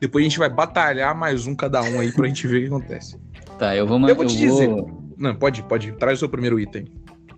Depois 0.00 0.22
a 0.22 0.28
gente 0.28 0.38
vai 0.38 0.50
batalhar 0.50 1.14
mais 1.14 1.46
um 1.46 1.54
cada 1.54 1.82
um 1.82 2.00
aí 2.00 2.10
pra 2.12 2.26
gente 2.26 2.46
ver 2.46 2.58
o 2.58 2.60
que 2.60 2.66
acontece. 2.66 3.16
Tá, 3.58 3.76
eu 3.76 3.86
vou 3.86 3.98
mandar. 3.98 4.12
Eu 4.12 4.16
vou 4.16 4.26
te 4.26 4.36
dizer. 4.36 4.68
Vou... 4.68 4.99
Não, 5.20 5.34
pode, 5.34 5.62
pode. 5.64 5.92
Traz 5.92 6.18
o 6.18 6.20
seu 6.20 6.28
primeiro 6.30 6.58
item. 6.58 6.86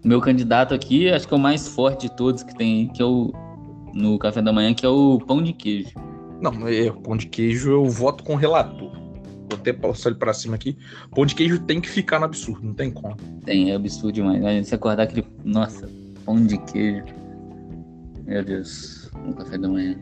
Meu 0.04 0.20
candidato 0.20 0.72
aqui, 0.72 1.10
acho 1.10 1.26
que 1.26 1.34
é 1.34 1.36
o 1.36 1.40
mais 1.40 1.66
forte 1.66 2.08
de 2.08 2.16
todos 2.16 2.44
que 2.44 2.54
tem, 2.54 2.86
que 2.88 3.02
é 3.02 3.04
o. 3.04 3.32
No 3.92 4.18
café 4.18 4.40
da 4.40 4.52
manhã, 4.52 4.72
que 4.72 4.86
é 4.86 4.88
o 4.88 5.18
pão 5.18 5.42
de 5.42 5.52
queijo. 5.52 5.90
Não, 6.40 6.66
é, 6.66 6.90
pão 6.90 7.16
de 7.16 7.26
queijo 7.26 7.70
eu 7.70 7.84
voto 7.84 8.24
com 8.24 8.34
o 8.34 8.36
relator. 8.36 8.90
Vou 8.90 9.58
até 9.58 9.72
passar 9.72 10.10
ele 10.10 10.18
pra 10.18 10.32
cima 10.32 10.54
aqui. 10.54 10.78
Pão 11.14 11.26
de 11.26 11.34
queijo 11.34 11.58
tem 11.58 11.80
que 11.80 11.88
ficar 11.88 12.20
no 12.20 12.24
absurdo, 12.24 12.64
não 12.64 12.72
tem 12.72 12.90
como. 12.90 13.16
Tem, 13.44 13.70
é 13.70 13.74
absurdo 13.74 14.12
demais. 14.12 14.42
A 14.44 14.50
gente 14.50 14.68
se 14.68 14.74
acordar 14.74 15.02
aquele. 15.02 15.26
Nossa, 15.44 15.90
pão 16.24 16.42
de 16.42 16.56
queijo. 16.58 17.04
Meu 18.24 18.44
Deus, 18.44 19.10
no 19.26 19.34
café 19.34 19.58
da 19.58 19.68
manhã. 19.68 19.96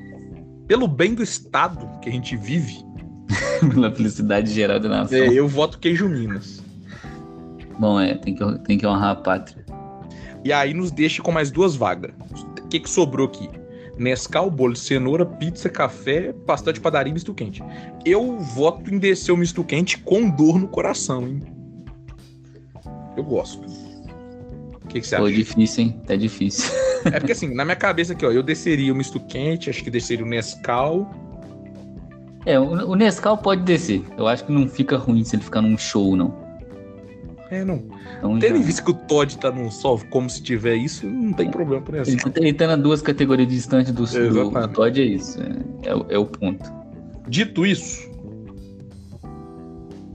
Pelo 0.69 0.87
bem 0.87 1.14
do 1.14 1.23
estado 1.23 1.88
que 2.01 2.11
a 2.11 2.12
gente 2.12 2.37
vive. 2.37 2.85
Pela 3.75 3.90
felicidade 3.90 4.53
geral 4.53 4.79
da 4.79 4.88
nação. 4.88 5.19
É, 5.19 5.33
eu 5.33 5.49
voto 5.49 5.79
queijo 5.79 6.09
Minas. 6.09 6.60
Bom, 7.81 7.99
é, 7.99 8.14
tem 8.14 8.35
que, 8.35 8.59
tem 8.59 8.77
que 8.77 8.87
honrar 8.87 9.12
a 9.12 9.16
pátria. 9.16 9.64
E 10.45 10.53
aí 10.53 10.75
nos 10.75 10.90
deixa 10.90 11.23
com 11.23 11.33
mais 11.33 11.51
duas 11.51 11.75
vagas. 11.75 12.12
O 12.62 12.69
que, 12.69 12.79
que 12.79 12.90
sobrou 12.90 13.27
aqui? 13.27 13.49
Nescau, 13.97 14.51
bolo 14.51 14.75
de 14.75 14.81
cenoura, 14.81 15.25
pizza, 15.25 15.69
café, 15.69 16.35
pastel 16.47 16.75
de 16.75 16.81
padaria 16.81 17.11
e 17.11 17.14
misto 17.14 17.33
quente. 17.33 17.62
Eu 18.05 18.38
voto 18.38 18.95
em 18.95 18.99
descer 18.99 19.33
o 19.33 19.37
misto 19.37 19.64
quente 19.64 19.97
com 19.97 20.29
dor 20.29 20.59
no 20.59 20.69
coração, 20.69 21.27
hein? 21.27 21.40
Eu 23.16 23.25
gosto. 23.25 23.64
O 24.85 24.88
que, 24.88 25.01
que 25.01 25.07
você 25.07 25.16
Pô, 25.16 25.25
acha? 25.25 25.35
difícil, 25.35 25.85
hein? 25.85 26.01
Tá 26.07 26.16
difícil. 26.16 26.71
É 27.07 27.19
porque 27.19 27.33
assim, 27.33 27.55
na 27.55 27.64
minha 27.64 27.77
cabeça 27.77 28.12
aqui, 28.12 28.27
ó, 28.27 28.31
eu 28.31 28.43
desceria 28.43 28.93
o 28.93 28.97
misto 28.97 29.19
quente, 29.21 29.71
acho 29.71 29.83
que 29.83 29.90
desceria 29.90 30.25
o 30.25 30.29
Nescau. 30.29 31.11
É, 32.45 32.61
o, 32.61 32.90
o 32.90 32.95
Nescau 32.95 33.38
pode 33.38 33.62
descer. 33.62 34.03
Eu 34.19 34.27
acho 34.27 34.45
que 34.45 34.53
não 34.53 34.69
fica 34.69 34.99
ruim 34.99 35.25
se 35.25 35.37
ele 35.37 35.43
ficar 35.43 35.62
num 35.62 35.79
show, 35.79 36.14
não. 36.14 36.50
É, 37.51 37.65
não. 37.65 37.83
Então, 38.19 38.39
Tendo 38.39 38.59
já... 38.59 38.65
visto 38.65 38.85
que 38.85 38.91
o 38.93 38.95
Todd 38.95 39.37
tá 39.39 39.51
no 39.51 39.71
sol 39.73 40.01
como 40.09 40.31
se 40.31 40.41
tiver 40.41 40.77
isso, 40.77 41.07
não 41.07 41.33
tem 41.33 41.51
problema 41.51 41.83
por 41.83 41.97
isso. 41.97 42.11
Ele, 42.11 42.21
ele 42.37 42.53
tá 42.53 42.69
nas 42.69 42.79
duas 42.79 43.03
categorias 43.03 43.49
distantes 43.49 43.93
do, 43.93 44.07
do, 44.07 44.51
do 44.51 44.69
Todd, 44.69 45.01
é 45.01 45.05
isso. 45.05 45.43
É, 45.43 45.89
é, 45.89 46.15
é, 46.15 46.19
o 46.19 46.27
ponto. 46.27 46.73
Dito 47.29 47.67
isso, 47.67 48.09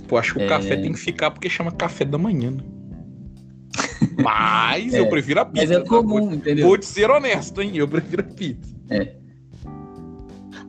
pô, 0.07 0.17
acho 0.17 0.33
que 0.33 0.39
o 0.39 0.43
é... 0.43 0.47
café 0.47 0.77
tem 0.77 0.93
que 0.93 0.99
ficar 0.99 1.31
porque 1.31 1.49
chama 1.49 1.71
café 1.71 2.05
da 2.05 2.17
manhã, 2.17 2.51
né? 2.51 2.63
Mas 4.23 4.93
eu 4.93 5.05
é, 5.05 5.09
prefiro 5.09 5.41
a 5.41 5.45
pizza. 5.45 5.67
Mas 5.67 5.71
é 5.71 5.79
tá? 5.81 5.89
comum, 5.89 6.27
vou, 6.27 6.33
entendeu? 6.33 6.67
Vou 6.67 6.77
te 6.77 6.85
ser 6.85 7.09
honesto, 7.09 7.61
hein? 7.61 7.71
Eu 7.75 7.87
prefiro 7.87 8.21
a 8.21 8.25
pizza. 8.25 8.73
É. 8.89 9.13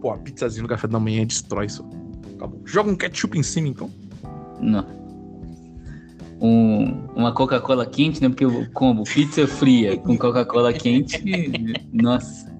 Pô, 0.01 0.11
a 0.11 0.19
pizzazinha 0.19 0.63
no 0.63 0.69
café 0.69 0.89
da 0.89 0.99
manhã 0.99 1.25
destrói 1.25 1.67
isso. 1.67 1.89
Acabou. 2.35 2.61
Joga 2.65 2.91
um 2.91 2.97
ketchup 2.97 3.39
em 3.39 3.43
cima, 3.43 3.69
então. 3.69 3.91
Não 4.61 5.06
um, 6.47 7.09
uma 7.15 7.33
Coca-Cola 7.33 7.85
quente, 7.87 8.23
né? 8.23 8.29
Porque 8.29 8.47
o 8.47 8.71
combo 8.71 9.05
pizza 9.05 9.47
fria 9.47 9.97
com 9.97 10.17
Coca-Cola 10.17 10.73
quente, 10.73 11.23
nossa. 11.93 12.55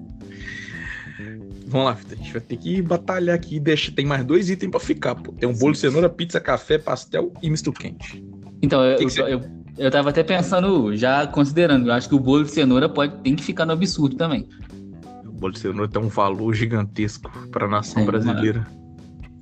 Vamos 1.67 1.87
lá, 1.87 1.97
a 2.11 2.15
gente 2.15 2.31
vai 2.31 2.41
ter 2.41 2.57
que 2.57 2.81
batalhar 2.81 3.35
aqui. 3.35 3.59
Deixa, 3.59 3.91
tem 3.91 4.05
mais 4.05 4.23
dois 4.23 4.49
itens 4.49 4.71
pra 4.71 4.79
ficar, 4.79 5.15
pô. 5.15 5.33
Tem 5.33 5.49
um 5.49 5.53
bolo 5.53 5.73
de 5.73 5.79
cenoura, 5.79 6.07
pizza, 6.07 6.39
café, 6.39 6.77
pastel 6.77 7.33
e 7.41 7.49
misto 7.49 7.73
quente. 7.73 8.23
Então, 8.61 8.83
eu, 8.83 8.97
que 8.97 9.05
que 9.05 9.19
eu, 9.19 9.27
eu, 9.27 9.41
eu, 9.77 9.91
tava 9.91 10.09
até 10.09 10.23
pensando, 10.23 10.95
já 10.95 11.27
considerando, 11.27 11.87
eu 11.87 11.93
acho 11.93 12.07
que 12.07 12.15
o 12.15 12.19
bolo 12.19 12.45
de 12.45 12.51
cenoura 12.51 12.87
pode, 12.87 13.21
tem 13.21 13.35
que 13.35 13.43
ficar 13.43 13.65
no 13.65 13.73
absurdo 13.73 14.15
também. 14.15 14.47
O 15.25 15.31
bolo 15.31 15.53
de 15.53 15.59
cenoura 15.59 15.89
tem 15.89 16.01
um 16.01 16.07
valor 16.07 16.53
gigantesco 16.53 17.29
pra 17.51 17.67
nação 17.67 18.01
é, 18.03 18.05
brasileira. 18.05 18.65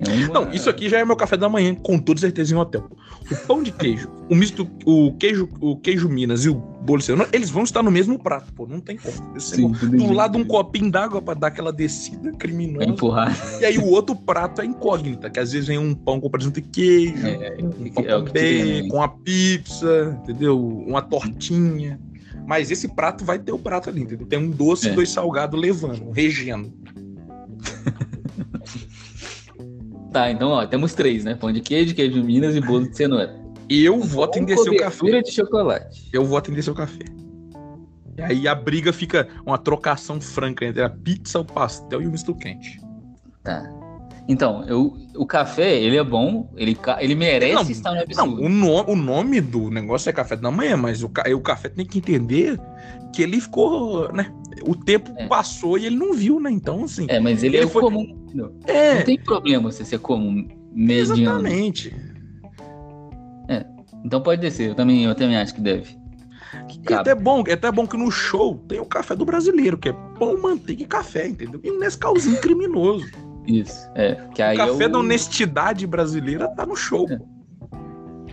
É 0.00 0.12
uma... 0.26 0.28
Não, 0.28 0.52
isso 0.52 0.68
aqui 0.68 0.88
já 0.88 0.98
é 0.98 1.04
meu 1.04 1.16
café 1.16 1.36
da 1.36 1.48
manhã, 1.48 1.74
com 1.74 1.98
toda 1.98 2.20
certeza 2.20 2.54
em 2.54 2.58
hotel. 2.58 2.88
O 3.30 3.36
pão 3.46 3.62
de 3.62 3.72
queijo, 3.72 4.10
o 4.30 4.34
misto, 4.34 4.68
o 4.84 5.12
queijo, 5.14 5.48
o 5.60 5.76
queijo 5.76 6.08
Minas 6.08 6.44
e 6.44 6.50
o 6.50 6.54
bolo 6.54 7.02
eles 7.32 7.50
vão 7.50 7.64
estar 7.64 7.82
no 7.82 7.90
mesmo 7.90 8.16
prato, 8.18 8.52
pô, 8.52 8.66
não 8.66 8.80
tem 8.80 8.96
como. 8.96 9.40
Sim, 9.40 9.72
do 9.72 10.12
lado 10.12 10.38
um 10.38 10.44
copinho 10.44 10.90
d'água 10.90 11.20
para 11.20 11.34
dar 11.34 11.46
aquela 11.48 11.72
descida 11.72 12.30
criminosa. 12.32 12.88
empurrar. 12.88 13.36
E 13.60 13.64
aí 13.64 13.78
o 13.78 13.86
outro 13.86 14.14
prato 14.14 14.60
é 14.60 14.64
incógnita, 14.64 15.28
que 15.28 15.40
às 15.40 15.50
vezes 15.50 15.66
vem 15.66 15.78
um 15.78 15.94
pão 15.94 16.20
com 16.20 16.30
presunto 16.30 16.60
e 16.60 16.62
queijo, 16.62 17.26
é, 17.26 17.56
um 17.58 17.90
pão 17.90 18.04
é, 18.04 18.12
com 18.12 18.24
bacon, 18.24 18.96
uma 18.96 19.08
pizza, 19.08 20.16
entendeu? 20.22 20.64
Uma 20.86 21.02
tortinha. 21.02 21.98
Mas 22.46 22.70
esse 22.70 22.86
prato 22.86 23.24
vai 23.24 23.40
ter 23.40 23.50
o 23.50 23.58
prato 23.58 23.90
ali, 23.90 24.02
entendeu? 24.02 24.26
Tem 24.26 24.38
um 24.38 24.48
doce 24.48 24.86
e 24.86 24.90
é. 24.90 24.94
dois 24.94 25.10
salgados 25.10 25.60
levando, 25.60 26.04
um 26.04 26.12
regendo. 26.12 26.72
Tá, 30.16 30.30
então, 30.30 30.48
ó, 30.48 30.66
temos 30.66 30.94
três, 30.94 31.26
né? 31.26 31.34
Pão 31.34 31.52
de 31.52 31.60
queijo, 31.60 31.94
queijo 31.94 32.14
de 32.14 32.22
Minas 32.22 32.56
e 32.56 32.60
bolo 32.62 32.88
de 32.88 32.96
cenoura. 32.96 33.38
Eu 33.68 34.00
em 34.38 34.46
descer 34.46 34.70
o 34.70 34.76
café. 34.78 35.20
de 35.20 35.30
chocolate. 35.30 36.08
Eu 36.10 36.24
em 36.50 36.54
descer 36.54 36.70
o 36.70 36.74
café. 36.74 37.04
E 38.16 38.22
aí 38.22 38.48
a 38.48 38.54
briga 38.54 38.94
fica 38.94 39.28
uma 39.44 39.58
trocação 39.58 40.18
franca 40.18 40.64
entre 40.64 40.82
a 40.82 40.88
pizza, 40.88 41.38
o 41.38 41.44
pastel 41.44 42.00
e 42.00 42.06
o 42.06 42.10
misto 42.10 42.34
quente. 42.34 42.80
Tá. 43.42 43.70
Então, 44.28 44.64
eu, 44.64 44.96
o 45.14 45.24
café, 45.24 45.80
ele 45.80 45.96
é 45.96 46.02
bom, 46.02 46.52
ele, 46.56 46.76
ele 46.98 47.14
merece 47.14 47.54
não, 47.54 47.62
estar 47.62 47.92
no 47.92 48.00
absurdo. 48.00 48.40
Não, 48.40 48.46
o, 48.46 48.48
no, 48.48 48.90
o 48.90 48.96
nome 48.96 49.40
do 49.40 49.70
negócio 49.70 50.10
é 50.10 50.12
café 50.12 50.34
da 50.34 50.50
manhã, 50.50 50.76
mas 50.76 51.02
o, 51.02 51.06
o 51.06 51.40
café 51.40 51.68
tem 51.68 51.86
que 51.86 51.98
entender 51.98 52.60
que 53.12 53.22
ele 53.22 53.40
ficou, 53.40 54.12
né? 54.12 54.32
O 54.66 54.74
tempo 54.74 55.12
é. 55.16 55.26
passou 55.28 55.78
e 55.78 55.86
ele 55.86 55.96
não 55.96 56.12
viu, 56.12 56.40
né? 56.40 56.50
Então, 56.50 56.84
assim. 56.84 57.06
É, 57.08 57.20
mas 57.20 57.44
ele, 57.44 57.56
ele 57.56 57.66
é 57.66 57.68
foi... 57.68 57.82
comum. 57.82 58.26
É. 58.66 58.96
Não 58.96 59.02
tem 59.04 59.18
problema 59.18 59.70
você 59.70 59.84
ser 59.84 60.00
comum 60.00 60.48
mediano. 60.72 61.22
Exatamente. 61.22 61.94
É. 63.48 63.64
Então 64.04 64.20
pode 64.20 64.40
descer. 64.40 64.70
Eu 64.70 64.74
também, 64.74 65.04
eu 65.04 65.14
também 65.14 65.36
acho 65.36 65.54
que 65.54 65.60
deve. 65.60 65.96
E 66.88 66.92
é 66.92 66.96
até 66.96 67.14
bom, 67.14 67.44
é 67.46 67.52
até 67.52 67.70
bom 67.70 67.86
que 67.86 67.96
no 67.96 68.10
show 68.10 68.56
tem 68.68 68.80
o 68.80 68.86
café 68.86 69.14
do 69.14 69.24
brasileiro, 69.24 69.78
que 69.78 69.88
é 69.88 69.92
pão, 70.18 70.40
manteiga 70.40 70.82
e 70.82 70.86
café, 70.86 71.28
entendeu? 71.28 71.60
E 71.62 71.70
nesse 71.72 71.98
calzinho 71.98 72.40
criminoso. 72.40 73.06
Isso, 73.46 73.88
é. 73.94 74.14
Que 74.34 74.42
aí 74.42 74.56
o 74.56 74.58
café 74.58 74.84
eu... 74.84 74.88
da 74.90 74.98
honestidade 74.98 75.86
brasileira 75.86 76.48
tá 76.48 76.66
no 76.66 76.76
show. 76.76 77.06
É. 77.10 77.18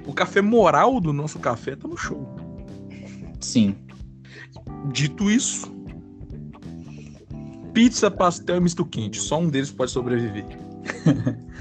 O 0.05 0.13
café 0.13 0.41
moral 0.41 0.99
do 0.99 1.13
nosso 1.13 1.39
café 1.39 1.75
tá 1.75 1.87
no 1.87 1.97
show. 1.97 2.35
Sim. 3.39 3.75
Dito 4.91 5.29
isso, 5.29 5.71
pizza, 7.73 8.11
pastel 8.11 8.57
e 8.57 8.59
misto 8.59 8.85
quente. 8.85 9.19
Só 9.19 9.39
um 9.39 9.49
deles 9.49 9.71
pode 9.71 9.91
sobreviver. 9.91 10.45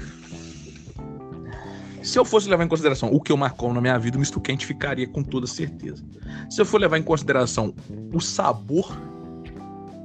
Se 2.03 2.19
eu 2.19 2.25
fosse 2.25 2.49
levar 2.49 2.65
em 2.65 2.67
consideração 2.67 3.09
o 3.13 3.21
que 3.21 3.31
eu 3.31 3.37
marcou 3.37 3.73
na 3.73 3.79
minha 3.79 3.97
vida, 3.97 4.17
o 4.17 4.19
misto 4.19 4.41
quente 4.41 4.65
ficaria 4.65 5.07
com 5.07 5.23
toda 5.23 5.47
certeza. 5.47 6.03
Se 6.49 6.59
eu 6.61 6.65
for 6.65 6.79
levar 6.79 6.97
em 6.97 7.03
consideração 7.03 7.73
o 8.13 8.19
sabor, 8.19 8.91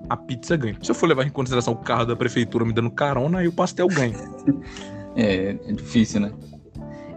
a 0.09 0.17
pizza 0.17 0.57
ganha. 0.57 0.77
Se 0.83 0.91
eu 0.91 0.95
for 0.95 1.07
levar 1.07 1.27
em 1.27 1.31
consideração 1.31 1.73
o 1.73 1.77
carro 1.77 2.07
da 2.07 2.17
prefeitura 2.17 2.65
me 2.65 2.73
dando 2.73 2.91
carona, 2.91 3.39
aí 3.41 3.49
o 3.49 3.53
pastel 3.53 3.89
ganha. 3.89 4.17
É, 5.17 5.57
é 5.67 5.73
difícil, 5.73 6.21
né? 6.21 6.31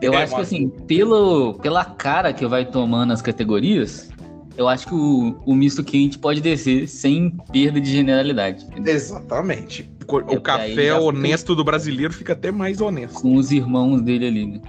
Eu 0.02 0.16
é, 0.16 0.24
acho 0.24 0.34
que 0.34 0.42
assim, 0.42 0.70
pelo, 0.88 1.54
pela 1.56 1.86
cara 1.86 2.34
que 2.34 2.48
vai 2.48 2.66
tomando 2.66 3.14
as 3.14 3.22
categorias, 3.22 4.10
eu 4.58 4.68
acho 4.68 4.88
que 4.88 4.96
o, 4.96 5.40
o 5.46 5.54
misto 5.54 5.84
quente 5.84 6.18
pode 6.18 6.42
descer 6.42 6.88
sem 6.88 7.30
perda 7.52 7.80
de 7.80 7.92
generalidade. 7.92 8.66
Entendeu? 8.66 8.96
Exatamente. 8.96 9.88
O, 10.08 10.16
o 10.16 10.34
é, 10.34 10.40
café 10.40 10.94
honesto 10.96 11.54
do 11.54 11.64
brasileiro 11.64 12.12
fica 12.12 12.34
até 12.34 12.52
mais 12.52 12.82
honesto. 12.82 13.22
Com 13.22 13.36
os 13.36 13.52
irmãos 13.52 14.02
dele 14.02 14.28
ali, 14.28 14.46
né? 14.48 14.62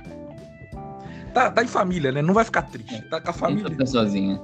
Tá, 1.33 1.51
tá 1.51 1.63
em 1.65 1.69
família, 1.69 2.13
né? 2.13 2.21
Não 2.21 2.35
vai 2.35 2.45
ficar 2.45 2.63
triste. 2.63 2.95
É, 2.95 3.01
tá 3.01 3.19
com 3.19 3.31
a 3.31 3.33
família. 3.33 3.71
Fica 3.71 3.87
sozinha. 3.87 4.39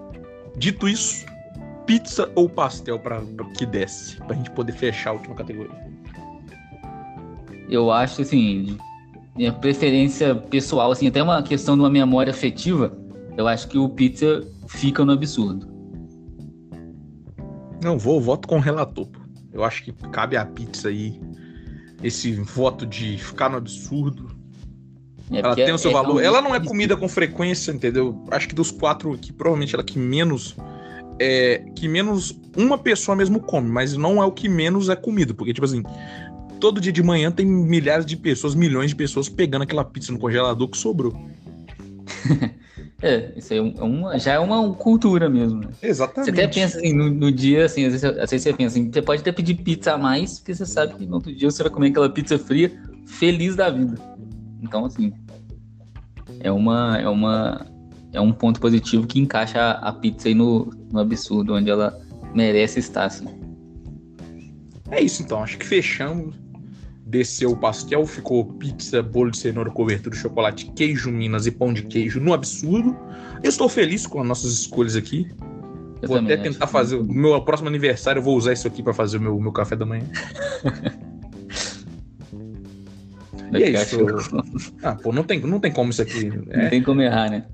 Dito 0.57 0.89
isso, 0.89 1.27
pizza 1.89 2.31
ou 2.35 2.51
pastel 2.51 2.99
para 2.99 3.23
que 3.57 3.65
desce? 3.65 4.19
Pra 4.19 4.37
gente 4.37 4.51
poder 4.51 4.73
fechar 4.73 5.11
a 5.11 5.13
última 5.15 5.35
categoria. 5.35 5.75
Eu 7.71 7.91
acho, 7.91 8.21
assim, 8.21 8.77
minha 9.35 9.53
preferência 9.53 10.35
pessoal, 10.35 10.93
assim, 10.93 11.09
até 11.09 11.23
uma 11.23 11.43
questão 11.43 11.77
de 11.77 11.81
uma 11.81 11.89
memória 11.89 12.31
afetiva, 12.31 12.97
eu 13.39 13.49
acho 13.49 13.69
que 13.69 13.79
o 13.79 13.89
pizza 13.89 14.47
fica 14.67 15.03
no 15.03 15.13
absurdo. 15.13 15.67
Não, 17.83 17.99
vou, 17.99 18.21
voto 18.21 18.47
com 18.47 18.57
o 18.57 18.61
relator. 18.61 19.09
Eu 19.51 19.65
acho 19.65 19.83
que 19.83 19.93
cabe 20.11 20.37
a 20.37 20.45
pizza 20.45 20.89
aí 20.89 21.19
esse 22.03 22.33
voto 22.33 22.85
de 22.85 23.17
ficar 23.17 23.49
no 23.49 23.57
absurdo. 23.57 24.37
É 25.31 25.39
ela 25.39 25.55
tem 25.55 25.73
o 25.73 25.79
seu 25.79 25.91
é 25.91 25.95
valor. 25.95 26.23
Ela 26.23 26.43
não 26.43 26.55
é 26.55 26.61
comida 26.61 26.97
com 26.99 27.09
frequência, 27.09 27.73
entendeu? 27.73 28.23
Acho 28.31 28.47
que 28.47 28.55
dos 28.55 28.71
quatro 28.71 29.15
aqui, 29.15 29.33
provavelmente 29.33 29.75
ela 29.75 29.83
que 29.83 29.99
menos. 29.99 30.55
É, 31.21 31.59
que 31.75 31.89
menos 31.89 32.39
uma 32.57 32.79
pessoa 32.79 33.17
mesmo 33.17 33.41
come, 33.41 33.69
mas 33.69 33.97
não 33.97 34.23
é 34.23 34.27
o 34.27 34.33
que 34.33 34.49
menos 34.49 34.89
é 34.89 34.97
comido. 34.97 35.35
Porque, 35.35 35.53
tipo 35.53 35.65
assim, 35.65 35.83
todo 36.61 36.81
dia 36.81 36.93
de 36.93 37.03
manhã 37.03 37.31
tem 37.31 37.47
milhares 37.47 38.07
de 38.07 38.17
pessoas, 38.17 38.55
milhões 38.55 38.91
de 38.91 38.97
pessoas 38.97 39.29
pegando 39.29 39.63
aquela 39.63 39.85
pizza 39.85 40.13
no 40.13 40.19
congelador 40.19 40.69
que 40.69 40.79
sobrou. 40.79 41.13
É, 43.01 43.33
isso 43.37 43.53
aí 43.53 43.61
é, 43.61 43.75
é 43.79 43.83
uma, 43.83 44.19
já 44.19 44.33
é 44.33 44.39
uma 44.41 44.75
cultura 44.75 45.29
mesmo. 45.29 45.61
Né? 45.61 45.69
Exatamente. 45.83 46.35
Você 46.35 46.43
até 46.43 46.53
pensa 46.53 46.79
assim, 46.79 46.93
no, 46.93 47.09
no, 47.09 47.31
dia, 47.31 47.65
assim, 47.65 47.85
às 47.85 47.93
vezes, 47.93 48.05
às 48.05 48.31
vezes 48.31 48.43
você 48.43 48.53
pensa 48.53 48.77
assim, 48.77 48.91
você 48.91 49.01
pode 49.01 49.21
até 49.21 49.31
pedir 49.31 49.55
pizza 49.55 49.93
a 49.93 49.99
mais, 49.99 50.39
porque 50.41 50.55
você 50.55 50.67
sabe 50.67 50.95
que 50.95 51.07
no 51.07 51.15
outro 51.15 51.33
dia 51.33 51.49
você 51.49 51.63
vai 51.63 51.71
comer 51.71 51.91
aquela 51.91 52.11
pizza 52.11 52.37
fria, 52.39 52.73
feliz 53.07 53.55
da 53.55 53.71
vida. 53.71 53.97
Então, 54.61 54.85
assim, 54.85 55.13
é 56.41 56.51
uma, 56.51 56.99
é 56.99 57.09
uma, 57.09 57.65
é 58.13 58.21
um 58.21 58.33
ponto 58.33 58.61
positivo 58.61 59.07
que 59.07 59.21
encaixa 59.21 59.71
a, 59.71 59.93
pizza 59.93 60.29
aí 60.29 60.35
no, 60.35 60.71
no 60.93 61.01
absurdo, 61.01 61.55
onde 61.55 61.71
ela 61.71 61.99
merece 62.35 62.79
estar, 62.79 63.05
assim. 63.05 63.29
É 64.91 65.01
isso 65.01 65.23
então, 65.23 65.43
acho 65.43 65.59
que 65.59 65.67
fechamos 65.67 66.35
desceu 67.09 67.53
o 67.53 67.57
pastel, 67.57 68.07
ficou 68.07 68.45
pizza, 68.45 69.03
bolo 69.03 69.31
de 69.31 69.39
cenoura, 69.39 69.71
cobertura 69.71 70.15
de 70.15 70.21
chocolate, 70.21 70.71
queijo 70.77 71.11
Minas 71.11 71.47
e 71.47 71.51
pão 71.51 71.73
de 71.73 71.83
queijo 71.83 72.21
no 72.21 72.35
absurdo. 72.35 72.95
Eu 73.43 73.49
estou 73.49 73.69
feliz 73.69 74.07
com 74.07 74.21
as 74.21 74.29
nossas 74.29 74.53
escolhas 74.53 74.95
aqui. 74.95 75.27
Eu 76.03 76.09
vou 76.09 76.19
até 76.19 76.37
tentar 76.37 76.67
fazer. 76.67 76.97
O 76.97 77.05
meu 77.05 77.41
próximo 77.41 77.69
aniversário 77.69 78.21
eu 78.21 78.23
vou 78.23 78.37
usar 78.37 78.53
isso 78.53 78.69
aqui 78.69 78.83
para 78.83 78.93
fazer 78.93 79.17
o 79.17 79.21
meu, 79.21 79.41
meu 79.41 79.53
café 79.53 79.75
da 79.75 79.87
manhã. 79.87 80.05
e 83.53 83.63
é 83.63 83.71
isso. 83.71 83.99
Ah, 84.83 84.95
pô, 84.95 85.11
não 85.11 85.25
tem, 85.25 85.41
não 85.41 85.59
tem 85.59 85.73
como 85.73 85.91
isso 85.91 86.03
aqui. 86.03 86.31
É... 86.51 86.65
Não 86.65 86.71
tem 86.71 86.83
como 86.83 87.01
errar, 87.01 87.31
né? 87.31 87.47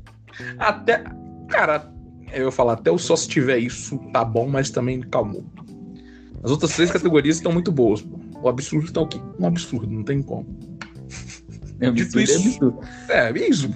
Até. 0.59 1.05
Cara, 1.49 1.93
eu 2.33 2.47
ia 2.47 2.51
falar, 2.51 2.75
até 2.75 2.91
o 2.91 2.99
só 2.99 3.17
se 3.17 3.29
tiver 3.29 3.59
isso, 3.59 3.99
tá 4.13 4.25
bom, 4.25 4.49
mas 4.49 4.71
também 4.71 5.01
calmou. 5.01 5.45
As 6.43 6.51
outras 6.51 6.75
três 6.75 6.91
categorias 6.91 7.37
estão 7.37 7.53
muito 7.53 7.73
boas, 7.73 8.03
pô. 8.03 8.19
O 8.43 8.49
absurdo 8.49 8.93
tá 8.93 9.01
o 9.01 9.07
quê? 9.07 9.19
Um 9.39 9.47
absurdo, 9.47 9.91
não 9.91 10.03
tem 10.03 10.23
como. 10.23 10.47
É 11.81 11.91
Dito 11.91 12.21
isso. 12.21 12.33
É, 13.09 13.27
absurdo. 13.27 13.39
é 13.39 13.49
isso. 13.49 13.69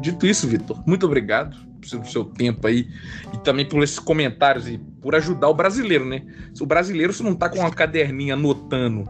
Dito 0.00 0.26
isso, 0.26 0.46
Vitor, 0.46 0.80
muito 0.86 1.04
obrigado 1.04 1.56
pelo 1.90 2.04
seu 2.06 2.24
tempo 2.24 2.68
aí 2.68 2.88
e 3.34 3.38
também 3.38 3.68
por 3.68 3.82
esses 3.82 3.98
comentários 3.98 4.68
e 4.68 4.78
por 4.78 5.16
ajudar 5.16 5.48
o 5.48 5.54
brasileiro, 5.54 6.04
né? 6.04 6.22
Se 6.54 6.62
o 6.62 6.66
brasileiro 6.66 7.12
se 7.12 7.22
não 7.22 7.34
tá 7.34 7.48
com 7.48 7.58
uma 7.58 7.70
caderninha 7.70 8.34
anotando 8.34 9.04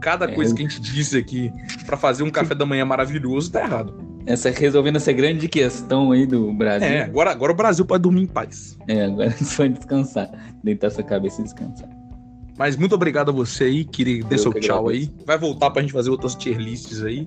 cada 0.00 0.24
é, 0.24 0.34
coisa 0.34 0.54
que 0.54 0.62
a 0.64 0.68
gente 0.68 0.80
disse 0.80 1.16
aqui 1.16 1.52
para 1.86 1.96
fazer 1.96 2.22
um 2.22 2.30
café 2.30 2.54
da 2.54 2.66
manhã 2.66 2.84
maravilhoso, 2.84 3.52
tá 3.52 3.60
errado. 3.60 4.09
Essa 4.26 4.50
resolvendo 4.50 4.96
essa 4.96 5.12
grande 5.12 5.48
questão 5.48 6.12
aí 6.12 6.26
do 6.26 6.52
Brasil. 6.52 6.88
É, 6.88 7.02
agora, 7.02 7.30
agora 7.30 7.52
o 7.52 7.54
Brasil 7.54 7.84
pode 7.84 8.02
dormir 8.02 8.22
em 8.22 8.26
paz. 8.26 8.78
É, 8.86 9.04
agora 9.04 9.30
só 9.42 9.66
descansar, 9.66 10.30
deitar 10.62 10.90
sua 10.90 11.04
cabeça 11.04 11.40
e 11.40 11.44
descansar. 11.44 11.88
Mas 12.58 12.76
muito 12.76 12.94
obrigado 12.94 13.30
a 13.30 13.32
você 13.32 13.64
aí, 13.64 13.84
queria 13.84 14.22
dê 14.24 14.36
seu 14.36 14.52
tchau 14.52 14.88
aí. 14.88 15.10
Vai 15.24 15.38
voltar 15.38 15.70
pra 15.70 15.80
gente 15.80 15.92
fazer 15.92 16.10
outras 16.10 16.34
tier 16.34 16.58
lists 16.58 17.02
aí. 17.02 17.26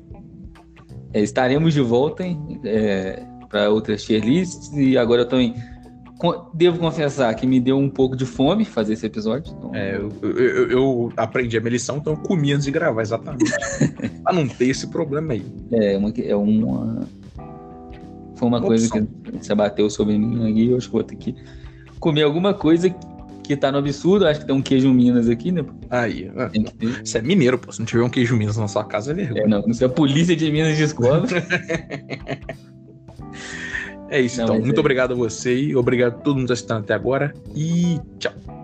É, 1.12 1.22
estaremos 1.22 1.74
de 1.74 1.82
volta 1.82 2.24
é, 2.64 3.24
para 3.50 3.70
outras 3.70 4.04
tier 4.04 4.24
lists 4.24 4.72
e 4.74 4.98
agora 4.98 5.24
eu 5.24 5.28
também 5.28 5.56
devo 6.54 6.80
confessar 6.80 7.34
que 7.36 7.46
me 7.46 7.60
deu 7.60 7.78
um 7.78 7.90
pouco 7.90 8.16
de 8.16 8.26
fome 8.26 8.64
fazer 8.64 8.94
esse 8.94 9.06
episódio. 9.06 9.54
Então... 9.58 9.76
É, 9.76 9.98
eu, 9.98 10.10
eu, 10.22 10.72
eu, 10.72 11.14
aprendi 11.18 11.58
a 11.58 11.60
minha 11.60 11.72
lição, 11.72 11.98
então 11.98 12.14
eu 12.14 12.18
comi 12.18 12.54
antes 12.54 12.66
de 12.66 12.72
gravar, 12.72 13.02
exatamente. 13.02 13.52
pra 14.24 14.32
não 14.32 14.48
ter 14.48 14.68
esse 14.68 14.88
problema 14.88 15.34
aí. 15.34 15.46
É, 15.72 15.98
uma, 15.98 16.14
é 16.18 16.36
uma. 16.36 17.08
Foi 18.36 18.48
uma, 18.48 18.62
coisa 18.62 18.90
que 18.90 19.44
se 19.44 19.52
abateu 19.52 19.90
sobre 19.90 20.18
mim 20.18 20.50
aqui, 20.50 20.70
eu 20.70 20.78
acho 20.78 20.88
que 20.88 20.94
vou 20.94 21.04
ter 21.04 21.16
que 21.16 21.36
comer 22.00 22.24
alguma 22.24 22.54
coisa 22.54 22.90
que 23.44 23.58
tá 23.58 23.72
no 23.72 23.78
absurdo. 23.78 24.26
Acho 24.26 24.40
que 24.40 24.46
tem 24.46 24.56
um 24.56 24.62
queijo 24.62 24.94
Minas 24.94 25.30
aqui, 25.30 25.52
né? 25.52 25.64
Aí, 25.90 26.32
isso 27.04 27.18
é 27.18 27.22
mineiro, 27.22 27.58
pô. 27.58 27.72
Se 27.72 27.80
não 27.80 27.86
tiver 27.86 28.04
um 28.04 28.10
queijo 28.10 28.36
Minas 28.36 28.58
na 28.58 28.68
sua 28.68 28.86
casa, 28.86 29.12
é 29.12 29.14
vergonha. 29.14 29.44
É, 29.44 29.48
não, 29.48 29.62
não 29.62 29.74
sei 29.74 29.88
a 29.88 29.90
polícia 29.90 30.36
de 30.36 30.50
Minas 30.52 30.78
descobre. 30.78 31.32
é 34.10 34.22
isso, 34.22 34.38
não, 34.38 34.46
então. 34.46 34.60
Muito 34.60 34.78
é... 34.78 34.80
obrigado 34.80 35.14
a 35.14 35.16
você 35.16 35.56
e 35.56 35.76
obrigado 35.76 36.14
a 36.14 36.18
todo 36.18 36.36
mundo 36.38 36.48
que 36.48 36.54
está 36.54 36.76
assistindo 36.76 36.84
até 36.84 36.94
agora. 36.94 37.34
E 37.56 38.00
tchau. 38.20 38.63